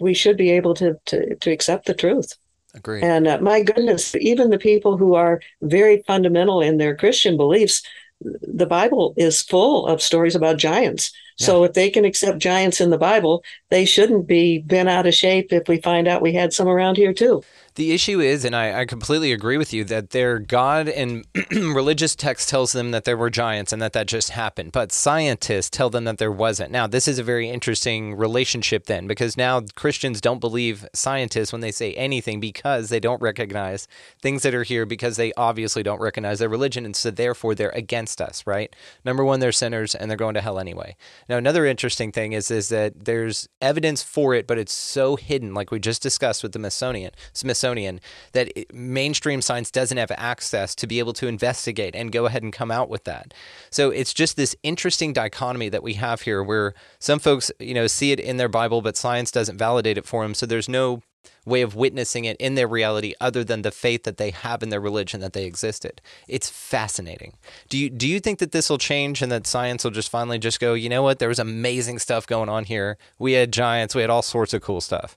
we 0.00 0.14
should 0.14 0.36
be 0.36 0.50
able 0.50 0.74
to 0.74 0.98
to, 1.06 1.34
to 1.36 1.50
accept 1.50 1.86
the 1.86 1.94
truth. 1.94 2.34
Agreed. 2.74 3.04
And 3.04 3.26
uh, 3.26 3.38
my 3.40 3.62
goodness, 3.62 4.14
even 4.16 4.50
the 4.50 4.58
people 4.58 4.98
who 4.98 5.14
are 5.14 5.40
very 5.62 6.02
fundamental 6.06 6.60
in 6.60 6.76
their 6.76 6.94
Christian 6.94 7.36
beliefs, 7.36 7.82
the 8.20 8.66
Bible 8.66 9.14
is 9.16 9.42
full 9.42 9.86
of 9.86 10.02
stories 10.02 10.34
about 10.34 10.58
giants. 10.58 11.12
Yeah. 11.38 11.46
So 11.46 11.64
if 11.64 11.72
they 11.72 11.90
can 11.90 12.04
accept 12.04 12.38
giants 12.38 12.80
in 12.80 12.90
the 12.90 12.98
Bible, 12.98 13.44
they 13.70 13.84
shouldn't 13.84 14.26
be 14.26 14.58
bent 14.58 14.88
out 14.88 15.06
of 15.06 15.14
shape 15.14 15.52
if 15.52 15.68
we 15.68 15.80
find 15.80 16.06
out 16.06 16.22
we 16.22 16.32
had 16.32 16.52
some 16.52 16.68
around 16.68 16.96
here 16.96 17.12
too. 17.12 17.42
The 17.76 17.92
issue 17.92 18.20
is, 18.20 18.46
and 18.46 18.56
I, 18.56 18.80
I 18.80 18.84
completely 18.86 19.32
agree 19.32 19.58
with 19.58 19.74
you, 19.74 19.84
that 19.84 20.08
their 20.08 20.38
God 20.38 20.88
and 20.88 21.26
religious 21.50 22.16
text 22.16 22.48
tells 22.48 22.72
them 22.72 22.90
that 22.92 23.04
there 23.04 23.18
were 23.18 23.28
giants 23.28 23.70
and 23.70 23.82
that 23.82 23.92
that 23.92 24.06
just 24.06 24.30
happened. 24.30 24.72
But 24.72 24.92
scientists 24.92 25.68
tell 25.68 25.90
them 25.90 26.04
that 26.04 26.16
there 26.16 26.32
wasn't. 26.32 26.70
Now, 26.70 26.86
this 26.86 27.06
is 27.06 27.18
a 27.18 27.22
very 27.22 27.50
interesting 27.50 28.14
relationship 28.14 28.86
then, 28.86 29.06
because 29.06 29.36
now 29.36 29.60
Christians 29.74 30.22
don't 30.22 30.40
believe 30.40 30.88
scientists 30.94 31.52
when 31.52 31.60
they 31.60 31.70
say 31.70 31.92
anything 31.92 32.40
because 32.40 32.88
they 32.88 32.98
don't 32.98 33.20
recognize 33.20 33.86
things 34.22 34.42
that 34.42 34.54
are 34.54 34.62
here 34.62 34.86
because 34.86 35.18
they 35.18 35.34
obviously 35.36 35.82
don't 35.82 36.00
recognize 36.00 36.38
their 36.38 36.48
religion. 36.48 36.86
And 36.86 36.96
so 36.96 37.10
therefore 37.10 37.54
they're 37.54 37.68
against 37.70 38.22
us, 38.22 38.46
right? 38.46 38.74
Number 39.04 39.22
one, 39.22 39.40
they're 39.40 39.52
sinners 39.52 39.94
and 39.94 40.10
they're 40.10 40.16
going 40.16 40.32
to 40.32 40.40
hell 40.40 40.58
anyway. 40.58 40.96
Now, 41.28 41.36
another 41.36 41.66
interesting 41.66 42.10
thing 42.10 42.32
is, 42.32 42.50
is 42.50 42.70
that 42.70 43.04
there's 43.04 43.50
evidence 43.60 44.02
for 44.02 44.32
it, 44.32 44.46
but 44.46 44.56
it's 44.56 44.72
so 44.72 45.16
hidden, 45.16 45.52
like 45.52 45.70
we 45.70 45.78
just 45.78 46.00
discussed 46.00 46.42
with 46.42 46.52
the 46.52 46.58
Smithsonian. 46.58 47.12
Smithsonian 47.34 47.65
Smithsonian 47.66 48.00
that 48.32 48.52
mainstream 48.72 49.42
science 49.42 49.70
doesn't 49.70 49.98
have 49.98 50.12
access 50.12 50.74
to 50.76 50.86
be 50.86 50.98
able 50.98 51.12
to 51.14 51.26
investigate 51.26 51.96
and 51.96 52.12
go 52.12 52.26
ahead 52.26 52.42
and 52.42 52.52
come 52.52 52.70
out 52.70 52.88
with 52.88 53.04
that. 53.04 53.34
So 53.70 53.90
it's 53.90 54.14
just 54.14 54.36
this 54.36 54.54
interesting 54.62 55.12
dichotomy 55.12 55.68
that 55.70 55.82
we 55.82 55.94
have 55.94 56.22
here 56.22 56.42
where 56.42 56.74
some 56.98 57.18
folks, 57.18 57.50
you 57.58 57.74
know, 57.74 57.86
see 57.86 58.12
it 58.12 58.20
in 58.20 58.36
their 58.36 58.48
Bible, 58.48 58.82
but 58.82 58.96
science 58.96 59.30
doesn't 59.30 59.58
validate 59.58 59.98
it 59.98 60.06
for 60.06 60.22
them. 60.22 60.34
So 60.34 60.46
there's 60.46 60.68
no 60.68 61.02
way 61.44 61.62
of 61.62 61.74
witnessing 61.74 62.24
it 62.24 62.36
in 62.38 62.54
their 62.54 62.68
reality 62.68 63.14
other 63.20 63.42
than 63.42 63.62
the 63.62 63.70
faith 63.72 64.04
that 64.04 64.16
they 64.16 64.30
have 64.30 64.62
in 64.62 64.68
their 64.68 64.80
religion 64.80 65.20
that 65.20 65.32
they 65.32 65.44
existed. 65.44 66.00
It's 66.28 66.48
fascinating. 66.48 67.34
Do 67.68 67.78
you 67.78 67.90
do 67.90 68.06
you 68.06 68.20
think 68.20 68.38
that 68.38 68.52
this 68.52 68.70
will 68.70 68.78
change 68.78 69.22
and 69.22 69.32
that 69.32 69.46
science 69.46 69.82
will 69.82 69.90
just 69.90 70.10
finally 70.10 70.38
just 70.38 70.60
go, 70.60 70.74
you 70.74 70.88
know 70.88 71.02
what, 71.02 71.18
there 71.18 71.28
was 71.28 71.40
amazing 71.40 71.98
stuff 71.98 72.26
going 72.26 72.48
on 72.48 72.64
here. 72.64 72.96
We 73.18 73.32
had 73.32 73.52
giants, 73.52 73.94
we 73.94 74.02
had 74.02 74.10
all 74.10 74.22
sorts 74.22 74.54
of 74.54 74.62
cool 74.62 74.80
stuff 74.80 75.16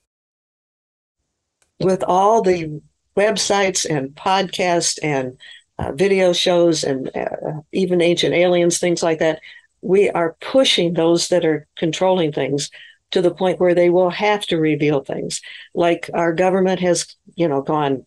with 1.80 2.04
all 2.04 2.42
the 2.42 2.82
websites 3.16 3.86
and 3.90 4.10
podcasts 4.16 5.00
and 5.02 5.38
uh, 5.78 5.92
video 5.94 6.34
shows 6.34 6.84
and 6.84 7.10
uh, 7.16 7.62
even 7.72 8.02
ancient 8.02 8.34
aliens, 8.34 8.80
things 8.80 9.02
like 9.02 9.20
that, 9.20 9.40
we 9.82 10.10
are 10.10 10.36
pushing 10.42 10.94
those 10.94 11.30
that 11.30 11.46
are 11.46 11.68
controlling 11.78 12.32
things 12.32 12.70
to 13.12 13.22
the 13.22 13.34
point 13.34 13.60
where 13.60 13.74
they 13.74 13.90
will 13.90 14.10
have 14.10 14.46
to 14.46 14.58
reveal 14.58 15.04
things. 15.04 15.42
Like 15.74 16.10
our 16.14 16.34
government 16.34 16.80
has, 16.82 17.16
you 17.36 17.48
know, 17.48 17.62
gone 17.62 18.06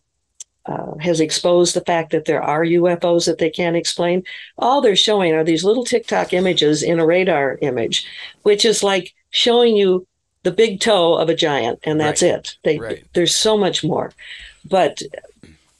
uh, 0.66 0.94
has 1.00 1.20
exposed 1.20 1.74
the 1.74 1.80
fact 1.80 2.12
that 2.12 2.24
there 2.24 2.42
are 2.42 2.64
UFOs 2.64 3.26
that 3.26 3.38
they 3.38 3.50
can't 3.50 3.74
explain. 3.74 4.22
All 4.56 4.80
they're 4.80 4.94
showing 4.94 5.32
are 5.32 5.42
these 5.42 5.64
little 5.64 5.84
Tic 5.84 6.06
Tac 6.06 6.32
images 6.32 6.84
in 6.84 7.00
a 7.00 7.06
radar 7.06 7.58
image, 7.62 8.06
which 8.42 8.64
is 8.64 8.84
like 8.84 9.12
showing 9.30 9.76
you 9.76 10.06
the 10.42 10.52
big 10.52 10.80
toe 10.80 11.14
of 11.14 11.28
a 11.28 11.34
giant, 11.34 11.80
and 11.84 12.00
that's 12.00 12.22
right. 12.22 12.32
it. 12.32 12.56
They, 12.64 12.78
right. 12.78 13.04
There's 13.14 13.34
so 13.34 13.56
much 13.56 13.84
more, 13.84 14.12
but 14.64 15.02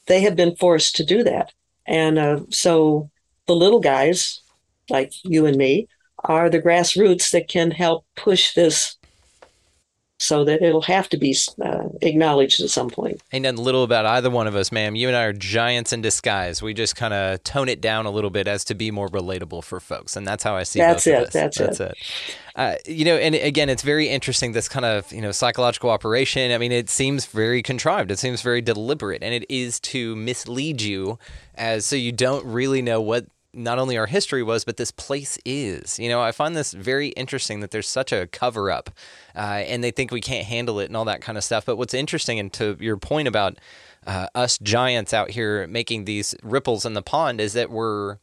they 0.07 0.21
have 0.23 0.37
been 0.37 0.57
forced 0.57 0.97
to 0.97 1.05
do 1.05 1.23
that, 1.25 1.53
and 1.87 2.19
uh, 2.19 2.41
so 2.51 3.11
the 3.47 3.57
little 3.57 3.81
guys, 3.81 4.41
like 4.89 5.13
you 5.25 5.47
and 5.47 5.57
me, 5.57 5.89
are 6.25 6.49
the 6.49 6.63
grassroots 6.63 7.31
that 7.31 7.49
can 7.49 7.71
help 7.71 8.05
push 8.17 8.55
this 8.55 8.97
so 10.23 10.45
that 10.45 10.63
it'll 10.63 10.83
have 10.83 11.09
to 11.11 11.17
be 11.17 11.37
uh, 11.63 11.89
acknowledged 12.01 12.61
at 12.61 12.71
some 12.71 12.89
point. 12.89 13.21
Ain't 13.33 13.43
nothing 13.43 13.59
little 13.59 13.83
about 13.83 14.07
either 14.07 14.31
one 14.31 14.47
of 14.47 14.55
us, 14.55 14.71
ma'am. 14.71 14.95
You 14.95 15.09
and 15.09 15.17
I 15.17 15.25
are 15.25 15.33
giants 15.33 15.93
in 15.93 16.01
disguise. 16.01 16.63
We 16.63 16.75
just 16.75 16.97
kind 16.97 17.13
of 17.13 17.43
tone 17.45 17.69
it 17.69 17.81
down 17.81 18.07
a 18.07 18.11
little 18.11 18.31
bit 18.31 18.47
as 18.47 18.65
to 18.65 18.75
be 18.75 18.91
more 18.91 19.09
relatable 19.09 19.65
for 19.65 19.81
folks, 19.81 20.17
and 20.17 20.27
that's 20.27 20.45
how 20.45 20.55
I 20.55 20.63
see. 20.63 20.81
It. 20.81 20.85
That's 20.85 21.05
both 21.05 21.15
it. 21.15 21.17
Of 21.17 21.27
us. 21.27 21.33
That's, 21.33 21.59
that's 21.59 21.81
it. 21.81 21.91
it. 21.91 21.97
Uh, 22.55 22.75
you 22.87 23.05
know, 23.05 23.17
and 23.17 23.35
again, 23.35 23.69
it's 23.69 23.83
very 23.83 24.09
interesting. 24.09 24.53
This 24.53 24.69
kind 24.69 24.85
of 24.85 25.11
you 25.13 25.21
know 25.21 25.33
psychological 25.33 25.91
operation. 25.91 26.53
I 26.53 26.59
mean, 26.59 26.73
it 26.73 26.89
seems 26.89 27.27
very 27.27 27.63
contrived. 27.63 28.11
It 28.11 28.19
seems 28.19 28.43
very 28.43 28.61
deliberate, 28.61 29.23
and 29.23 29.35
it 29.35 29.45
is 29.49 29.81
to 29.81 30.15
mislead 30.17 30.83
you, 30.83 31.19
as 31.55 31.87
so 31.87 31.97
you 31.97 32.13
don't 32.13 32.45
really 32.45 32.83
know 32.83 33.01
what 33.01 33.27
not 33.55 33.79
only 33.79 33.97
our 33.97 34.07
history 34.07 34.43
was, 34.43 34.65
but 34.65 34.77
this 34.77 34.91
place 34.91 35.39
is. 35.45 35.99
You 35.99 36.09
know, 36.09 36.23
I 36.23 36.33
find 36.33 36.57
this 36.57 36.73
very 36.73 37.09
interesting 37.09 37.61
that 37.61 37.71
there's 37.71 37.89
such 37.89 38.13
a 38.13 38.27
cover 38.27 38.71
up, 38.71 38.91
uh, 39.37 39.63
and 39.67 39.83
they 39.83 39.91
think 39.91 40.11
we 40.11 40.21
can't 40.21 40.47
handle 40.47 40.81
it 40.81 40.87
and 40.87 40.97
all 40.97 41.05
that 41.05 41.21
kind 41.21 41.37
of 41.37 41.45
stuff. 41.45 41.67
But 41.67 41.77
what's 41.77 41.95
interesting, 41.95 42.39
and 42.39 42.53
to 42.55 42.77
your 42.81 42.97
point 42.97 43.29
about 43.29 43.59
uh, 44.07 44.29
us 44.35 44.59
giants 44.59 45.13
out 45.13 45.31
here 45.31 45.67
making 45.67 46.05
these 46.05 46.35
ripples 46.43 46.85
in 46.85 46.95
the 46.95 47.03
pond, 47.03 47.41
is 47.41 47.53
that 47.53 47.71
we're 47.71 48.19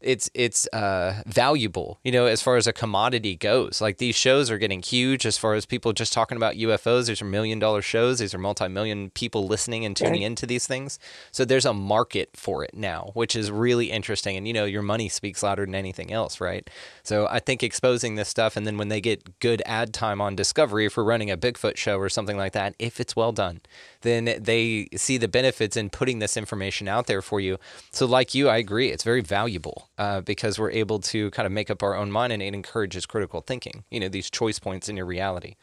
it's 0.00 0.30
it's 0.34 0.66
uh, 0.68 1.22
valuable, 1.26 1.98
you 2.04 2.12
know, 2.12 2.26
as 2.26 2.42
far 2.42 2.56
as 2.56 2.66
a 2.66 2.72
commodity 2.72 3.36
goes. 3.36 3.80
Like 3.80 3.98
these 3.98 4.16
shows 4.16 4.50
are 4.50 4.58
getting 4.58 4.82
huge 4.82 5.26
as 5.26 5.36
far 5.36 5.54
as 5.54 5.66
people 5.66 5.92
just 5.92 6.12
talking 6.12 6.36
about 6.36 6.54
UFOs. 6.54 7.06
These 7.06 7.20
are 7.22 7.26
million 7.26 7.58
dollar 7.58 7.82
shows. 7.82 8.18
These 8.18 8.34
are 8.34 8.38
multi 8.38 8.68
million 8.68 9.10
people 9.10 9.46
listening 9.46 9.84
and 9.84 9.96
tuning 9.96 10.22
right. 10.22 10.26
into 10.26 10.46
these 10.46 10.66
things. 10.66 10.98
So 11.32 11.44
there's 11.44 11.66
a 11.66 11.74
market 11.74 12.30
for 12.34 12.64
it 12.64 12.74
now, 12.74 13.10
which 13.14 13.36
is 13.36 13.50
really 13.50 13.90
interesting. 13.90 14.36
And 14.36 14.46
you 14.46 14.54
know, 14.54 14.64
your 14.64 14.82
money 14.82 15.08
speaks 15.08 15.42
louder 15.42 15.66
than 15.66 15.74
anything 15.74 16.12
else, 16.12 16.40
right? 16.40 16.68
So 17.02 17.26
I 17.26 17.40
think 17.40 17.62
exposing 17.62 18.14
this 18.14 18.28
stuff, 18.28 18.56
and 18.56 18.66
then 18.66 18.78
when 18.78 18.88
they 18.88 19.00
get 19.00 19.38
good 19.40 19.62
ad 19.66 19.92
time 19.92 20.20
on 20.20 20.34
Discovery 20.34 20.88
for 20.88 21.04
running 21.04 21.30
a 21.30 21.36
Bigfoot 21.36 21.76
show 21.76 21.98
or 21.98 22.08
something 22.08 22.36
like 22.36 22.52
that, 22.52 22.74
if 22.78 23.00
it's 23.00 23.14
well 23.14 23.32
done, 23.32 23.60
then 24.00 24.36
they 24.40 24.88
see 24.96 25.18
the 25.18 25.28
benefits 25.28 25.76
in 25.76 25.90
putting 25.90 26.20
this 26.20 26.36
information 26.36 26.88
out 26.88 27.06
there 27.06 27.22
for 27.22 27.40
you. 27.40 27.58
So, 27.92 28.06
like 28.06 28.34
you, 28.34 28.48
I 28.48 28.56
agree, 28.56 28.88
it's 28.88 29.04
very 29.04 29.20
valuable 29.20 29.89
uh, 30.00 30.22
because 30.22 30.58
we're 30.58 30.70
able 30.70 30.98
to 30.98 31.30
kind 31.32 31.44
of 31.44 31.52
make 31.52 31.70
up 31.70 31.82
our 31.82 31.94
own 31.94 32.10
mind 32.10 32.32
and 32.32 32.42
it 32.42 32.54
encourages 32.54 33.04
critical 33.04 33.42
thinking, 33.42 33.84
you 33.90 34.00
know, 34.00 34.08
these 34.08 34.30
choice 34.30 34.58
points 34.58 34.88
in 34.88 34.96
your 34.96 35.04
reality. 35.04 35.56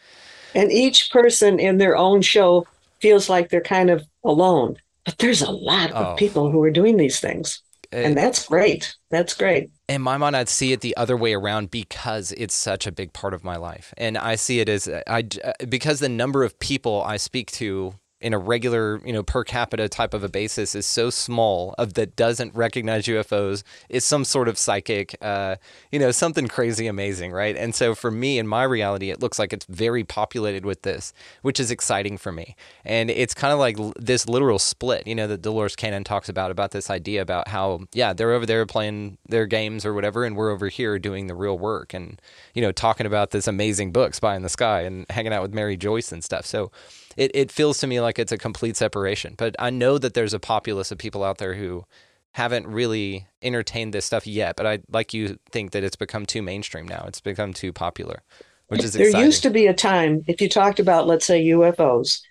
And 0.54 0.72
each 0.72 1.10
person 1.10 1.60
in 1.60 1.80
their 1.80 1.98
own 1.98 2.22
show 2.22 2.68
feels 3.02 3.30
like 3.30 3.50
they're 3.50 3.62
kind 3.62 3.90
of 3.90 4.06
alone, 4.24 4.78
but 5.06 5.18
there's 5.18 5.42
a 5.42 5.50
lot 5.50 5.92
of 5.92 6.06
oh. 6.06 6.16
people 6.18 6.52
who 6.52 6.62
are 6.62 6.70
doing 6.70 6.98
these 6.98 7.20
things. 7.20 7.64
Uh, 7.92 7.98
and 7.98 8.18
that's 8.18 8.46
great. 8.46 8.96
That's 9.10 9.34
great. 9.34 9.72
In 9.90 10.04
my 10.04 10.18
mind, 10.18 10.38
I'd 10.38 10.50
see 10.50 10.72
it 10.72 10.82
the 10.82 10.96
other 10.98 11.18
way 11.18 11.34
around 11.34 11.72
because 11.72 12.32
it's 12.34 12.54
such 12.54 12.86
a 12.86 12.92
big 12.92 13.14
part 13.14 13.34
of 13.34 13.44
my 13.44 13.56
life, 13.56 13.94
and 13.98 14.18
I 14.18 14.36
see 14.36 14.60
it 14.60 14.68
as 14.68 14.90
uh, 14.90 15.02
I 15.08 15.26
uh, 15.42 15.54
because 15.70 16.02
the 16.02 16.10
number 16.10 16.44
of 16.44 16.60
people 16.60 17.02
I 17.02 17.16
speak 17.16 17.50
to 17.54 17.94
in 18.20 18.34
a 18.34 18.38
regular, 18.38 18.99
you 19.05 19.13
know, 19.13 19.22
per 19.22 19.43
capita 19.43 19.88
type 19.88 20.13
of 20.13 20.24
a 20.24 20.30
basis 20.30 20.74
is 20.74 20.86
so 20.86 21.09
small 21.09 21.76
of 21.78 21.93
that 21.93 22.15
doesn't 22.15 22.53
recognize 22.55 23.05
UFOs 23.05 23.63
is 23.89 24.03
some 24.03 24.26
sort 24.26 24.47
of 24.47 24.57
psychic, 24.57 25.15
uh, 25.22 25.57
you 25.91 25.99
know, 25.99 26.09
something 26.11 26.47
crazy 26.47 26.88
amazing, 26.88 27.32
right? 27.32 27.55
And 27.55 27.76
so 27.76 27.93
for 27.93 28.09
me 28.09 28.39
in 28.39 28.47
my 28.47 28.63
reality, 28.63 29.11
it 29.11 29.22
looks 29.22 29.38
like 29.38 29.53
it's 29.53 29.65
very 29.65 30.03
populated 30.03 30.65
with 30.65 30.82
this, 30.82 31.13
which 31.43 31.59
is 31.59 31.70
exciting 31.70 32.18
for 32.18 32.32
me. 32.32 32.55
And 32.84 33.11
it's 33.11 33.36
kind 33.36 33.53
of 33.53 33.59
like 33.59 33.78
this 33.99 34.28
literal 34.28 34.57
split, 34.57 35.05
you 35.05 35.13
know, 35.13 35.28
that 35.28 35.43
Dolores 35.43 35.76
Cannon 35.76 36.03
talks 36.03 36.28
about 36.28 36.49
about 36.49 36.72
this 36.72 36.89
idea 36.89 37.22
about 37.22 37.47
how, 37.47 37.82
yeah, 37.93 38.13
they're 38.13 38.32
over 38.32 38.47
there 38.47 38.65
playing 38.65 39.20
their 39.28 39.45
games 39.45 39.86
or 39.86 39.93
whatever, 39.93 40.26
and 40.26 40.36
we're 40.36 40.49
over 40.49 40.70
here 40.70 40.97
doing 40.97 41.28
the 41.28 41.36
real 41.36 41.57
work 41.57 41.93
and, 41.93 42.20
you 42.55 42.63
know, 42.63 42.72
talking 42.72 43.05
about 43.05 43.30
this 43.30 43.47
amazing 43.47 43.91
book, 43.91 44.15
Spy 44.15 44.36
in 44.36 44.41
the 44.41 44.49
Sky, 44.49 44.82
and 44.82 45.05
hanging 45.11 45.34
out 45.34 45.43
with 45.43 45.53
Mary 45.53 45.78
Joyce 45.78 46.11
and 46.11 46.24
stuff. 46.24 46.45
So 46.45 46.72
it, 47.18 47.32
it 47.34 47.51
feels 47.51 47.80
to 47.80 47.88
me 47.88 47.99
like 47.99 48.20
it's 48.20 48.32
a 48.32 48.38
complete 48.38 48.78
separation. 48.78 49.36
But 49.38 49.55
I 49.59 49.72
know 49.72 49.97
that 49.97 50.13
there's 50.13 50.34
a 50.34 50.39
populace 50.39 50.91
of 50.91 50.97
people 50.97 51.24
out 51.24 51.39
there 51.39 51.55
who 51.55 51.84
haven't 52.32 52.68
really 52.68 53.28
entertained 53.41 53.93
this 53.93 54.05
stuff 54.05 54.28
yet. 54.28 54.55
But 54.55 54.68
I 54.68 54.80
like 54.91 55.13
you 55.13 55.39
think 55.51 55.72
that 55.72 55.84
it's 55.84 55.95
become 55.95 56.26
too 56.26 56.43
mainstream 56.43 56.88
now. 56.88 57.03
It's 57.07 57.20
become 57.20 57.51
too 57.51 57.74
popular, 57.74 58.22
which 58.68 58.84
is 58.84 58.93
there 58.93 59.07
exciting. 59.07 59.26
used 59.26 59.43
to 59.43 59.49
be 59.49 59.65
a 59.65 59.74
time 59.74 60.24
if 60.28 60.39
you 60.39 60.47
talked 60.47 60.80
about 60.80 61.07
let's 61.07 61.26
say 61.26 61.43
UFOs. 61.45 62.22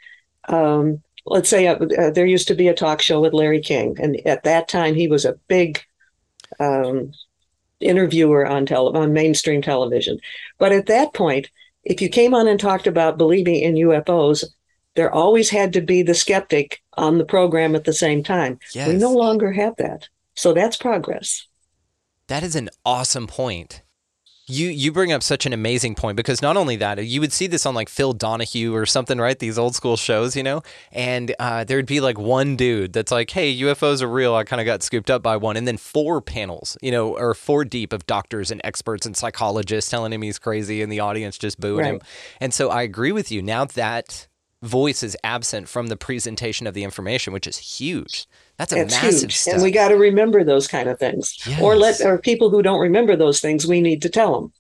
Um, 0.49 1.03
let's 1.27 1.49
say 1.49 1.67
uh, 1.67 1.75
uh, 1.75 2.11
there 2.11 2.25
used 2.25 2.47
to 2.49 2.55
be 2.55 2.69
a 2.69 2.75
talk 2.75 3.03
show 3.03 3.21
with 3.21 3.35
Larry 3.35 3.61
King, 3.61 3.97
and 4.01 4.17
at 4.27 4.45
that 4.45 4.69
time 4.69 4.95
he 4.95 5.09
was 5.09 5.25
a 5.25 5.39
big 5.49 5.83
um, 6.61 7.11
interviewer 7.81 8.47
on 8.47 8.65
tele- 8.65 8.97
on 8.97 9.13
mainstream 9.13 9.61
television. 9.61 10.21
But 10.59 10.71
at 10.71 10.87
that 10.87 11.15
point, 11.15 11.51
if 11.83 12.01
you 12.01 12.09
came 12.09 12.33
on 12.33 12.47
and 12.47 12.61
talked 12.61 12.87
about 12.87 13.19
believing 13.19 13.57
in 13.57 13.75
UFOs, 13.75 14.45
there 14.97 15.13
always 15.15 15.51
had 15.51 15.73
to 15.75 15.81
be 15.81 16.03
the 16.03 16.15
skeptic 16.15 16.83
on 16.95 17.19
the 17.19 17.25
program 17.25 17.75
at 17.77 17.85
the 17.85 17.93
same 17.93 18.23
time. 18.23 18.59
Yes. 18.75 18.89
We 18.89 18.95
no 18.95 19.13
longer 19.13 19.53
have 19.53 19.77
that. 19.77 20.09
So 20.35 20.53
that's 20.53 20.77
progress. 20.77 21.47
That 22.29 22.43
is 22.43 22.57
an 22.57 22.71
awesome 22.85 23.27
point. 23.27 23.83
You 24.49 24.69
you 24.69 24.93
bring 24.93 25.11
up 25.11 25.25
such 25.25 25.45
an 25.45 25.53
amazing 25.53 25.97
point 25.97 26.17
because 26.17 26.41
not 26.41 26.57
only 26.57 26.77
that 26.77 27.05
you 27.05 27.21
would 27.21 27.33
see 27.33 27.49
this 27.49 27.67
on 27.67 27.75
like 27.75 27.89
Phil 27.89 28.13
Donahue 28.13 28.73
or 28.73 28.87
something 28.87 29.19
right 29.19 29.37
these 29.37 29.59
old 29.59 29.75
school 29.75 29.97
shows 29.97 30.37
you 30.37 30.45
know 30.45 30.63
and 30.93 31.35
uh, 31.41 31.65
there'd 31.65 31.85
be 31.87 31.99
like 31.99 32.17
one 32.17 32.55
dude 32.55 32.93
that's 32.93 33.11
like 33.11 33.29
hey 33.31 33.53
UFOs 33.63 34.03
are 34.03 34.09
real 34.09 34.37
I 34.37 34.45
kind 34.45 34.61
of 34.61 34.65
got 34.65 34.85
scooped 34.85 35.11
up 35.11 35.21
by 35.21 35.37
one 35.37 35.57
and 35.57 35.67
then 35.67 35.77
four 35.77 36.21
panels 36.21 36.79
you 36.81 36.93
know 36.93 37.17
or 37.17 37.35
four 37.35 37.65
deep 37.65 37.93
of 37.93 38.07
doctors 38.07 38.53
and 38.53 38.61
experts 38.63 39.05
and 39.05 39.17
psychologists 39.17 39.91
telling 39.91 40.13
him 40.13 40.23
he's 40.23 40.39
crazy 40.39 40.81
and 40.81 40.93
the 40.93 41.01
audience 41.01 41.39
just 41.39 41.59
booing 41.59 41.85
right. 41.85 41.95
him 41.95 42.01
and 42.41 42.55
so 42.55 42.71
I 42.71 42.83
agree 42.83 43.11
with 43.11 43.33
you 43.33 43.43
now 43.43 43.65
that 43.65 44.29
voice 44.67 45.03
is 45.03 45.17
absent 45.25 45.69
from 45.69 45.87
the 45.87 45.97
presentation 45.97 46.67
of 46.67 46.75
the 46.75 46.85
information, 46.85 47.33
which 47.33 47.47
is 47.47 47.57
huge. 47.57 48.27
That's 48.59 48.73
a 48.73 48.81
it's 48.81 48.95
massive 48.95 49.31
huge. 49.31 49.37
Step. 49.37 49.55
And 49.55 49.63
we 49.63 49.71
got 49.71 49.89
to 49.89 49.97
remember 49.97 50.45
those 50.45 50.67
kind 50.67 50.89
of 50.89 50.99
things. 50.99 51.39
Yes. 51.47 51.61
Or 51.61 51.77
let 51.77 52.01
or 52.01 52.19
people 52.19 52.51
who 52.51 52.63
don't 52.63 52.81
remember 52.81 53.17
those 53.17 53.41
things, 53.41 53.67
we 53.67 53.81
need 53.81 54.03
to 54.03 54.09
tell 54.09 54.41
them. 54.41 54.53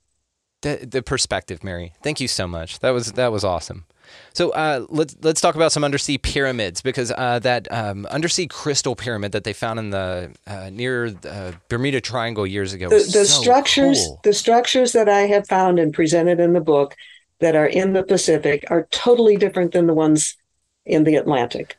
The, 0.62 0.86
the 0.86 1.02
perspective, 1.02 1.62
Mary. 1.62 1.92
Thank 2.02 2.20
you 2.20 2.28
so 2.28 2.46
much. 2.46 2.78
That 2.78 2.90
was 2.90 3.12
that 3.12 3.30
was 3.30 3.44
awesome. 3.44 3.84
So 4.32 4.50
uh, 4.50 4.86
let's 4.88 5.16
let's 5.22 5.40
talk 5.40 5.54
about 5.54 5.72
some 5.72 5.84
undersea 5.84 6.18
pyramids 6.18 6.80
because 6.80 7.12
uh, 7.12 7.38
that 7.40 7.70
um, 7.72 8.06
undersea 8.06 8.46
crystal 8.46 8.94
pyramid 8.94 9.32
that 9.32 9.44
they 9.44 9.52
found 9.52 9.78
in 9.78 9.90
the 9.90 10.32
uh, 10.46 10.70
near 10.70 11.10
the 11.10 11.54
Bermuda 11.68 12.00
Triangle 12.00 12.46
years 12.46 12.72
ago. 12.72 12.88
The, 12.88 12.96
the 12.96 13.24
so 13.24 13.40
structures, 13.40 13.98
cool. 13.98 14.20
the 14.24 14.32
structures 14.32 14.92
that 14.92 15.08
I 15.08 15.22
have 15.22 15.46
found 15.46 15.78
and 15.78 15.92
presented 15.92 16.40
in 16.40 16.52
the 16.52 16.60
book 16.60 16.96
that 17.40 17.56
are 17.56 17.66
in 17.66 17.92
the 17.92 18.02
Pacific 18.02 18.64
are 18.70 18.88
totally 18.90 19.36
different 19.36 19.72
than 19.72 19.86
the 19.86 19.94
ones 19.94 20.36
in 20.84 21.04
the 21.04 21.16
Atlantic. 21.16 21.76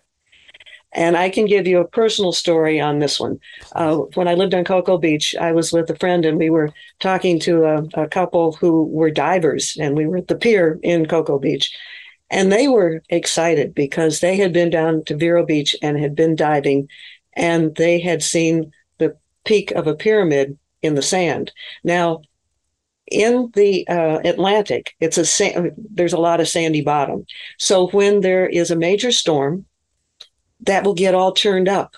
And 0.94 1.18
I 1.18 1.30
can 1.30 1.46
give 1.46 1.68
you 1.68 1.80
a 1.80 1.88
personal 1.88 2.32
story 2.32 2.80
on 2.80 3.00
this 3.00 3.20
one. 3.20 3.40
Uh, 3.74 3.98
when 4.16 4.28
I 4.28 4.36
lived 4.36 4.54
on 4.54 4.64
Cocoa 4.64 4.98
Beach, 4.98 5.36
I 5.40 5.52
was 5.52 5.74
with 5.74 5.90
a 5.90 5.96
friend 5.98 6.26
and 6.26 6.38
we 6.38 6.50
were 6.50 6.72
talking 7.00 7.40
to 7.42 7.66
a, 7.66 8.04
a 8.04 8.08
couple 8.08 8.54
who 8.54 8.84
were 8.86 9.12
divers, 9.12 9.78
and 9.80 9.96
we 9.96 10.08
were 10.08 10.18
at 10.18 10.28
the 10.28 10.36
pier 10.36 10.80
in 10.84 11.06
Cocoa 11.06 11.40
Beach. 11.40 11.76
And 12.30 12.52
they 12.52 12.68
were 12.68 13.04
excited 13.10 13.76
because 13.76 14.20
they 14.20 14.38
had 14.38 14.54
been 14.54 14.70
down 14.70 15.04
to 15.06 15.16
Vero 15.16 15.46
Beach 15.46 15.76
and 15.82 16.00
had 16.00 16.16
been 16.16 16.36
diving, 16.36 16.88
and 17.34 17.76
they 17.76 18.00
had 18.00 18.24
seen 18.24 18.72
the 18.98 19.16
peak 19.46 19.72
of 19.72 19.88
a 19.88 19.96
pyramid 19.96 20.58
in 20.82 20.96
the 20.96 21.02
sand. 21.02 21.52
Now, 21.84 22.22
in 23.08 23.52
the 23.54 23.88
uh, 23.88 24.20
Atlantic, 24.24 24.96
it's 25.00 25.18
a 25.18 25.26
sa- 25.26 25.70
there's 25.78 26.14
a 26.14 26.20
lot 26.20 26.40
of 26.40 26.48
sandy 26.48 26.82
bottom. 26.82 27.26
So 27.58 27.88
when 27.90 28.22
there 28.22 28.48
is 28.48 28.72
a 28.72 28.76
major 28.76 29.12
storm, 29.12 29.66
that 30.62 30.84
will 30.84 30.96
get 30.96 31.16
all 31.16 31.34
churned 31.34 31.68
up. 31.68 31.96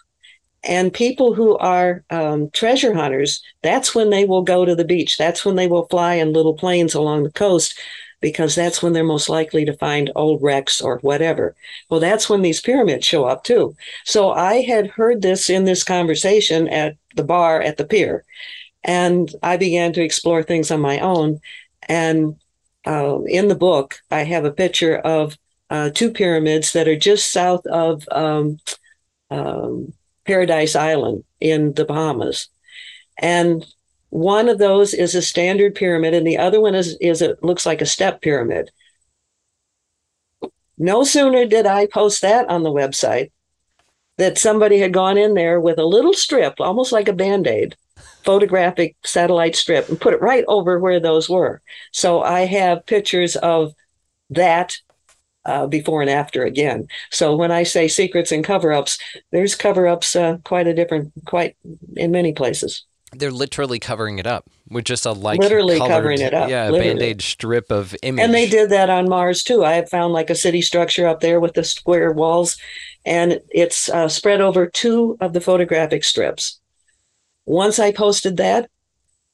And 0.64 0.94
people 0.94 1.34
who 1.34 1.58
are 1.58 2.04
um, 2.10 2.50
treasure 2.52 2.94
hunters, 2.94 3.42
that's 3.64 3.96
when 3.96 4.10
they 4.10 4.26
will 4.26 4.42
go 4.42 4.66
to 4.66 4.76
the 4.76 4.84
beach. 4.84 5.18
That's 5.18 5.46
when 5.46 5.56
they 5.56 5.68
will 5.68 5.88
fly 5.88 6.16
in 6.16 6.34
little 6.34 6.54
planes 6.54 6.94
along 6.94 7.24
the 7.24 7.32
coast 7.32 7.80
because 8.22 8.56
that's 8.56 8.84
when 8.84 8.92
they're 8.92 9.04
most 9.04 9.30
likely 9.30 9.64
to 9.66 9.78
find 9.78 10.12
old 10.16 10.42
wrecks 10.44 10.82
or 10.82 11.00
whatever. 11.00 11.56
Well, 11.90 12.02
that's 12.02 12.30
when 12.30 12.42
these 12.42 12.60
pyramids 12.60 13.06
show 13.06 13.24
up 13.24 13.46
too. 13.46 13.76
So 14.04 14.32
I 14.32 14.62
had 14.62 14.88
heard 14.88 15.22
this 15.22 15.50
in 15.50 15.64
this 15.64 15.84
conversation 15.84 16.68
at 16.68 16.98
the 17.16 17.24
bar 17.24 17.62
at 17.62 17.78
the 17.78 17.86
pier. 17.86 18.26
And 18.84 19.30
I 19.44 19.58
began 19.58 19.94
to 19.94 20.04
explore 20.04 20.44
things 20.44 20.72
on 20.72 20.82
my 20.82 21.00
own. 21.00 21.40
And 21.88 22.36
uh, 22.86 23.22
in 23.24 23.48
the 23.48 23.56
book, 23.56 24.00
I 24.10 24.24
have 24.24 24.46
a 24.46 24.52
picture 24.52 24.98
of 24.98 25.38
uh, 25.70 25.90
two 25.92 26.12
pyramids 26.12 26.74
that 26.74 26.88
are 26.88 26.98
just 26.98 27.32
south 27.32 27.66
of 27.68 28.04
um, 28.12 28.58
um, 29.30 29.94
Paradise 30.26 30.76
Island 30.76 31.24
in 31.40 31.74
the 31.74 31.86
Bahamas. 31.86 32.48
And 33.18 33.66
one 34.10 34.50
of 34.50 34.58
those 34.58 34.94
is 34.94 35.14
a 35.14 35.22
standard 35.22 35.76
pyramid, 35.76 36.14
and 36.14 36.26
the 36.26 36.38
other 36.38 36.60
one 36.60 36.74
is, 36.74 36.98
is 37.00 37.22
it 37.22 37.44
looks 37.44 37.66
like 37.66 37.82
a 37.82 37.86
step 37.86 38.22
pyramid. 38.22 38.72
No 40.78 41.04
sooner 41.04 41.46
did 41.46 41.66
I 41.66 41.86
post 41.86 42.22
that 42.22 42.50
on 42.50 42.64
the 42.64 42.72
website 42.72 43.32
that 44.18 44.38
somebody 44.38 44.80
had 44.80 44.94
gone 44.94 45.18
in 45.18 45.34
there 45.34 45.60
with 45.60 45.78
a 45.78 45.86
little 45.86 46.14
strip, 46.14 46.60
almost 46.60 46.92
like 46.92 47.08
a 47.08 47.14
band 47.14 47.48
aid, 47.48 47.76
photographic 48.24 48.96
satellite 49.04 49.56
strip 49.56 49.90
and 49.90 50.00
put 50.00 50.14
it 50.14 50.22
right 50.22 50.44
over 50.48 50.80
where 50.80 51.00
those 51.00 51.30
were. 51.30 51.62
So 51.92 52.22
I 52.22 52.42
have 52.42 52.86
pictures 52.86 53.36
of 53.38 53.74
that 54.30 54.78
uh, 55.46 55.68
before 55.68 56.02
and 56.02 56.10
after 56.10 56.44
again. 56.44 56.88
So 57.12 57.36
when 57.36 57.52
I 57.52 57.64
say 57.64 57.88
secrets 57.88 58.32
and 58.32 58.44
cover 58.44 58.72
ups, 58.74 58.98
there's 59.32 59.56
cover 59.56 59.88
ups 59.88 60.16
uh, 60.16 60.38
quite 60.44 60.68
a 60.68 60.74
different, 60.74 61.12
quite 61.26 61.56
in 61.96 62.12
many 62.12 62.34
places. 62.34 62.84
They're 63.14 63.32
literally 63.32 63.80
covering 63.80 64.20
it 64.20 64.28
up 64.28 64.48
with 64.70 64.86
just 64.86 65.06
a 65.08 65.14
light, 65.14 65.40
Literally 65.40 65.80
colored- 65.80 65.90
covering 65.94 66.22
it 66.22 66.34
up, 66.34 66.48
Yeah, 66.50 66.70
band 66.70 67.02
aid 67.02 67.24
strip 67.24 67.72
of 67.72 67.96
image. 68.04 68.24
And 68.24 68.36
they 68.36 68.48
did 68.48 68.70
that 68.70 68.92
on 68.92 69.10
Mars 69.10 69.42
too. 69.42 69.66
I 69.66 69.74
have 69.74 69.90
found 69.90 70.14
like 70.14 70.30
a 70.30 70.36
city 70.36 70.62
structure 70.62 71.08
up 71.08 71.22
there 71.22 71.40
with 71.40 71.56
the 71.56 71.64
square 71.64 72.12
walls, 72.12 72.56
and 73.06 73.40
it's 73.50 73.90
uh, 73.90 74.10
spread 74.10 74.42
over 74.42 74.68
two 74.68 75.18
of 75.22 75.34
the 75.34 75.42
photographic 75.42 76.04
strips. 76.04 76.59
Once 77.50 77.80
I 77.80 77.92
posted 77.92 78.38
that, 78.38 78.70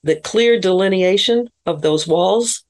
the 0.02 0.16
clear 0.16 0.58
delineation 0.58 1.50
of 1.66 1.82
those 1.82 2.08
walls 2.08 2.64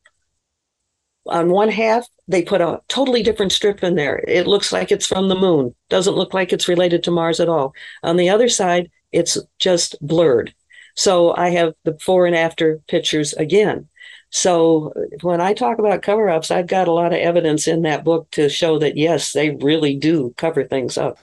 on 1.28 1.52
one 1.52 1.70
half, 1.70 2.08
they 2.28 2.42
put 2.42 2.62
a 2.62 2.82
totally 2.88 3.22
different 3.22 3.52
strip 3.52 3.84
in 3.84 3.94
there. 3.94 4.24
It 4.28 4.48
looks 4.48 4.74
like 4.74 4.92
it's 4.92 5.06
from 5.06 5.30
the 5.30 5.36
moon, 5.36 5.76
doesn't 5.88 6.16
look 6.16 6.34
like 6.34 6.52
it's 6.52 6.68
related 6.68 7.04
to 7.04 7.12
Mars 7.12 7.40
at 7.40 7.48
all. 7.48 7.76
On 8.02 8.18
the 8.18 8.28
other 8.28 8.50
side, 8.50 8.90
it's 9.12 9.38
just 9.60 9.96
blurred. 10.02 10.52
So 10.96 11.36
I 11.36 11.50
have 11.50 11.76
the 11.84 11.92
before 11.92 12.26
and 12.26 12.36
after 12.36 12.80
pictures 12.88 13.34
again. 13.34 13.88
So 14.32 14.94
when 15.22 15.42
I 15.42 15.54
talk 15.54 15.78
about 15.78 16.02
cover 16.02 16.28
ups, 16.28 16.50
I've 16.50 16.66
got 16.66 16.88
a 16.88 16.92
lot 16.92 17.14
of 17.14 17.20
evidence 17.20 17.68
in 17.68 17.84
that 17.84 18.04
book 18.04 18.32
to 18.32 18.50
show 18.50 18.80
that 18.80 18.98
yes, 18.98 19.32
they 19.32 19.52
really 19.52 19.96
do 19.96 20.34
cover 20.38 20.64
things 20.64 20.98
up. 20.98 21.20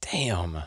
Damn. 0.00 0.64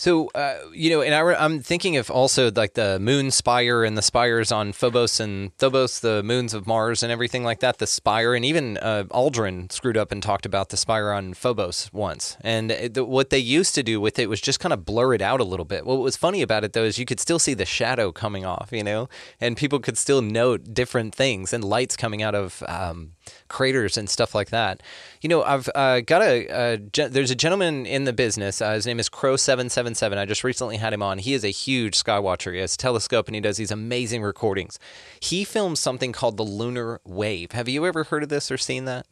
So, 0.00 0.30
uh, 0.34 0.56
you 0.72 0.88
know, 0.88 1.02
and 1.02 1.14
I 1.14 1.20
I'm 1.34 1.60
thinking 1.60 1.98
of 1.98 2.10
also 2.10 2.50
like 2.50 2.72
the 2.72 2.98
moon 2.98 3.30
spire 3.30 3.84
and 3.84 3.98
the 3.98 4.02
spires 4.02 4.50
on 4.50 4.72
Phobos 4.72 5.20
and 5.20 5.52
Phobos, 5.58 6.00
the 6.00 6.22
moons 6.22 6.54
of 6.54 6.66
Mars 6.66 7.02
and 7.02 7.12
everything 7.12 7.44
like 7.44 7.60
that. 7.60 7.76
The 7.76 7.86
spire, 7.86 8.34
and 8.34 8.42
even 8.42 8.78
uh, 8.78 9.04
Aldrin 9.10 9.70
screwed 9.70 9.98
up 9.98 10.10
and 10.10 10.22
talked 10.22 10.46
about 10.46 10.70
the 10.70 10.78
spire 10.78 11.12
on 11.12 11.34
Phobos 11.34 11.90
once. 11.92 12.38
And 12.40 12.70
it, 12.70 12.94
the, 12.94 13.04
what 13.04 13.28
they 13.28 13.38
used 13.38 13.74
to 13.74 13.82
do 13.82 14.00
with 14.00 14.18
it 14.18 14.30
was 14.30 14.40
just 14.40 14.58
kind 14.58 14.72
of 14.72 14.86
blur 14.86 15.12
it 15.12 15.20
out 15.20 15.38
a 15.38 15.44
little 15.44 15.66
bit. 15.66 15.84
What 15.84 15.98
was 15.98 16.16
funny 16.16 16.40
about 16.40 16.64
it 16.64 16.72
though 16.72 16.84
is 16.84 16.98
you 16.98 17.04
could 17.04 17.20
still 17.20 17.38
see 17.38 17.52
the 17.52 17.66
shadow 17.66 18.10
coming 18.10 18.46
off, 18.46 18.70
you 18.72 18.82
know, 18.82 19.10
and 19.38 19.54
people 19.54 19.80
could 19.80 19.98
still 19.98 20.22
note 20.22 20.72
different 20.72 21.14
things 21.14 21.52
and 21.52 21.62
lights 21.62 21.98
coming 21.98 22.22
out 22.22 22.34
of 22.34 22.62
um, 22.66 23.12
craters 23.48 23.96
and 23.96 24.08
stuff 24.08 24.34
like 24.34 24.50
that. 24.50 24.82
You 25.20 25.28
know, 25.28 25.42
I've 25.42 25.68
uh, 25.74 26.00
got 26.00 26.22
a, 26.22 26.46
a 26.48 27.08
there's 27.08 27.30
a 27.30 27.34
gentleman 27.34 27.86
in 27.86 28.04
the 28.04 28.12
business. 28.12 28.60
Uh, 28.60 28.72
his 28.72 28.86
name 28.86 28.98
is 28.98 29.08
Crow 29.08 29.36
Seven 29.36 29.68
Seven 29.68 29.94
Seven. 29.94 30.18
I 30.18 30.24
just 30.26 30.44
recently 30.44 30.76
had 30.76 30.92
him 30.92 31.02
on. 31.02 31.18
He 31.18 31.34
is 31.34 31.44
a 31.44 31.50
huge 31.50 31.94
sky 31.96 32.18
watcher. 32.18 32.52
He 32.52 32.60
has 32.60 32.74
a 32.74 32.78
telescope 32.78 33.28
and 33.28 33.34
he 33.34 33.40
does 33.40 33.56
these 33.56 33.70
amazing 33.70 34.22
recordings. 34.22 34.78
He 35.20 35.44
films 35.44 35.80
something 35.80 36.12
called 36.12 36.36
the 36.36 36.42
lunar 36.42 37.00
wave. 37.04 37.52
Have 37.52 37.68
you 37.68 37.86
ever 37.86 38.04
heard 38.04 38.22
of 38.22 38.28
this 38.28 38.50
or 38.50 38.58
seen 38.58 38.84
that? 38.86 39.06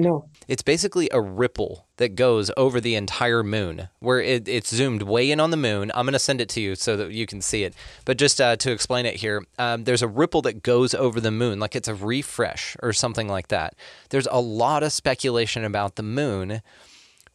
No. 0.00 0.24
It's 0.48 0.62
basically 0.62 1.10
a 1.12 1.20
ripple 1.20 1.86
that 1.98 2.14
goes 2.14 2.50
over 2.56 2.80
the 2.80 2.94
entire 2.94 3.42
moon, 3.42 3.88
where 3.98 4.18
it, 4.20 4.48
it's 4.48 4.74
zoomed 4.74 5.02
way 5.02 5.30
in 5.30 5.38
on 5.40 5.50
the 5.50 5.56
moon. 5.58 5.92
I'm 5.94 6.06
going 6.06 6.14
to 6.14 6.18
send 6.18 6.40
it 6.40 6.48
to 6.50 6.60
you 6.60 6.74
so 6.74 6.96
that 6.96 7.12
you 7.12 7.26
can 7.26 7.42
see 7.42 7.64
it. 7.64 7.74
But 8.06 8.16
just 8.16 8.40
uh, 8.40 8.56
to 8.56 8.72
explain 8.72 9.04
it 9.04 9.16
here, 9.16 9.44
um, 9.58 9.84
there's 9.84 10.00
a 10.00 10.08
ripple 10.08 10.40
that 10.42 10.62
goes 10.62 10.94
over 10.94 11.20
the 11.20 11.30
moon, 11.30 11.60
like 11.60 11.76
it's 11.76 11.86
a 11.86 11.94
refresh 11.94 12.76
or 12.82 12.94
something 12.94 13.28
like 13.28 13.48
that. 13.48 13.74
There's 14.08 14.26
a 14.30 14.40
lot 14.40 14.82
of 14.82 14.92
speculation 14.92 15.64
about 15.64 15.96
the 15.96 16.02
moon. 16.02 16.62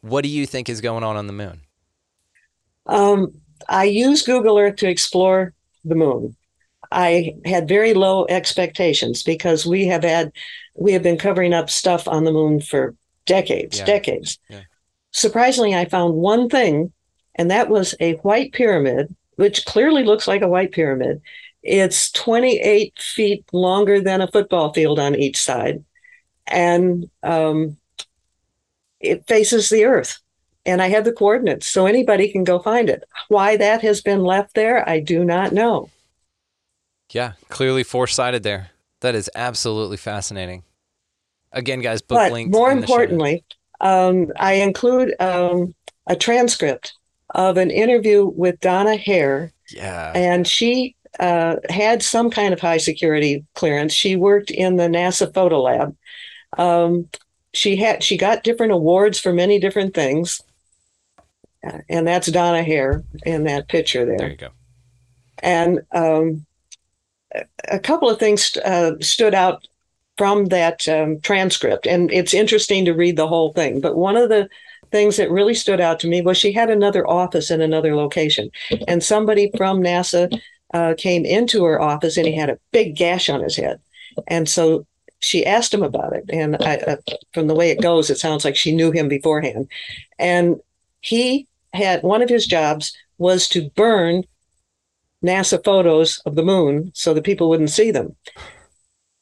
What 0.00 0.22
do 0.22 0.28
you 0.28 0.44
think 0.44 0.68
is 0.68 0.80
going 0.80 1.04
on 1.04 1.16
on 1.16 1.28
the 1.28 1.32
moon? 1.32 1.60
Um, 2.86 3.32
I 3.68 3.84
use 3.84 4.22
Google 4.22 4.58
Earth 4.58 4.76
to 4.76 4.88
explore 4.88 5.54
the 5.84 5.94
moon. 5.94 6.36
I 6.90 7.34
had 7.44 7.68
very 7.68 7.94
low 7.94 8.26
expectations 8.28 9.22
because 9.22 9.66
we 9.66 9.86
have 9.86 10.02
had 10.02 10.32
we 10.78 10.92
have 10.92 11.02
been 11.02 11.18
covering 11.18 11.52
up 11.52 11.70
stuff 11.70 12.06
on 12.08 12.24
the 12.24 12.32
moon 12.32 12.60
for 12.60 12.94
decades, 13.24 13.78
Yeah. 13.78 13.84
decades. 13.84 14.38
Yeah. 14.48 14.62
Surprisingly, 15.12 15.74
I 15.74 15.86
found 15.86 16.14
one 16.14 16.48
thing, 16.48 16.92
and 17.34 17.50
that 17.50 17.68
was 17.68 17.94
a 18.00 18.14
white 18.16 18.52
pyramid, 18.52 19.14
which 19.36 19.64
clearly 19.64 20.04
looks 20.04 20.28
like 20.28 20.42
a 20.42 20.48
white 20.48 20.72
pyramid. 20.72 21.20
It's 21.62 22.10
28 22.12 22.98
feet 22.98 23.44
longer 23.52 24.00
than 24.00 24.20
a 24.20 24.30
football 24.30 24.72
field 24.72 24.98
on 24.98 25.14
each 25.14 25.40
side, 25.40 25.84
and 26.46 27.10
um, 27.22 27.76
it 29.00 29.26
faces 29.26 29.68
the 29.68 29.84
Earth 29.84 30.20
and 30.66 30.82
I 30.82 30.88
have 30.88 31.04
the 31.04 31.12
coordinates, 31.12 31.68
so 31.68 31.86
anybody 31.86 32.28
can 32.28 32.42
go 32.42 32.58
find 32.58 32.90
it. 32.90 33.04
Why 33.28 33.56
that 33.56 33.82
has 33.82 34.02
been 34.02 34.24
left 34.24 34.54
there, 34.54 34.86
I 34.86 34.98
do 34.98 35.24
not 35.24 35.52
know. 35.52 35.90
Yeah, 37.12 37.34
clearly 37.48 37.84
foresighted 37.84 38.42
there. 38.42 38.70
That 39.00 39.14
is 39.14 39.30
absolutely 39.34 39.96
fascinating. 39.96 40.62
Again, 41.52 41.80
guys, 41.80 42.02
book 42.02 42.16
But 42.18 42.32
links. 42.32 42.52
more 42.56 42.70
importantly, 42.70 43.44
um, 43.80 44.32
I 44.36 44.54
include 44.54 45.14
um, 45.20 45.74
a 46.06 46.16
transcript 46.16 46.94
of 47.30 47.56
an 47.56 47.70
interview 47.70 48.24
with 48.26 48.60
Donna 48.60 48.96
Hare, 48.96 49.52
yeah, 49.70 50.12
and 50.14 50.46
she 50.46 50.94
uh, 51.20 51.56
had 51.68 52.02
some 52.02 52.30
kind 52.30 52.52
of 52.52 52.60
high 52.60 52.76
security 52.78 53.44
clearance. 53.54 53.92
She 53.92 54.16
worked 54.16 54.50
in 54.50 54.76
the 54.76 54.88
NASA 54.88 55.32
photo 55.32 55.60
lab. 55.62 55.96
Um, 56.58 57.08
she 57.52 57.76
had 57.76 58.02
she 58.02 58.16
got 58.16 58.44
different 58.44 58.72
awards 58.72 59.18
for 59.18 59.32
many 59.32 59.58
different 59.58 59.94
things, 59.94 60.40
Uh, 61.66 61.78
and 61.88 62.06
that's 62.06 62.30
Donna 62.30 62.62
Hare 62.62 63.02
in 63.24 63.44
that 63.44 63.68
picture 63.68 64.04
there 64.06 64.18
There 64.18 64.30
you 64.30 64.36
go. 64.36 64.48
and 65.42 65.80
um, 65.92 66.46
a- 67.68 67.78
couple 67.78 68.08
of 68.08 68.18
things 68.18 68.56
uh, 68.64 68.92
stood 69.00 69.34
out 69.34 69.66
from 70.16 70.46
that 70.46 70.86
um, 70.88 71.20
transcript 71.20 71.86
and 71.86 72.10
it's 72.12 72.34
interesting 72.34 72.84
to 72.84 72.94
read 72.94 73.16
the 73.16 73.28
whole 73.28 73.52
thing 73.52 73.80
but 73.80 73.96
one 73.96 74.16
of 74.16 74.28
the 74.28 74.48
things 74.90 75.16
that 75.16 75.30
really 75.30 75.54
stood 75.54 75.80
out 75.80 75.98
to 76.00 76.08
me 76.08 76.22
was 76.22 76.36
she 76.38 76.52
had 76.52 76.70
another 76.70 77.06
office 77.08 77.50
in 77.50 77.60
another 77.60 77.94
location 77.94 78.50
and 78.88 79.02
somebody 79.02 79.50
from 79.56 79.82
nasa 79.82 80.40
uh, 80.74 80.94
came 80.96 81.24
into 81.24 81.64
her 81.64 81.80
office 81.80 82.16
and 82.16 82.26
he 82.26 82.34
had 82.34 82.50
a 82.50 82.58
big 82.72 82.96
gash 82.96 83.28
on 83.28 83.42
his 83.42 83.56
head 83.56 83.78
and 84.28 84.48
so 84.48 84.86
she 85.20 85.44
asked 85.44 85.72
him 85.72 85.82
about 85.82 86.12
it 86.14 86.24
and 86.30 86.56
I, 86.62 86.76
uh, 86.76 86.96
from 87.32 87.46
the 87.46 87.54
way 87.54 87.70
it 87.70 87.82
goes 87.82 88.10
it 88.10 88.18
sounds 88.18 88.44
like 88.44 88.56
she 88.56 88.74
knew 88.74 88.90
him 88.90 89.08
beforehand 89.08 89.68
and 90.18 90.56
he 91.00 91.46
had 91.74 92.02
one 92.02 92.22
of 92.22 92.28
his 92.28 92.46
jobs 92.46 92.96
was 93.18 93.48
to 93.48 93.70
burn 93.70 94.24
NASA 95.26 95.62
photos 95.62 96.20
of 96.26 96.34
the 96.34 96.44
moon 96.44 96.92
so 96.94 97.12
that 97.12 97.24
people 97.24 97.48
wouldn't 97.48 97.70
see 97.70 97.90
them. 97.90 98.16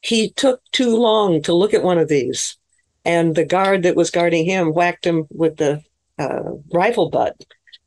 He 0.01 0.29
took 0.29 0.61
too 0.71 0.95
long 0.95 1.41
to 1.43 1.53
look 1.53 1.73
at 1.73 1.83
one 1.83 1.97
of 1.97 2.07
these, 2.07 2.57
and 3.03 3.35
the 3.35 3.45
guard 3.45 3.83
that 3.83 3.95
was 3.95 4.11
guarding 4.11 4.45
him 4.45 4.73
whacked 4.73 5.05
him 5.05 5.25
with 5.29 5.57
the 5.57 5.81
uh, 6.19 6.43
rifle 6.71 7.09
butt, 7.09 7.35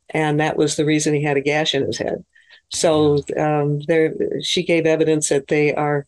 and 0.09 0.39
that 0.39 0.57
was 0.57 0.75
the 0.75 0.85
reason 0.85 1.13
he 1.13 1.23
had 1.23 1.37
a 1.37 1.41
gash 1.41 1.73
in 1.73 1.85
his 1.85 1.97
head. 1.97 2.25
So 2.69 3.23
um, 3.37 3.79
there, 3.87 4.13
she 4.41 4.63
gave 4.63 4.85
evidence 4.85 5.29
that 5.29 5.47
they 5.47 5.73
are 5.73 6.05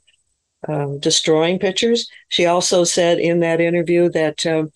um, 0.68 1.00
destroying 1.00 1.60
pictures. 1.60 2.10
She 2.30 2.46
also 2.46 2.84
said 2.84 3.20
in 3.20 3.40
that 3.40 3.62
interview 3.62 4.10
that 4.10 4.46
um, 4.46 4.72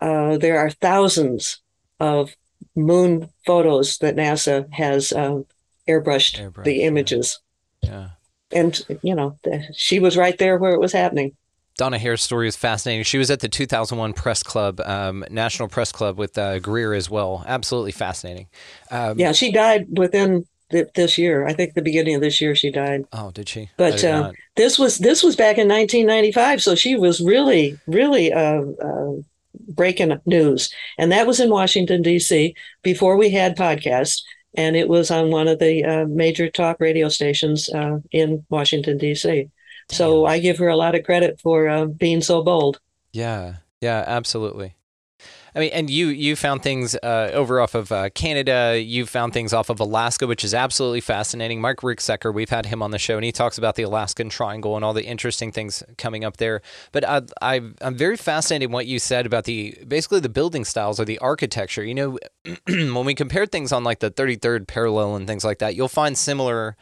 uh, 0.00 0.38
there 0.38 0.58
are 0.58 0.70
thousands 0.70 1.60
of 1.98 2.34
moon 2.76 3.28
photos 3.44 3.98
that 3.98 4.16
NASA 4.16 4.72
has 4.72 5.12
um, 5.12 5.46
airbrushed, 5.88 6.38
Airbrushed, 6.40 6.64
the 6.64 6.82
images. 6.82 7.40
Yeah. 7.82 8.10
And, 8.52 8.80
you 9.02 9.14
know, 9.14 9.38
she 9.74 9.98
was 9.98 10.16
right 10.16 10.38
there 10.38 10.56
where 10.58 10.72
it 10.72 10.80
was 10.80 10.92
happening. 10.92 11.36
Donna 11.76 11.98
Hare's 11.98 12.22
story 12.22 12.48
is 12.48 12.56
fascinating. 12.56 13.04
She 13.04 13.18
was 13.18 13.30
at 13.30 13.40
the 13.40 13.48
2001 13.48 14.14
Press 14.14 14.42
Club, 14.42 14.80
um, 14.80 15.24
National 15.30 15.68
Press 15.68 15.92
Club 15.92 16.16
with 16.16 16.38
uh, 16.38 16.58
Greer 16.58 16.94
as 16.94 17.10
well. 17.10 17.44
Absolutely 17.46 17.92
fascinating. 17.92 18.46
Um, 18.90 19.18
Yeah, 19.18 19.32
she 19.32 19.52
died 19.52 19.86
within 19.98 20.46
th- 20.70 20.88
this 20.94 21.18
year. 21.18 21.46
I 21.46 21.52
think 21.52 21.74
the 21.74 21.82
beginning 21.82 22.14
of 22.14 22.22
this 22.22 22.40
year 22.40 22.54
she 22.54 22.70
died. 22.70 23.04
Oh, 23.12 23.30
did 23.30 23.48
she? 23.48 23.68
But 23.76 23.98
did 23.98 24.10
uh, 24.10 24.32
this 24.56 24.78
was 24.78 24.98
this 24.98 25.22
was 25.22 25.36
back 25.36 25.58
in 25.58 25.68
1995, 25.68 26.62
so 26.62 26.74
she 26.74 26.96
was 26.96 27.20
really 27.20 27.78
really 27.86 28.32
uh, 28.32 28.62
uh, 28.82 29.12
breaking 29.68 30.18
news, 30.24 30.72
and 30.98 31.12
that 31.12 31.26
was 31.26 31.40
in 31.40 31.50
Washington 31.50 32.00
D.C. 32.02 32.54
before 32.82 33.16
we 33.16 33.30
had 33.30 33.56
podcasts, 33.56 34.22
and 34.56 34.76
it 34.76 34.88
was 34.88 35.10
on 35.10 35.30
one 35.30 35.48
of 35.48 35.58
the 35.58 35.84
uh, 35.84 36.06
major 36.06 36.50
talk 36.50 36.80
radio 36.80 37.08
stations 37.08 37.68
uh, 37.68 37.98
in 38.10 38.44
Washington 38.48 38.98
D.C. 38.98 39.50
So 39.88 40.26
I 40.26 40.38
give 40.40 40.58
her 40.58 40.68
a 40.68 40.76
lot 40.76 40.94
of 40.94 41.04
credit 41.04 41.40
for 41.40 41.68
uh, 41.68 41.86
being 41.86 42.20
so 42.20 42.42
bold. 42.42 42.80
Yeah, 43.12 43.56
yeah, 43.80 44.02
absolutely. 44.06 44.74
I 45.56 45.60
mean, 45.60 45.70
and 45.72 45.88
you 45.88 46.08
you 46.08 46.36
found 46.36 46.62
things 46.62 46.94
uh, 46.96 47.30
over 47.32 47.60
off 47.62 47.74
of 47.74 47.90
uh, 47.90 48.10
Canada. 48.10 48.78
You 48.78 49.06
found 49.06 49.32
things 49.32 49.54
off 49.54 49.70
of 49.70 49.80
Alaska, 49.80 50.26
which 50.26 50.44
is 50.44 50.52
absolutely 50.52 51.00
fascinating. 51.00 51.62
Mark 51.62 51.80
Ricksecker, 51.80 52.32
we've 52.32 52.50
had 52.50 52.66
him 52.66 52.82
on 52.82 52.90
the 52.90 52.98
show, 52.98 53.16
and 53.16 53.24
he 53.24 53.32
talks 53.32 53.56
about 53.56 53.74
the 53.74 53.82
Alaskan 53.82 54.28
Triangle 54.28 54.76
and 54.76 54.84
all 54.84 54.92
the 54.92 55.06
interesting 55.06 55.50
things 55.50 55.82
coming 55.96 56.26
up 56.26 56.36
there. 56.36 56.60
But 56.92 57.08
I, 57.08 57.22
I 57.40 57.60
I'm 57.80 57.94
very 57.94 58.18
fascinated 58.18 58.66
in 58.66 58.72
what 58.72 58.86
you 58.86 58.98
said 58.98 59.24
about 59.24 59.44
the 59.44 59.78
basically 59.88 60.20
the 60.20 60.28
building 60.28 60.66
styles 60.66 61.00
or 61.00 61.06
the 61.06 61.18
architecture. 61.20 61.82
You 61.82 61.94
know, 61.94 62.18
when 62.66 63.06
we 63.06 63.14
compare 63.14 63.46
things 63.46 63.72
on 63.72 63.82
like 63.82 64.00
the 64.00 64.10
33rd 64.10 64.66
parallel 64.66 65.16
and 65.16 65.26
things 65.26 65.42
like 65.42 65.60
that, 65.60 65.74
you'll 65.74 65.88
find 65.88 66.18
similar 66.18 66.76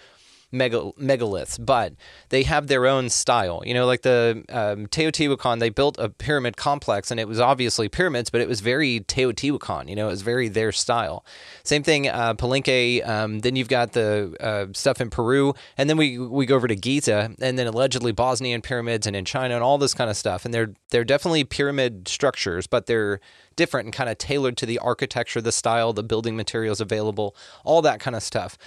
megaliths, 0.55 1.65
but 1.65 1.95
they 2.29 2.45
have 2.45 2.67
their 2.67 2.87
own 2.87 3.09
style. 3.09 3.63
You 3.65 3.75
know, 3.75 3.87
like 3.87 4.03
the 4.03 4.45
um, 4.49 4.87
Teotihuacan, 4.87 5.59
they 5.61 5.69
built 5.69 5.97
a 5.99 6.09
pyramid 6.09 6.57
complex, 6.57 7.11
and 7.11 7.19
it 7.21 7.29
was 7.29 7.41
obviously 7.41 7.89
pyramids, 7.89 8.31
but 8.31 8.41
it 8.41 8.49
was 8.49 8.61
very 8.61 9.01
Teotihuacan. 9.01 9.89
You 9.89 9.97
know, 9.97 10.07
it 10.09 10.13
was 10.13 10.23
very 10.23 10.49
their 10.49 10.73
style. 10.73 11.25
Same 11.63 11.83
thing, 11.83 12.09
uh, 12.09 12.35
Palenque. 12.35 13.07
Um, 13.07 13.41
then 13.41 13.57
you've 13.57 13.69
got 13.69 13.93
the 13.93 14.37
uh, 14.41 14.67
stuff 14.73 15.01
in 15.01 15.11
Peru, 15.11 15.55
and 15.77 15.91
then 15.91 15.97
we 15.97 16.19
we 16.19 16.47
go 16.47 16.57
over 16.57 16.69
to 16.69 16.77
Giza, 16.77 17.35
and 17.41 17.59
then 17.59 17.67
allegedly 17.67 18.13
Bosnian 18.13 18.63
pyramids, 18.63 19.07
and 19.07 19.17
in 19.17 19.25
China, 19.25 19.55
and 19.55 19.65
all 19.65 19.79
this 19.79 19.95
kind 19.95 20.11
of 20.11 20.17
stuff. 20.17 20.45
And 20.45 20.55
they're 20.55 20.73
they're 20.91 21.05
definitely 21.05 21.45
pyramid 21.45 22.09
structures, 22.09 22.67
but 22.67 22.87
they're 22.87 23.21
different 23.57 23.87
and 23.87 23.93
kind 23.95 24.11
of 24.11 24.19
tailored 24.19 24.57
to 24.59 24.67
the 24.67 24.79
architecture, 24.79 25.41
the 25.41 25.53
style, 25.53 25.93
the 25.93 26.03
building 26.03 26.37
materials 26.37 26.81
available, 26.81 27.35
all 27.65 27.83
that 27.83 28.01
kind 28.01 28.17
of 28.17 28.23
stuff. 28.23 28.59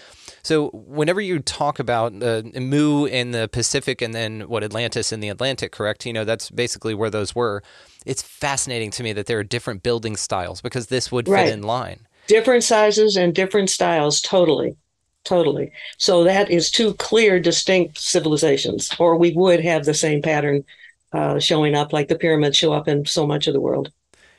So 0.43 0.69
whenever 0.69 1.21
you 1.21 1.39
talk 1.39 1.79
about 1.79 2.13
uh, 2.23 2.43
Mu 2.59 3.05
in 3.05 3.31
the 3.31 3.47
Pacific 3.47 4.01
and 4.01 4.13
then 4.13 4.41
what 4.41 4.63
Atlantis 4.63 5.11
in 5.11 5.19
the 5.19 5.29
Atlantic, 5.29 5.71
correct? 5.71 6.05
You 6.05 6.13
know, 6.13 6.25
that's 6.25 6.49
basically 6.49 6.93
where 6.93 7.09
those 7.09 7.35
were. 7.35 7.61
It's 8.05 8.21
fascinating 8.21 8.91
to 8.91 9.03
me 9.03 9.13
that 9.13 9.25
there 9.25 9.39
are 9.39 9.43
different 9.43 9.83
building 9.83 10.15
styles 10.15 10.61
because 10.61 10.87
this 10.87 11.11
would 11.11 11.27
Right. 11.27 11.45
fit 11.45 11.47
in 11.47 11.61
line. 11.63 12.07
different 12.27 12.63
sizes 12.63 13.15
and 13.17 13.33
different 13.33 13.69
styles 13.69 14.21
totally 14.21 14.75
totally 15.23 15.71
so 15.97 16.23
that 16.23 16.49
is 16.49 16.71
two 16.71 16.93
clear 16.95 17.39
distinct 17.39 17.97
civilizations 17.97 18.91
or 18.99 19.15
we 19.17 19.31
would 19.33 19.61
have 19.61 19.85
the 19.85 19.93
same 19.93 20.21
pattern 20.21 20.63
uh, 21.13 21.39
showing 21.39 21.75
up 21.75 21.93
like 21.93 22.07
the 22.07 22.17
pyramids 22.17 22.57
show 22.57 22.73
up 22.73 22.87
in 22.87 23.05
so 23.05 23.25
much 23.27 23.47
of 23.47 23.53
the 23.53 23.61
world 23.61 23.91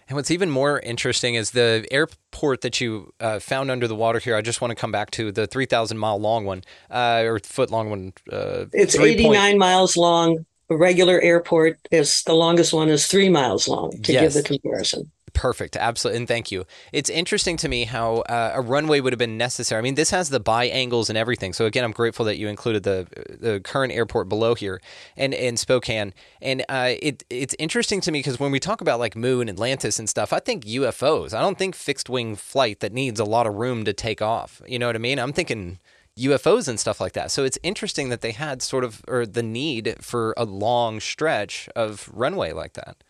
And 0.08 0.16
what's 0.16 0.30
even 0.30 0.50
more 0.50 0.80
interesting 0.80 1.34
is 1.34 1.50
the 1.50 1.86
airport 1.90 2.62
that 2.62 2.80
you 2.80 3.12
uh, 3.20 3.40
found 3.40 3.70
under 3.70 3.86
the 3.86 3.94
water 3.94 4.18
here. 4.18 4.34
I 4.36 4.40
just 4.40 4.60
want 4.62 4.70
to 4.70 4.74
come 4.74 4.90
back 4.90 5.10
to 5.12 5.30
the 5.30 5.46
3,000 5.46 5.98
mile 5.98 6.18
long 6.18 6.46
one, 6.46 6.64
uh, 6.90 7.22
or 7.26 7.38
foot 7.40 7.70
long 7.70 7.90
one. 7.90 8.12
Uh, 8.32 8.64
it's 8.72 8.94
three 8.94 9.10
point- 9.22 9.36
89 9.36 9.58
miles 9.58 9.96
long 9.96 10.46
a 10.70 10.76
regular 10.76 11.20
airport 11.20 11.78
is 11.90 12.22
the 12.24 12.34
longest 12.34 12.72
one 12.74 12.88
is 12.90 13.06
three 13.06 13.28
miles 13.30 13.68
long 13.68 13.90
to 14.02 14.12
Yes. 14.12 14.34
give 14.34 14.42
the 14.42 14.42
comparison 14.58 15.10
Perfect, 15.38 15.76
absolutely, 15.76 16.18
and 16.18 16.26
thank 16.26 16.50
you. 16.50 16.66
It's 16.92 17.08
interesting 17.08 17.56
to 17.58 17.68
me 17.68 17.84
how 17.84 18.22
uh, 18.22 18.50
a 18.54 18.60
runway 18.60 18.98
would 18.98 19.12
have 19.12 19.20
been 19.20 19.38
necessary. 19.38 19.78
I 19.78 19.82
mean, 19.82 19.94
this 19.94 20.10
has 20.10 20.30
the 20.30 20.40
bi 20.40 20.64
angles 20.64 21.08
and 21.08 21.16
everything. 21.16 21.52
So 21.52 21.64
again, 21.64 21.84
I'm 21.84 21.92
grateful 21.92 22.24
that 22.24 22.38
you 22.38 22.48
included 22.48 22.82
the 22.82 23.06
the 23.38 23.60
current 23.60 23.92
airport 23.92 24.28
below 24.28 24.56
here 24.56 24.80
and 25.16 25.32
in 25.32 25.56
Spokane. 25.56 26.12
And 26.42 26.64
uh, 26.68 26.94
it 27.00 27.22
it's 27.30 27.54
interesting 27.60 28.00
to 28.00 28.10
me 28.10 28.18
because 28.18 28.40
when 28.40 28.50
we 28.50 28.58
talk 28.58 28.80
about 28.80 28.98
like 28.98 29.14
Moon, 29.14 29.48
Atlantis, 29.48 30.00
and 30.00 30.08
stuff, 30.08 30.32
I 30.32 30.40
think 30.40 30.64
UFOs. 30.64 31.32
I 31.32 31.40
don't 31.40 31.56
think 31.56 31.76
fixed 31.76 32.10
wing 32.10 32.34
flight 32.34 32.80
that 32.80 32.92
needs 32.92 33.20
a 33.20 33.24
lot 33.24 33.46
of 33.46 33.54
room 33.54 33.84
to 33.84 33.92
take 33.92 34.20
off. 34.20 34.60
You 34.66 34.80
know 34.80 34.88
what 34.88 34.96
I 34.96 34.98
mean? 34.98 35.20
I'm 35.20 35.32
thinking. 35.32 35.78
UFOs 36.18 36.66
and 36.66 36.80
stuff 36.80 37.00
like 37.00 37.12
that. 37.12 37.30
So 37.30 37.44
it's 37.44 37.60
interesting 37.62 38.08
that 38.08 38.22
they 38.22 38.32
had 38.32 38.60
sort 38.60 38.82
of 38.82 39.04
or 39.06 39.24
the 39.24 39.44
need 39.44 39.94
for 40.00 40.34
a 40.36 40.44
long 40.44 40.98
stretch 40.98 41.68
of 41.76 42.10
runway 42.12 42.50
like 42.50 42.72
that. 42.72 43.04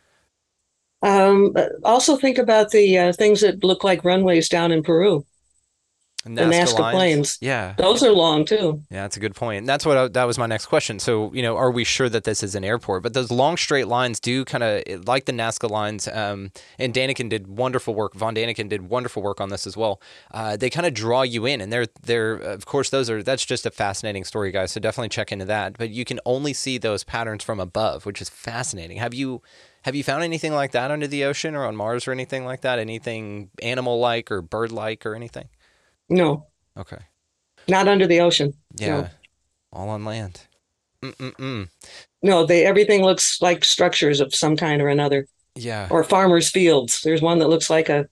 Um, 1.03 1.55
also 1.85 2.17
think 2.17 2.39
about 2.39 2.71
the 2.71 2.99
uh, 2.99 3.13
things 3.13 3.41
that 3.41 3.63
look 3.63 3.85
like 3.85 4.05
runways 4.05 4.49
down 4.49 4.73
in 4.73 4.83
peru 4.83 5.25
the 6.25 6.43
Nazca 6.43 6.79
lines. 6.79 6.95
plains. 6.95 7.39
Yeah. 7.41 7.75
those 7.79 8.03
are 8.03 8.11
long 8.13 8.45
too 8.45 8.83
Yeah, 8.91 9.03
that's 9.03 9.17
a 9.17 9.21
good 9.21 9.35
point. 9.35 9.59
And 9.59 9.69
that's 9.69 9.87
what 9.87 9.97
I, 9.97 10.09
that 10.09 10.25
was 10.25 10.37
my 10.37 10.47
next 10.47 10.67
question. 10.67 10.99
So, 10.99 11.33
you 11.33 11.43
know, 11.43 11.57
are 11.57 11.71
we 11.71 11.85
sure 11.85 12.09
that 12.09 12.25
this 12.25 12.43
is 12.43 12.55
an 12.55 12.65
airport? 12.65 13.03
But 13.03 13.15
those 13.15 13.31
long 13.31 13.57
straight 13.57 13.87
lines 13.89 14.21
do 14.21 14.45
kind 14.45 14.65
of 14.65 15.07
like 15.07 15.25
the 15.27 15.33
Nazca 15.33 15.71
lines. 15.71 16.09
Um, 16.09 16.51
and 16.79 16.93
Daniken 16.93 17.29
did 17.29 17.47
wonderful 17.47 17.95
work. 17.95 18.15
Von 18.15 18.35
Daniken 18.35 18.69
did 18.69 18.89
wonderful 18.89 19.23
work 19.23 19.41
on 19.41 19.49
this 19.51 19.67
as 19.67 19.77
well. 19.77 20.01
Uh, 20.31 20.57
they 20.57 20.71
kind 20.71 20.87
of 20.87 20.95
draw 20.95 21.23
you 21.23 21.47
in, 21.47 21.61
and 21.61 21.73
they're 21.73 21.87
they're 22.03 22.35
of 22.35 22.67
course 22.67 22.91
those 22.91 23.09
are 23.09 23.23
that's 23.23 23.47
just 23.47 23.65
a 23.65 23.71
fascinating 23.71 24.25
story, 24.25 24.51
guys. 24.51 24.73
So 24.73 24.81
definitely 24.81 25.11
check 25.11 25.33
into 25.33 25.45
that. 25.47 25.79
But 25.79 25.91
you 25.91 26.05
can 26.05 26.21
only 26.25 26.53
see 26.53 26.79
those 26.79 27.05
patterns 27.05 27.45
from 27.45 27.61
above, 27.61 28.07
which 28.07 28.21
is 28.21 28.29
fascinating. 28.29 28.99
Have 28.99 29.15
you? 29.15 29.43
Have 29.89 29.95
you 29.95 30.05
found 30.05 30.23
anything 30.23 30.53
like 30.53 30.73
that 30.73 30.91
under 30.91 31.07
the 31.07 31.25
ocean 31.25 31.55
or 31.55 31.65
on 31.65 31.75
Mars 31.75 32.07
or 32.07 32.13
anything 32.13 32.45
like 32.45 32.61
that? 32.61 32.79
Anything 32.79 33.49
animal 33.63 33.99
like 33.99 34.31
or 34.31 34.43
bird 34.43 34.71
like 34.71 35.07
or 35.07 35.15
anything? 35.15 35.49
no 36.11 36.47
Okay. 36.77 36.99
not 37.69 37.89
under 37.89 38.07
the 38.07 38.21
ocean 38.21 38.53
Yeah. 38.77 38.89
No. 39.01 39.09
All 39.73 39.89
on 39.89 40.05
land. 40.05 40.43
Mm-mm-mm. 41.03 41.71
No, 42.23 42.45
they 42.45 42.67
everything 42.67 43.03
looks 43.03 43.41
like 43.41 43.65
structures 43.65 44.21
of 44.21 44.35
some 44.35 44.59
kind 44.59 44.83
or 44.83 44.89
another, 44.89 45.27
Yeah. 45.55 45.89
or 45.91 46.05
farmers' 46.05 46.51
fields. 46.51 47.01
There's 47.03 47.23
one 47.23 47.39
that 47.39 47.49
looks 47.49 47.71
like 47.71 47.89
a 47.89 48.09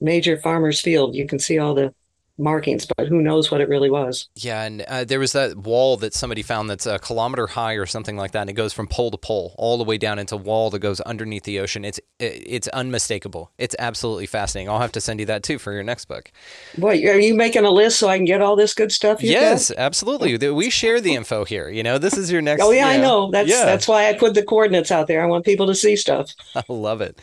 major 0.00 0.38
farmer's 0.38 0.80
field. 0.80 1.14
You 1.14 1.26
can 1.26 1.38
see 1.38 1.58
all 1.58 1.74
the 1.74 1.94
markings, 2.38 2.86
but 2.96 3.08
who 3.08 3.20
knows 3.20 3.50
what 3.50 3.60
it 3.60 3.68
really 3.68 3.90
was? 3.90 4.28
Yeah, 4.34 4.62
and 4.62 4.82
uh, 4.82 5.04
there 5.04 5.18
was 5.18 5.32
that 5.32 5.56
wall 5.56 5.96
that 5.98 6.14
somebody 6.14 6.42
found 6.42 6.70
that's 6.70 6.86
a 6.86 6.98
kilometer 6.98 7.46
high 7.46 7.74
or 7.74 7.86
something 7.86 8.16
like 8.16 8.32
that, 8.32 8.42
and 8.42 8.50
it 8.50 8.54
goes 8.54 8.72
from 8.72 8.86
pole 8.86 9.10
to 9.10 9.18
pole 9.18 9.54
all 9.58 9.78
the 9.78 9.84
way 9.84 9.98
down 9.98 10.18
into 10.18 10.34
a 10.34 10.38
wall 10.38 10.70
that 10.70 10.80
goes 10.80 11.00
underneath 11.02 11.44
the 11.44 11.60
ocean. 11.60 11.84
It's 11.84 11.98
it, 12.18 12.42
it's 12.46 12.68
unmistakable. 12.68 13.50
It's 13.58 13.76
absolutely 13.78 14.26
fascinating. 14.26 14.68
I'll 14.68 14.80
have 14.80 14.92
to 14.92 15.00
send 15.00 15.20
you 15.20 15.26
that 15.26 15.42
too 15.42 15.58
for 15.58 15.72
your 15.72 15.82
next 15.82 16.06
book. 16.06 16.32
What 16.76 16.96
are 16.96 17.20
you 17.20 17.34
making 17.34 17.64
a 17.64 17.70
list 17.70 17.98
so 17.98 18.08
I 18.08 18.16
can 18.16 18.24
get 18.24 18.40
all 18.40 18.56
this 18.56 18.74
good 18.74 18.92
stuff? 18.92 19.22
you've 19.22 19.34
got? 19.34 19.40
yes, 19.40 19.72
absolutely. 19.76 20.36
We 20.50 20.70
share 20.70 21.00
the 21.00 21.14
info 21.14 21.44
here. 21.44 21.68
You 21.68 21.82
know, 21.82 21.98
this 21.98 22.16
is 22.16 22.30
your 22.30 22.42
next. 22.42 22.62
Oh 22.62 22.70
yeah, 22.70 22.88
I 22.88 22.96
know. 22.96 23.30
That's 23.30 23.48
yeah. 23.48 23.64
that's 23.64 23.86
why 23.86 24.08
I 24.08 24.14
put 24.14 24.34
the 24.34 24.42
coordinates 24.42 24.90
out 24.90 25.06
there. 25.06 25.22
I 25.22 25.26
want 25.26 25.44
people 25.44 25.66
to 25.66 25.74
see 25.74 25.96
stuff. 25.96 26.32
I 26.54 26.64
love 26.68 27.00
it. 27.00 27.18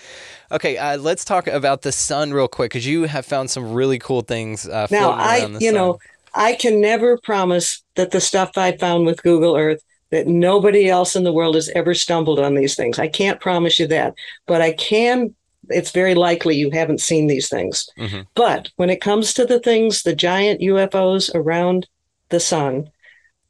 Okay, 0.51 0.77
uh, 0.77 0.97
let's 0.97 1.23
talk 1.25 1.47
about 1.47 1.81
the 1.83 1.91
sun 1.91 2.33
real 2.33 2.47
quick 2.47 2.71
because 2.71 2.85
you 2.87 3.03
have 3.03 3.25
found 3.25 3.49
some 3.49 3.71
really 3.73 3.99
cool 3.99 4.21
things. 4.21 4.67
Uh, 4.67 4.87
Now 4.89 5.11
I, 5.11 5.41
the 5.41 5.59
you 5.59 5.67
sun. 5.67 5.73
know, 5.75 5.99
I 6.33 6.53
can 6.53 6.81
never 6.81 7.17
promise 7.17 7.83
that 7.95 8.11
the 8.11 8.21
stuff 8.21 8.57
I 8.57 8.75
found 8.77 9.05
with 9.05 9.21
Google 9.23 9.55
Earth 9.55 9.83
that 10.11 10.27
nobody 10.27 10.89
else 10.89 11.15
in 11.15 11.23
the 11.23 11.33
world 11.33 11.53
has 11.53 11.69
ever 11.69 11.93
stumbled 11.93 12.39
on 12.39 12.55
these 12.55 12.75
things. 12.75 12.97
I 12.97 13.07
can't 13.07 13.39
promise 13.39 13.77
you 13.79 13.87
that, 13.87 14.15
but 14.47 14.61
I 14.61 14.73
can. 14.73 15.35
It's 15.69 15.91
very 15.91 16.15
likely 16.15 16.55
you 16.55 16.71
haven't 16.71 16.99
seen 17.01 17.27
these 17.27 17.47
things. 17.47 17.87
Mhm. 17.99 18.25
But 18.33 18.69
when 18.77 18.89
it 18.89 19.01
comes 19.01 19.33
to 19.35 19.45
the 19.45 19.59
things, 19.59 20.01
the 20.01 20.15
giant 20.15 20.61
UFOs 20.61 21.29
around 21.35 21.87
the 22.29 22.39
sun, 22.39 22.89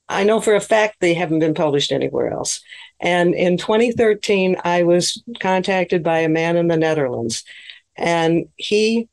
I 0.09 0.23
know 0.23 0.41
for 0.41 0.55
a 0.55 0.61
fact 0.61 0.97
they 0.99 1.13
haven't 1.13 1.39
been 1.39 1.53
published 1.53 1.91
anywhere 1.91 2.31
else. 2.33 2.61
And 3.01 3.33
in 3.33 3.57
2013, 3.57 4.57
I 4.63 4.83
was 4.83 5.21
contacted 5.39 6.03
by 6.03 6.19
a 6.19 6.29
man 6.29 6.57
in 6.57 6.67
the 6.67 6.77
Netherlands, 6.77 7.43
and 7.95 8.49
he 8.57 9.07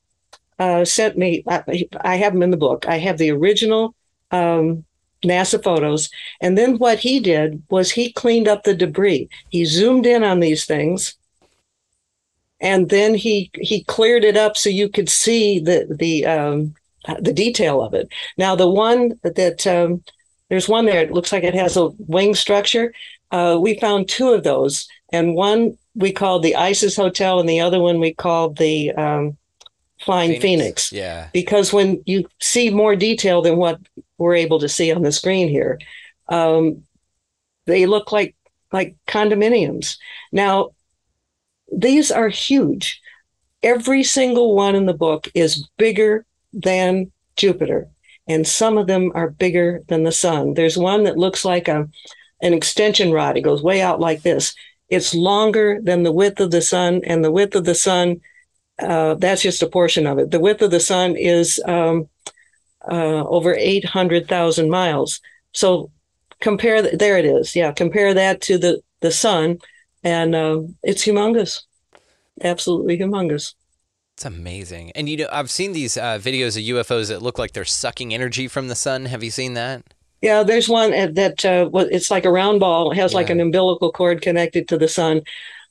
uh, 0.59 0.85
sent 0.85 1.17
me. 1.17 1.45
I, 1.47 2.17
have 2.17 2.33
them 2.33 2.43
in 2.43 2.51
the 2.51 2.57
book. 2.57 2.87
I 2.89 2.99
have 2.99 3.19
the 3.19 3.31
original 3.31 3.95
um, 4.31 4.85
NASA 5.25 5.63
photos, 5.63 6.11
and 6.41 6.59
then 6.59 6.79
what 6.79 6.99
he 6.99 7.21
did 7.21 7.63
was 7.71 7.91
he 7.93 8.13
cleaned 8.13 8.49
up 8.49 8.65
the 8.65 8.75
debris. 8.75 9.29
He 9.51 9.65
zoomed 9.65 10.07
in 10.07 10.25
on 10.25 10.41
these 10.41 10.65
things, 10.65 11.15
and 12.61 12.89
then 12.89 13.15
he 13.15 13.51
he 13.55 13.85
cleared 13.85 14.25
it 14.25 14.37
up 14.37 14.57
so 14.57 14.69
you 14.69 14.89
could 14.89 15.09
see 15.09 15.61
the 15.61 15.87
the 15.97 16.27
um, 16.27 16.75
the 17.21 17.33
detail 17.33 17.83
of 17.83 17.95
it. 17.95 18.09
Now 18.37 18.57
the 18.57 18.69
one 18.69 19.21
that 19.23 19.65
um, 19.67 20.03
there's 20.49 20.69
one 20.69 20.87
there. 20.87 21.03
It 21.03 21.13
looks 21.13 21.33
like 21.33 21.45
it 21.45 21.55
has 21.55 21.77
a 21.77 21.89
wing 21.99 22.35
structure. 22.35 22.93
Uh, 23.31 23.59
we 23.61 23.79
found 23.79 24.09
two 24.09 24.31
of 24.31 24.45
those, 24.45 24.89
and 25.13 25.35
one 25.35 25.77
we 25.95 26.13
called 26.13 26.43
the 26.43 26.57
ISIS 26.57 26.97
Hotel, 26.97 27.41
and 27.41 27.49
the 27.49 27.61
other 27.61 27.81
one 27.81 28.01
we 28.01 28.15
called 28.15 28.59
the 28.59 28.93
um, 28.93 29.37
Flying 30.01 30.41
Phoenix. 30.41 30.93
Yeah. 30.93 31.29
Because 31.33 31.73
when 31.73 32.03
you 32.07 32.27
see 32.41 32.71
more 32.71 32.95
detail 32.97 33.43
than 33.43 33.57
what 33.57 33.81
we're 34.19 34.35
able 34.35 34.59
to 34.61 34.69
see 34.69 34.93
on 34.93 35.03
the 35.03 35.13
screen 35.13 35.49
here, 35.49 35.79
um, 36.29 36.83
they 37.67 37.87
look 37.87 38.13
like 38.13 38.35
like 38.73 38.97
condominiums. 39.07 39.97
Now, 40.33 40.71
these 41.73 42.11
are 42.11 42.29
huge. 42.29 43.01
Every 43.63 44.05
single 44.05 44.55
one 44.55 44.75
in 44.75 44.87
the 44.87 44.95
book 44.95 45.29
is 45.35 45.69
bigger 45.79 46.25
than 46.53 47.11
Jupiter, 47.37 47.89
and 48.29 48.47
some 48.47 48.79
of 48.79 48.87
them 48.87 49.13
are 49.15 49.31
bigger 49.31 49.83
than 49.89 50.05
the 50.05 50.13
sun. 50.13 50.55
There's 50.55 50.77
one 50.77 51.05
that 51.05 51.19
looks 51.19 51.45
like 51.45 51.69
a 51.69 51.89
an 52.41 52.53
extension 52.53 53.13
rod. 53.13 53.37
It 53.37 53.43
goes 53.43 53.63
way 53.63 53.81
out 53.81 54.01
like 54.01 54.23
this. 54.23 54.55
It's 54.89 55.15
longer 55.15 55.81
than 55.83 56.03
the 56.03 56.13
width 56.13 56.41
of 56.41 56.51
the 56.51 56.63
sun, 56.63 57.03
and 57.05 57.25
the 57.25 57.33
width 57.33 57.55
of 57.55 57.65
the 57.65 57.75
sun, 57.75 58.21
uh, 58.79 59.15
that's 59.15 59.43
just 59.43 59.63
a 59.63 59.67
portion 59.69 60.07
of 60.07 60.19
it. 60.19 60.31
The 60.31 60.41
width 60.41 60.63
of 60.63 60.71
the 60.71 60.81
sun 60.81 61.17
is 61.17 61.61
um, 61.67 62.09
uh, 62.89 63.25
over 63.27 63.55
800,000 63.55 64.71
miles. 64.71 65.21
So 65.53 65.91
compare, 66.41 66.83
th- 66.83 66.99
there 66.99 67.19
it 67.19 67.25
is. 67.25 67.57
Yeah, 67.57 67.73
compare 67.73 68.15
that 68.15 68.41
to 68.43 68.59
the, 68.59 68.81
the 69.01 69.11
sun, 69.11 69.59
and 70.05 70.35
uh, 70.35 70.61
it's 70.83 71.05
humongous. 71.05 71.63
Absolutely 72.43 72.99
humongous. 72.99 73.55
It's 74.15 74.25
amazing. 74.25 74.93
And 74.93 75.09
you 75.09 75.17
know, 75.19 75.29
I've 75.31 75.51
seen 75.51 75.73
these 75.73 75.97
uh, 75.97 76.19
videos 76.19 76.57
of 76.57 76.87
UFOs 76.87 77.09
that 77.09 77.21
look 77.21 77.39
like 77.39 77.53
they're 77.53 77.65
sucking 77.65 78.15
energy 78.15 78.49
from 78.49 78.69
the 78.69 78.75
sun. 78.75 79.07
Have 79.07 79.23
you 79.23 79.31
seen 79.31 79.55
that? 79.55 79.83
Yeah, 80.23 80.43
there's 80.43 80.69
one 80.69 80.91
that 81.15 81.45
uh, 81.45 81.69
it's 81.91 82.11
like 82.11 82.25
a 82.25 82.31
round 82.31 82.61
ball. 82.61 82.91
It 82.91 82.97
has 82.97 83.15
like 83.15 83.31
an 83.31 83.41
umbilical 83.41 83.93
cord 83.93 84.23
connected 84.23 84.67
to 84.69 84.79
the 84.79 84.89
sun. 84.89 85.23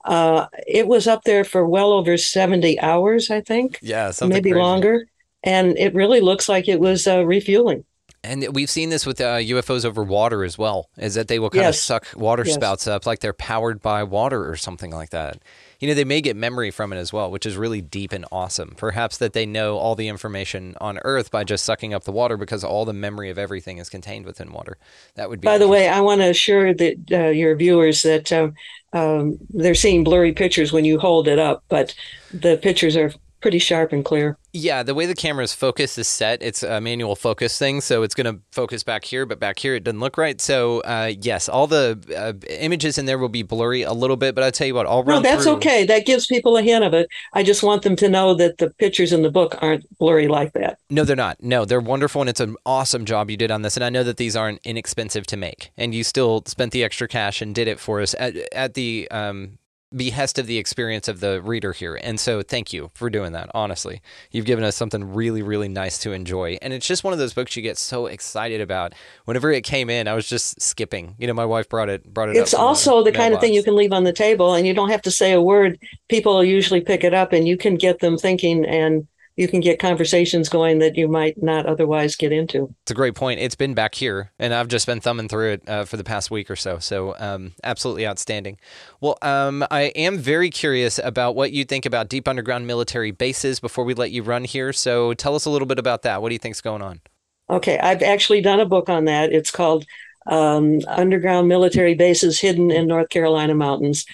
Uh, 0.06 0.46
it 0.68 0.88
was 0.88 1.08
up 1.08 1.24
there 1.24 1.44
for 1.44 1.68
well 1.68 1.92
over 1.92 2.16
70 2.18 2.80
hours, 2.80 3.32
I 3.32 3.42
think, 3.42 3.80
Yeah, 3.82 4.12
something 4.12 4.36
maybe 4.36 4.52
crazy. 4.52 4.62
longer. 4.62 5.08
And 5.44 5.78
it 5.78 5.94
really 5.96 6.22
looks 6.22 6.48
like 6.48 6.68
it 6.68 6.80
was 6.80 7.08
uh, 7.08 7.26
refueling. 7.26 7.86
And 8.24 8.48
we've 8.54 8.70
seen 8.70 8.90
this 8.90 9.06
with 9.06 9.20
uh, 9.22 9.38
UFOs 9.38 9.84
over 9.86 10.04
water 10.04 10.44
as 10.44 10.58
well, 10.58 10.90
is 10.98 11.16
that 11.16 11.28
they 11.28 11.38
will 11.40 11.50
kind 11.50 11.64
Yes. 11.64 11.78
of 11.78 11.82
suck 11.84 12.08
water 12.16 12.44
Yes. 12.46 12.56
spouts 12.56 12.88
up 12.88 13.06
like 13.06 13.20
they're 13.20 13.34
powered 13.34 13.82
by 13.82 14.04
water 14.04 14.50
or 14.50 14.56
something 14.56 14.92
like 14.92 15.10
that. 15.12 15.40
You 15.86 15.92
know, 15.92 15.98
they 15.98 16.04
may 16.04 16.20
get 16.20 16.36
memory 16.36 16.72
from 16.72 16.92
it 16.94 16.98
as 16.98 17.14
well, 17.14 17.30
which 17.30 17.46
is 17.46 17.58
really 17.58 17.80
deep 17.80 18.12
and 18.12 18.26
awesome. 18.32 18.74
Perhaps 18.76 19.20
that 19.20 19.34
they 19.34 19.46
know 19.46 19.78
all 19.78 19.94
the 19.94 20.08
information 20.08 20.74
on 20.82 20.98
Earth 21.06 21.30
by 21.30 21.44
just 21.44 21.64
sucking 21.64 21.94
up 21.94 22.06
the 22.06 22.12
water 22.12 22.38
because 22.38 22.64
all 22.64 22.86
the 22.86 22.94
memory 22.94 23.30
of 23.30 23.38
everything 23.38 23.78
is 23.78 23.88
contained 23.88 24.26
within 24.26 24.52
water. 24.52 24.80
That 25.14 25.30
would 25.30 25.42
be. 25.42 25.46
By 25.46 25.60
the 25.60 25.68
way, 25.68 25.88
I 25.88 26.02
want 26.02 26.22
to 26.22 26.30
assure 26.32 26.74
that 26.74 26.96
uh, 27.12 27.28
your 27.28 27.56
viewers 27.56 28.02
that 28.02 28.34
um, 28.34 28.56
um, 28.94 29.38
they're 29.52 29.76
seeing 29.76 30.04
blurry 30.04 30.34
pictures 30.34 30.74
when 30.74 30.86
you 30.86 30.98
hold 30.98 31.28
it 31.28 31.38
up, 31.38 31.64
but 31.70 31.94
the 32.34 32.58
pictures 32.58 32.98
are 32.98 33.14
pretty 33.42 33.60
sharp 33.60 33.94
and 33.94 34.04
clear. 34.04 34.38
Yeah, 34.54 34.84
the 34.84 34.96
way 34.96 35.06
the 35.06 35.16
camera's 35.16 35.54
focus 35.54 35.98
is 35.98 36.08
set, 36.08 36.42
it's 36.42 36.64
a 36.64 36.80
manual 36.80 37.16
focus 37.16 37.58
thing, 37.60 37.82
so 37.82 38.04
it's 38.04 38.16
going 38.16 38.34
to 38.34 38.42
focus 38.54 38.84
back 38.84 39.04
here, 39.04 39.26
but 39.26 39.40
back 39.40 39.60
here 39.60 39.76
it 39.76 39.84
doesn't 39.84 40.00
look 40.00 40.18
right. 40.18 40.40
So, 40.40 40.80
uh, 40.82 41.12
yes, 41.20 41.50
all 41.50 41.68
the 41.68 42.00
uh, 42.16 42.34
images 42.60 42.98
in 42.98 43.06
there 43.06 43.18
will 43.18 43.30
be 43.30 43.44
blurry 43.44 43.82
a 43.82 43.92
little 43.92 44.16
bit, 44.16 44.34
but 44.34 44.44
I'll 44.44 44.52
tell 44.52 44.66
you 44.66 44.74
what, 44.74 44.88
I'll 44.88 45.04
No, 45.04 45.20
that's 45.20 45.44
through- 45.44 45.54
okay. 45.56 45.86
That 45.86 46.06
gives 46.06 46.26
people 46.26 46.56
a 46.56 46.62
hint 46.62 46.86
of 46.86 46.94
it. 46.94 47.10
I 47.34 47.44
just 47.44 47.64
want 47.64 47.82
them 47.84 47.96
to 47.98 48.08
know 48.10 48.34
that 48.36 48.58
the 48.58 48.70
pictures 48.72 49.12
in 49.12 49.24
the 49.24 49.32
book 49.32 49.56
aren't 49.62 49.86
blurry 50.00 50.28
like 50.30 50.54
that. 50.54 50.80
No, 50.90 51.04
they're 51.04 51.16
not. 51.16 51.44
No, 51.44 51.66
they're 51.66 51.82
wonderful, 51.82 52.22
and 52.22 52.30
it's 52.30 52.40
an 52.40 52.56
awesome 52.66 53.04
job 53.06 53.30
you 53.30 53.38
did 53.38 53.52
on 53.52 53.62
this. 53.62 53.76
And 53.76 53.84
I 53.84 53.90
know 53.90 54.04
that 54.04 54.18
these 54.18 54.36
aren't 54.38 54.62
inexpensive 54.66 55.26
to 55.28 55.38
make, 55.38 55.72
and 55.78 55.94
you 55.94 56.04
still 56.06 56.44
spent 56.48 56.72
the 56.72 56.84
extra 56.84 57.08
cash 57.10 57.42
and 57.42 57.54
did 57.54 57.68
it 57.68 57.80
for 57.80 58.00
us 58.02 58.16
at, 58.18 58.36
at 58.54 58.74
the 58.76 59.08
um, 59.12 59.58
behest 59.96 60.40
of 60.40 60.48
the 60.48 60.58
experience 60.58 61.08
of 61.08 61.20
the 61.20 61.42
reader 61.42 61.74
here. 61.74 62.00
And 62.02 62.20
so, 62.20 62.42
thank 62.42 62.74
you 62.74 62.92
for 62.94 63.10
doing 63.10 63.32
that. 63.34 63.50
Honestly, 63.54 64.02
you've 64.32 64.46
given 64.46 64.64
us 64.64 64.76
something 64.76 65.14
really, 65.14 65.42
really 65.42 65.68
nice 65.68 65.98
to 66.00 66.12
enjoy, 66.12 66.58
and 66.62 66.74
it's 66.74 66.88
just 66.88 67.04
one 67.04 67.14
of 67.14 67.20
those 67.20 67.34
books 67.34 67.56
you 67.56 67.62
get 67.62 67.78
so 67.78 68.06
excited 68.08 68.62
about. 68.62 68.94
Whenever 69.26 69.52
it 69.52 69.64
came 69.64 69.90
in, 69.90 70.08
I 70.08 70.14
was 70.14 70.28
just 70.28 70.62
skipping. 70.62 71.16
You 71.18 71.28
know, 71.28 71.34
my 71.34 71.46
wife 71.46 71.70
brought 71.70 71.90
it 71.90 72.14
brought 72.14 72.30
it. 72.30 72.38
It's 72.38 72.54
also 72.54 73.04
the 73.04 73.12
kind 73.12 73.34
of 73.34 73.40
thing 73.40 73.54
you 73.54 73.64
can 73.64 73.76
leave 73.76 73.94
on 73.94 74.04
the 74.04 74.14
table 74.14 74.54
and 74.54 74.66
you 74.66 74.74
don't 74.74 74.90
have 74.90 75.02
to 75.04 75.12
say 75.12 75.32
a 75.32 75.42
word. 75.42 75.80
People 76.10 76.44
usually 76.44 76.82
pick 76.82 77.04
it 77.04 77.14
up 77.14 77.34
and 77.34 77.48
you 77.48 77.58
can 77.58 77.76
get 77.76 78.00
them 78.00 78.18
thinking 78.18 78.66
and 78.66 79.08
you 79.36 79.48
can 79.48 79.60
get 79.60 79.80
conversations 79.80 80.48
going 80.48 80.80
that 80.80 80.96
you 80.96 81.08
might 81.08 81.42
not 81.42 81.66
otherwise 81.66 82.16
get 82.16 82.32
into. 82.32 82.74
It's 82.84 82.92
a 82.92 82.96
great 82.96 83.16
point. 83.16 83.40
It's 83.40 83.56
been 83.56 83.74
back 83.74 83.96
here, 83.96 84.32
and 84.40 84.54
I've 84.54 84.68
just 84.68 84.86
been 84.86 85.02
thumbing 85.02 85.28
through 85.28 85.54
it 85.54 85.70
uh, 85.70 85.86
for 85.86 85.98
the 85.98 86.04
past 86.04 86.32
week 86.32 86.50
or 86.50 86.56
so. 86.56 86.80
So, 86.80 87.16
um, 87.20 87.54
absolutely 87.64 88.08
outstanding. 88.08 88.58
Well, 89.02 89.18
um, 89.22 89.66
I 89.70 89.84
am 89.96 90.18
very 90.18 90.50
curious 90.50 91.00
about 91.04 91.36
what 91.36 91.52
you 91.52 91.66
think 91.66 91.86
about 91.86 92.08
deep 92.10 92.28
underground 92.28 92.66
military 92.66 93.12
bases 93.12 93.60
before 93.60 93.84
we 93.84 93.94
let 93.94 94.12
you 94.12 94.24
run 94.24 94.46
here. 94.46 94.72
So, 94.72 95.14
tell 95.14 95.36
us 95.36 95.46
a 95.46 95.50
little 95.50 95.68
bit 95.68 95.80
about 95.80 96.04
that. 96.04 96.22
What 96.22 96.30
do 96.30 96.36
you 96.36 96.40
think's 96.40 96.62
going 96.62 96.82
on? 96.82 97.02
Okay, 97.50 97.78
I've 97.78 98.02
actually 98.02 98.42
done 98.42 98.60
a 98.60 98.66
book 98.66 98.90
on 98.90 99.06
that. 99.06 99.32
It's 99.32 99.52
called 99.52 99.86
um, 100.28 100.80
Underground 100.88 101.48
Military 101.48 101.94
Bases 101.94 102.40
Hidden 102.40 102.72
in 102.72 102.88
North 102.88 103.10
Carolina 103.10 103.54
Mountains. 103.54 104.06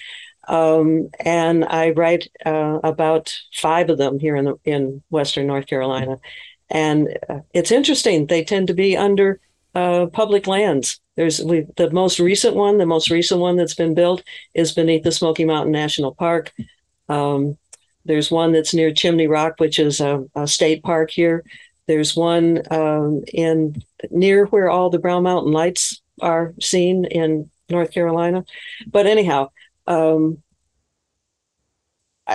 Um, 0.48 1.08
and 1.20 1.64
I 1.64 1.90
write 1.90 2.30
uh, 2.44 2.80
about 2.82 3.34
five 3.54 3.90
of 3.90 3.98
them 3.98 4.18
here 4.18 4.36
in 4.36 4.44
the, 4.44 4.56
in 4.64 5.02
Western 5.10 5.46
North 5.46 5.66
Carolina. 5.66 6.18
And 6.70 7.16
uh, 7.28 7.40
it's 7.52 7.70
interesting. 7.70 8.26
They 8.26 8.44
tend 8.44 8.66
to 8.68 8.74
be 8.74 8.96
under 8.96 9.40
uh, 9.74 10.06
public 10.06 10.46
lands. 10.46 11.00
There's 11.16 11.42
we, 11.42 11.66
the 11.76 11.90
most 11.90 12.18
recent 12.18 12.56
one, 12.56 12.78
the 12.78 12.86
most 12.86 13.10
recent 13.10 13.40
one 13.40 13.56
that's 13.56 13.74
been 13.74 13.94
built 13.94 14.22
is 14.54 14.72
beneath 14.72 15.04
the 15.04 15.12
Smoky 15.12 15.44
Mountain 15.44 15.72
National 15.72 16.14
Park. 16.14 16.52
Um, 17.08 17.58
there's 18.04 18.30
one 18.30 18.52
that's 18.52 18.74
near 18.74 18.92
Chimney 18.92 19.28
Rock, 19.28 19.54
which 19.58 19.78
is 19.78 20.00
a, 20.00 20.24
a 20.34 20.46
state 20.48 20.82
park 20.82 21.10
here. 21.10 21.44
There's 21.86 22.16
one 22.16 22.62
um, 22.70 23.22
in 23.32 23.82
near 24.10 24.46
where 24.46 24.70
all 24.70 24.90
the 24.90 24.98
Brown 24.98 25.24
Mountain 25.24 25.52
lights 25.52 26.00
are 26.20 26.54
seen 26.60 27.04
in 27.04 27.50
North 27.68 27.92
Carolina. 27.92 28.44
But 28.86 29.06
anyhow, 29.06 29.50
um, 29.86 30.42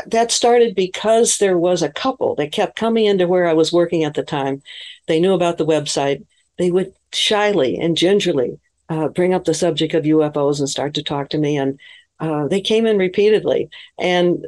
that 0.06 0.32
started 0.32 0.76
because 0.76 1.38
there 1.38 1.58
was 1.58 1.82
a 1.82 1.92
couple 1.92 2.36
that 2.36 2.52
kept 2.52 2.78
coming 2.78 3.06
into 3.06 3.28
where 3.28 3.48
I 3.48 3.54
was 3.54 3.72
working 3.72 4.04
at 4.04 4.14
the 4.14 4.24
time. 4.24 4.62
They 5.08 5.20
knew 5.20 5.34
about 5.34 5.58
the 5.58 5.66
website. 5.66 6.26
They 6.58 6.72
would 6.72 6.94
shyly 7.14 7.78
and 7.78 7.98
gingerly 7.98 8.60
uh, 8.90 9.08
bring 9.10 9.34
up 9.34 9.46
the 9.46 9.54
subject 9.54 9.94
of 9.94 10.04
UFOs 10.04 10.60
and 10.60 10.70
start 10.70 10.94
to 10.96 11.04
talk 11.04 11.30
to 11.30 11.38
me. 11.38 11.58
And 11.58 11.80
uh, 12.20 12.48
they 12.48 12.62
came 12.62 12.86
in 12.86 12.98
repeatedly. 12.98 13.70
And 13.98 14.46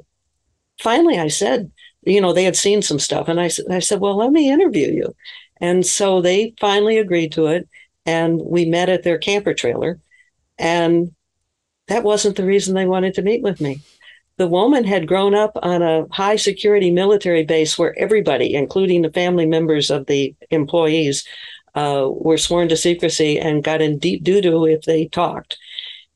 finally, 0.79 1.17
I 1.19 1.27
said, 1.27 1.71
you 2.03 2.21
know, 2.21 2.33
they 2.33 2.43
had 2.43 2.55
seen 2.55 2.81
some 2.81 2.99
stuff. 2.99 3.27
And 3.27 3.39
I, 3.39 3.49
I 3.69 3.79
said, 3.79 3.99
well, 3.99 4.17
let 4.17 4.31
me 4.31 4.51
interview 4.51 4.91
you. 4.91 5.15
And 5.61 5.85
so 5.85 6.21
they 6.21 6.53
finally 6.59 6.97
agreed 6.97 7.31
to 7.33 7.47
it. 7.47 7.67
And 8.05 8.41
we 8.41 8.65
met 8.65 8.89
at 8.89 9.03
their 9.03 9.17
camper 9.17 9.53
trailer. 9.53 9.99
And 10.57 11.13
that 11.89 12.03
wasn't 12.03 12.37
the 12.37 12.45
reason 12.45 12.73
they 12.73 12.85
wanted 12.85 13.13
to 13.15 13.21
meet 13.21 13.43
with 13.43 13.59
me. 13.59 13.81
The 14.37 14.47
woman 14.47 14.85
had 14.85 15.07
grown 15.07 15.35
up 15.35 15.51
on 15.61 15.81
a 15.81 16.07
high 16.11 16.37
security 16.37 16.91
military 16.91 17.43
base 17.43 17.77
where 17.77 17.97
everybody, 17.99 18.55
including 18.55 19.01
the 19.01 19.11
family 19.11 19.45
members 19.45 19.91
of 19.91 20.05
the 20.05 20.33
employees, 20.49 21.27
uh, 21.75 22.07
were 22.09 22.37
sworn 22.37 22.69
to 22.69 22.77
secrecy 22.77 23.37
and 23.37 23.63
got 23.63 23.81
in 23.81 23.99
deep 23.99 24.23
doo 24.23 24.39
doo 24.41 24.65
if 24.65 24.83
they 24.83 25.07
talked. 25.07 25.57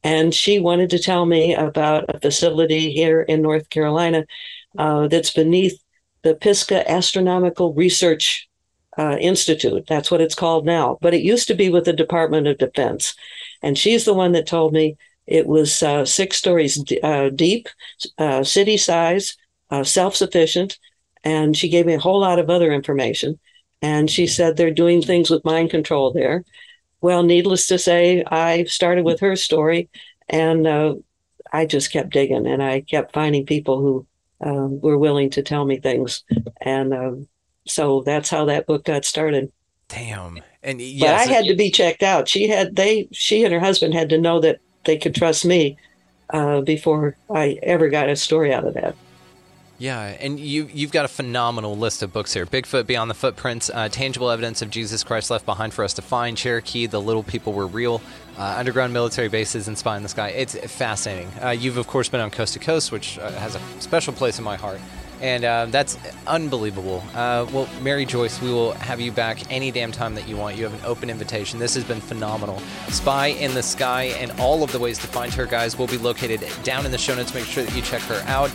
And 0.03 0.34
she 0.34 0.59
wanted 0.59 0.89
to 0.91 0.99
tell 0.99 1.26
me 1.26 1.53
about 1.53 2.05
a 2.15 2.19
facility 2.19 2.91
here 2.91 3.21
in 3.21 3.41
North 3.41 3.69
Carolina 3.69 4.26
uh, 4.78 5.07
that's 5.07 5.32
beneath 5.32 5.82
the 6.24 6.36
Pisgah 6.36 6.89
Astronomical 6.89 7.74
Research 7.74 8.47
uh, 8.97 9.17
Institute. 9.19 9.86
That's 9.88 10.11
what 10.11 10.21
it's 10.21 10.36
called 10.36 10.65
now. 10.65 10.97
But 11.01 11.13
it 11.13 11.21
used 11.21 11.47
to 11.49 11.55
be 11.55 11.69
with 11.69 11.86
the 11.86 11.93
Department 11.93 12.47
of 12.47 12.57
Defense. 12.57 13.15
And 13.61 13.78
she's 13.78 14.05
the 14.05 14.13
one 14.13 14.34
that 14.34 14.47
told 14.47 14.74
me 14.74 14.97
it 15.28 15.47
was 15.47 15.82
uh, 15.82 16.05
six 16.05 16.38
stories 16.38 16.76
d- 16.76 16.99
uh, 17.01 17.30
deep, 17.30 17.67
uh, 18.17 18.43
city 18.43 18.78
size, 18.78 19.38
uh, 19.69 19.84
self 19.84 20.15
sufficient. 20.15 20.78
And 21.24 21.55
she 21.55 21.69
gave 21.69 21.86
me 21.86 21.93
a 21.93 21.99
whole 21.99 22.19
lot 22.19 22.39
of 22.39 22.49
other 22.49 22.71
information. 22.74 23.39
And 23.82 24.09
she 24.09 24.28
said 24.28 24.55
they're 24.55 24.71
doing 24.71 25.01
things 25.01 25.30
with 25.30 25.45
mind 25.45 25.69
control 25.69 26.11
there. 26.11 26.43
Well, 27.01 27.24
needless 27.24 27.67
to 27.67 27.78
say, 27.78 28.24
I 28.26 28.63
started 28.65 29.03
with 29.05 29.19
her 29.19 29.36
story 29.36 29.89
and 30.30 30.65
uh, 30.65 30.95
I 31.51 31.65
just 31.65 31.91
kept 31.91 32.11
digging 32.11 32.47
and 32.47 32.63
I 32.63 32.82
kept 32.82 33.13
finding 33.13 33.45
people 33.45 33.80
who 33.80 34.07
um, 34.41 34.80
were 34.82 34.97
willing 34.97 35.30
to 35.32 35.41
tell 35.41 35.65
me 35.65 35.80
things. 35.80 36.24
And 36.61 36.93
um, 36.93 37.28
so 37.67 38.03
that's 38.05 38.30
how 38.30 38.45
that 38.45 38.67
book 38.67 38.86
got 38.86 39.05
started. 39.05 39.51
Damn. 39.88 40.41
And 40.63 40.80
But 40.99 41.09
I 41.09 41.24
had 41.24 41.45
to 41.45 41.55
be 41.55 41.69
checked 41.69 42.03
out. 42.03 42.30
She 42.30 42.47
had 42.47 42.76
they 42.76 43.07
she 43.11 43.43
and 43.43 43.53
her 43.53 43.59
husband 43.59 43.93
had 43.93 44.09
to 44.09 44.17
know 44.17 44.39
that 44.39 44.59
they 44.86 44.98
could 44.98 45.16
trust 45.16 45.46
me 45.46 45.78
uh, 46.30 46.62
before 46.62 47.16
I 47.30 47.60
ever 47.64 47.90
got 47.90 48.10
a 48.10 48.16
story 48.16 48.54
out 48.54 48.66
of 48.66 48.74
that. 48.74 48.96
Yeah, 49.80 50.16
and 50.20 50.40
you 50.40 50.70
you've 50.72 50.92
got 50.92 51.04
a 51.04 51.10
phenomenal 51.10 51.76
list 51.76 52.04
of 52.04 52.14
books 52.14 52.34
here: 52.34 52.46
Bigfoot, 52.46 52.86
Beyond 52.86 53.10
the 53.10 53.16
Footprints, 53.16 53.70
uh, 53.74 53.90
Tangible 53.90 54.30
Evidence 54.30 54.62
of 54.62 54.70
Jesus 54.70 55.04
Christ 55.04 55.30
Left 55.30 55.46
Behind 55.46 55.74
for 55.74 55.84
Us 55.84 55.94
to 55.96 56.02
Find, 56.02 56.38
Cherokee, 56.38 56.86
The 56.86 57.02
Little 57.02 57.24
People 57.24 57.54
Were 57.54 57.68
Real, 57.68 58.02
uh, 58.38 58.56
Underground 58.58 58.94
Military 58.94 59.30
Bases, 59.30 59.68
and 59.68 59.78
Spy 59.78 59.98
in 59.98 60.04
the 60.04 60.10
Sky. 60.10 60.30
It's 60.30 60.56
fascinating. 60.72 61.30
Uh, 61.44 61.50
you've 61.50 61.78
of 61.78 61.88
course 61.88 62.08
been 62.08 62.22
on 62.22 62.30
Coast 62.30 62.54
to 62.54 62.60
Coast, 62.60 62.92
which 62.92 63.18
uh, 63.18 63.32
has 63.32 63.56
a 63.56 63.62
special 63.80 64.14
place 64.14 64.38
in 64.38 64.46
my 64.46 64.56
heart, 64.56 64.80
and 65.24 65.45
uh, 65.45 65.65
that's 65.69 65.97
unbelievable. 66.28 67.01
Uh, 67.15 67.47
well, 67.53 67.67
Mary 67.82 68.05
Joyce, 68.05 68.41
we 68.41 68.51
will 68.51 68.74
have 68.74 68.99
you 68.99 69.09
back 69.09 69.49
any 69.49 69.71
damn 69.71 69.91
time 69.91 70.15
that 70.15 70.28
you 70.28 70.36
want. 70.36 70.57
You 70.57 70.65
have 70.65 70.74
an 70.74 70.86
open 70.86 71.09
invitation. 71.09 71.59
This 71.59 71.74
has 71.76 71.86
been 71.86 72.01
phenomenal. 72.01 72.59
Spy 72.89 73.28
in 73.28 73.53
the 73.53 73.63
Sky 73.63 74.03
and 74.19 74.32
all 74.39 74.63
of 74.63 74.74
the 74.74 74.80
ways 74.80 74.97
to 74.99 75.07
find 75.07 75.34
her, 75.34 75.45
guys, 75.45 75.78
will 75.78 75.88
be 75.88 75.97
located 75.97 76.45
down 76.63 76.86
in 76.86 76.91
the 76.91 76.97
show 76.97 77.15
notes. 77.15 77.34
Make 77.34 77.45
sure 77.45 77.63
that 77.63 77.74
you 77.74 77.82
check 77.82 78.01
her 78.01 78.21
out. 78.28 78.51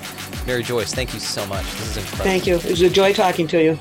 Mary 0.47 0.63
Joyce, 0.63 0.93
thank 0.93 1.15
you 1.15 1.21
so 1.21 1.47
much. 1.47 1.65
This 1.65 1.91
is 1.91 1.97
incredible. 1.97 2.25
Thank 2.25 2.47
you. 2.47 2.57
It 2.57 2.67
was 2.67 2.83
a 2.83 2.91
joy 2.91 3.15
talking 3.15 3.49
to 3.49 3.63
you. 3.63 3.79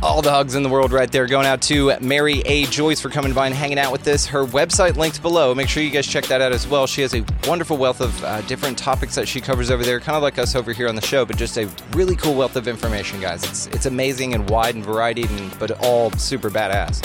All 0.00 0.22
the 0.22 0.30
hugs 0.30 0.54
in 0.54 0.62
the 0.62 0.68
world 0.68 0.92
right 0.92 1.10
there 1.10 1.26
going 1.26 1.44
out 1.44 1.60
to 1.62 1.98
Mary 2.00 2.40
A. 2.46 2.66
Joyce 2.66 3.00
for 3.00 3.08
coming 3.08 3.32
by 3.32 3.46
and 3.46 3.54
hanging 3.54 3.80
out 3.80 3.90
with 3.90 4.06
us. 4.06 4.26
Her 4.26 4.44
website 4.44 4.94
linked 4.94 5.20
below. 5.22 5.52
Make 5.56 5.68
sure 5.68 5.82
you 5.82 5.90
guys 5.90 6.06
check 6.06 6.24
that 6.26 6.40
out 6.40 6.52
as 6.52 6.68
well. 6.68 6.86
She 6.86 7.02
has 7.02 7.14
a 7.16 7.24
wonderful 7.48 7.76
wealth 7.76 8.00
of 8.00 8.24
uh, 8.24 8.40
different 8.42 8.78
topics 8.78 9.16
that 9.16 9.26
she 9.26 9.40
covers 9.40 9.72
over 9.72 9.82
there, 9.82 9.98
kind 9.98 10.14
of 10.14 10.22
like 10.22 10.38
us 10.38 10.54
over 10.54 10.72
here 10.72 10.88
on 10.88 10.94
the 10.94 11.02
show, 11.02 11.24
but 11.24 11.36
just 11.36 11.58
a 11.58 11.68
really 11.94 12.14
cool 12.14 12.34
wealth 12.34 12.54
of 12.54 12.68
information, 12.68 13.20
guys. 13.20 13.42
It's 13.42 13.66
it's 13.68 13.86
amazing 13.86 14.34
and 14.34 14.48
wide 14.48 14.76
and 14.76 14.84
varied, 14.84 15.28
and 15.30 15.58
but 15.58 15.72
all 15.84 16.12
super 16.12 16.48
badass. 16.48 17.04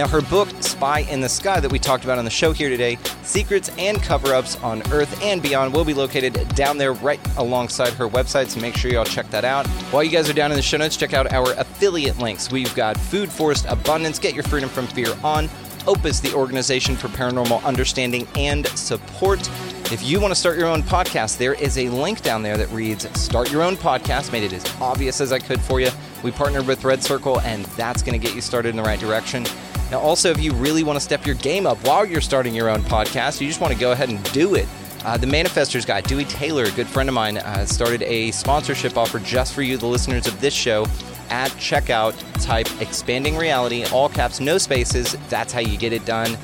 Now, 0.00 0.08
her 0.08 0.22
book, 0.22 0.48
Spy 0.60 1.00
in 1.00 1.20
the 1.20 1.28
Sky, 1.28 1.60
that 1.60 1.70
we 1.70 1.78
talked 1.78 2.04
about 2.04 2.16
on 2.16 2.24
the 2.24 2.30
show 2.30 2.52
here 2.52 2.70
today, 2.70 2.96
Secrets 3.22 3.70
and 3.76 4.02
Cover 4.02 4.32
Ups 4.32 4.56
on 4.62 4.80
Earth 4.92 5.22
and 5.22 5.42
Beyond, 5.42 5.74
will 5.74 5.84
be 5.84 5.92
located 5.92 6.32
down 6.54 6.78
there 6.78 6.94
right 6.94 7.20
alongside 7.36 7.92
her 7.92 8.08
website, 8.08 8.48
so 8.48 8.60
make 8.60 8.74
sure 8.74 8.90
y'all 8.90 9.04
check 9.04 9.28
that 9.28 9.44
out. 9.44 9.66
While 9.92 10.02
you 10.02 10.10
guys 10.10 10.30
are 10.30 10.32
down 10.32 10.52
in 10.52 10.56
the 10.56 10.62
show 10.62 10.78
notes, 10.78 10.96
check 10.96 11.12
out 11.12 11.30
our 11.34 11.52
affiliate 11.52 12.16
links. 12.16 12.50
We've 12.50 12.74
got 12.74 12.96
Food 12.96 13.28
Forest 13.28 13.66
Abundance, 13.68 14.18
Get 14.18 14.32
Your 14.32 14.42
Freedom 14.44 14.70
from 14.70 14.86
Fear 14.86 15.14
on, 15.22 15.50
Opus, 15.86 16.20
the 16.20 16.32
organization 16.32 16.96
for 16.96 17.08
paranormal 17.08 17.62
understanding 17.64 18.26
and 18.36 18.66
support. 18.68 19.50
If 19.92 20.02
you 20.02 20.18
want 20.18 20.30
to 20.30 20.38
start 20.38 20.56
your 20.56 20.68
own 20.68 20.82
podcast, 20.82 21.36
there 21.36 21.54
is 21.54 21.76
a 21.76 21.90
link 21.90 22.22
down 22.22 22.42
there 22.42 22.56
that 22.56 22.70
reads 22.70 23.06
Start 23.20 23.52
Your 23.52 23.62
Own 23.62 23.76
Podcast. 23.76 24.32
Made 24.32 24.44
it 24.44 24.52
as 24.54 24.64
obvious 24.80 25.20
as 25.20 25.30
I 25.30 25.40
could 25.40 25.60
for 25.60 25.78
you. 25.78 25.90
We 26.22 26.30
partnered 26.30 26.66
with 26.66 26.84
Red 26.84 27.02
Circle, 27.02 27.40
and 27.40 27.64
that's 27.76 28.00
going 28.02 28.18
to 28.18 28.24
get 28.24 28.34
you 28.34 28.40
started 28.40 28.70
in 28.70 28.76
the 28.76 28.82
right 28.82 29.00
direction. 29.00 29.44
Now, 29.90 29.98
also, 29.98 30.30
if 30.30 30.40
you 30.40 30.52
really 30.52 30.84
want 30.84 30.96
to 30.96 31.00
step 31.00 31.26
your 31.26 31.34
game 31.36 31.66
up 31.66 31.84
while 31.86 32.06
you're 32.06 32.20
starting 32.20 32.54
your 32.54 32.68
own 32.68 32.82
podcast, 32.82 33.40
you 33.40 33.48
just 33.48 33.60
want 33.60 33.72
to 33.72 33.78
go 33.78 33.92
ahead 33.92 34.08
and 34.08 34.22
do 34.32 34.54
it. 34.54 34.68
Uh, 35.04 35.16
the 35.16 35.26
Manifestors 35.26 35.86
guy, 35.86 36.00
Dewey 36.00 36.24
Taylor, 36.26 36.64
a 36.64 36.70
good 36.72 36.86
friend 36.86 37.08
of 37.08 37.14
mine, 37.14 37.38
uh, 37.38 37.64
started 37.64 38.02
a 38.02 38.30
sponsorship 38.32 38.96
offer 38.96 39.18
just 39.18 39.54
for 39.54 39.62
you, 39.62 39.76
the 39.76 39.86
listeners 39.86 40.26
of 40.26 40.40
this 40.40 40.54
show. 40.54 40.86
At 41.30 41.50
checkout, 41.52 42.14
type 42.44 42.68
expanding 42.80 43.36
reality, 43.36 43.84
all 43.92 44.08
caps, 44.08 44.40
no 44.40 44.58
spaces. 44.58 45.16
That's 45.28 45.52
how 45.52 45.60
you 45.60 45.78
get 45.78 45.92
it 45.92 46.04
done. 46.04 46.36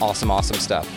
Awesome, 0.00 0.30
awesome 0.30 0.58
stuff. 0.58 0.88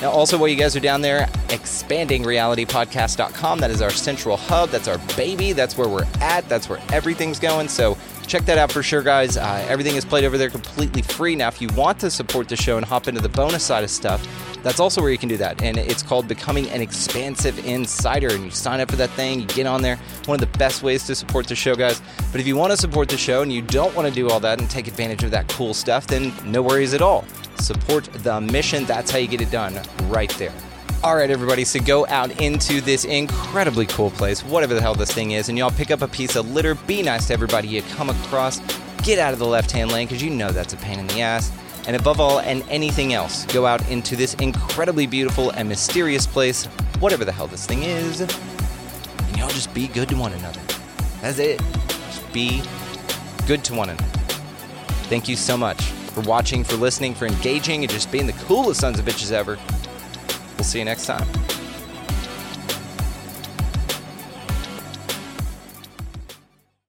Now, 0.00 0.10
also, 0.10 0.38
while 0.38 0.48
you 0.48 0.56
guys 0.56 0.74
are 0.76 0.80
down 0.80 1.02
there, 1.02 1.26
expandingrealitypodcast.com. 1.48 3.58
That 3.58 3.70
is 3.70 3.80
our 3.80 3.90
central 3.90 4.36
hub. 4.36 4.70
That's 4.70 4.88
our 4.88 4.98
baby. 5.16 5.52
That's 5.52 5.78
where 5.78 5.88
we're 5.88 6.06
at. 6.20 6.48
That's 6.48 6.68
where 6.68 6.80
everything's 6.92 7.38
going. 7.38 7.68
So, 7.68 7.96
check 8.26 8.44
that 8.46 8.58
out 8.58 8.72
for 8.72 8.82
sure, 8.82 9.02
guys. 9.02 9.36
Uh, 9.36 9.64
everything 9.68 9.96
is 9.96 10.04
played 10.04 10.24
over 10.24 10.38
there 10.38 10.50
completely 10.50 11.02
free. 11.02 11.36
Now, 11.36 11.48
if 11.48 11.60
you 11.60 11.68
want 11.76 11.98
to 12.00 12.10
support 12.10 12.48
the 12.48 12.56
show 12.56 12.76
and 12.76 12.84
hop 12.84 13.08
into 13.08 13.20
the 13.20 13.28
bonus 13.28 13.64
side 13.64 13.84
of 13.84 13.90
stuff, 13.90 14.26
that's 14.62 14.80
also 14.80 15.02
where 15.02 15.10
you 15.10 15.18
can 15.18 15.28
do 15.28 15.36
that. 15.36 15.62
And 15.62 15.76
it's 15.76 16.02
called 16.02 16.26
Becoming 16.26 16.68
an 16.70 16.80
Expansive 16.80 17.64
Insider. 17.66 18.28
And 18.28 18.44
you 18.44 18.50
sign 18.50 18.80
up 18.80 18.90
for 18.90 18.96
that 18.96 19.10
thing, 19.10 19.40
you 19.40 19.46
get 19.46 19.66
on 19.66 19.82
there. 19.82 19.96
One 20.26 20.36
of 20.36 20.40
the 20.40 20.58
best 20.58 20.82
ways 20.82 21.06
to 21.06 21.14
support 21.14 21.46
the 21.46 21.54
show, 21.54 21.74
guys. 21.74 22.00
But 22.32 22.40
if 22.40 22.46
you 22.46 22.56
want 22.56 22.70
to 22.72 22.76
support 22.76 23.08
the 23.08 23.18
show 23.18 23.42
and 23.42 23.52
you 23.52 23.62
don't 23.62 23.94
want 23.94 24.08
to 24.08 24.14
do 24.14 24.30
all 24.30 24.40
that 24.40 24.60
and 24.60 24.70
take 24.70 24.88
advantage 24.88 25.22
of 25.22 25.30
that 25.32 25.48
cool 25.48 25.74
stuff, 25.74 26.06
then 26.06 26.32
no 26.44 26.62
worries 26.62 26.94
at 26.94 27.02
all. 27.02 27.24
Support 27.58 28.04
the 28.04 28.40
mission. 28.40 28.84
That's 28.84 29.10
how 29.10 29.18
you 29.18 29.28
get 29.28 29.40
it 29.40 29.50
done 29.50 29.80
right 30.08 30.30
there. 30.38 30.52
All 31.04 31.16
right, 31.16 31.30
everybody, 31.30 31.66
so 31.66 31.80
go 31.80 32.06
out 32.06 32.40
into 32.40 32.80
this 32.80 33.04
incredibly 33.04 33.84
cool 33.84 34.10
place, 34.10 34.42
whatever 34.42 34.72
the 34.72 34.80
hell 34.80 34.94
this 34.94 35.12
thing 35.12 35.32
is, 35.32 35.50
and 35.50 35.58
y'all 35.58 35.70
pick 35.70 35.90
up 35.90 36.00
a 36.00 36.08
piece 36.08 36.34
of 36.34 36.50
litter. 36.52 36.74
Be 36.74 37.02
nice 37.02 37.26
to 37.26 37.34
everybody 37.34 37.68
you 37.68 37.82
come 37.82 38.08
across. 38.08 38.58
Get 39.02 39.18
out 39.18 39.34
of 39.34 39.38
the 39.38 39.44
left 39.44 39.70
hand 39.70 39.92
lane 39.92 40.06
because 40.06 40.22
you 40.22 40.30
know 40.30 40.50
that's 40.50 40.72
a 40.72 40.78
pain 40.78 40.98
in 40.98 41.06
the 41.08 41.20
ass. 41.20 41.52
And 41.86 41.94
above 41.94 42.20
all, 42.20 42.40
and 42.40 42.64
anything 42.70 43.12
else, 43.12 43.44
go 43.44 43.66
out 43.66 43.86
into 43.90 44.16
this 44.16 44.32
incredibly 44.36 45.06
beautiful 45.06 45.50
and 45.50 45.68
mysterious 45.68 46.26
place, 46.26 46.64
whatever 47.00 47.26
the 47.26 47.32
hell 47.32 47.48
this 47.48 47.66
thing 47.66 47.82
is, 47.82 48.22
and 48.22 48.32
y'all 49.36 49.50
just 49.50 49.74
be 49.74 49.88
good 49.88 50.08
to 50.08 50.16
one 50.16 50.32
another. 50.32 50.60
That's 51.20 51.38
it. 51.38 51.60
Just 51.86 52.32
be 52.32 52.62
good 53.46 53.62
to 53.64 53.74
one 53.74 53.90
another. 53.90 54.08
Thank 55.10 55.28
you 55.28 55.36
so 55.36 55.58
much 55.58 55.82
for 55.82 56.22
watching, 56.22 56.64
for 56.64 56.76
listening, 56.76 57.12
for 57.12 57.26
engaging, 57.26 57.84
and 57.84 57.92
just 57.92 58.10
being 58.10 58.26
the 58.26 58.32
coolest 58.32 58.80
sons 58.80 58.98
of 58.98 59.04
bitches 59.04 59.32
ever. 59.32 59.58
See 60.64 60.78
you 60.78 60.86
next 60.86 61.04
time. 61.06 61.53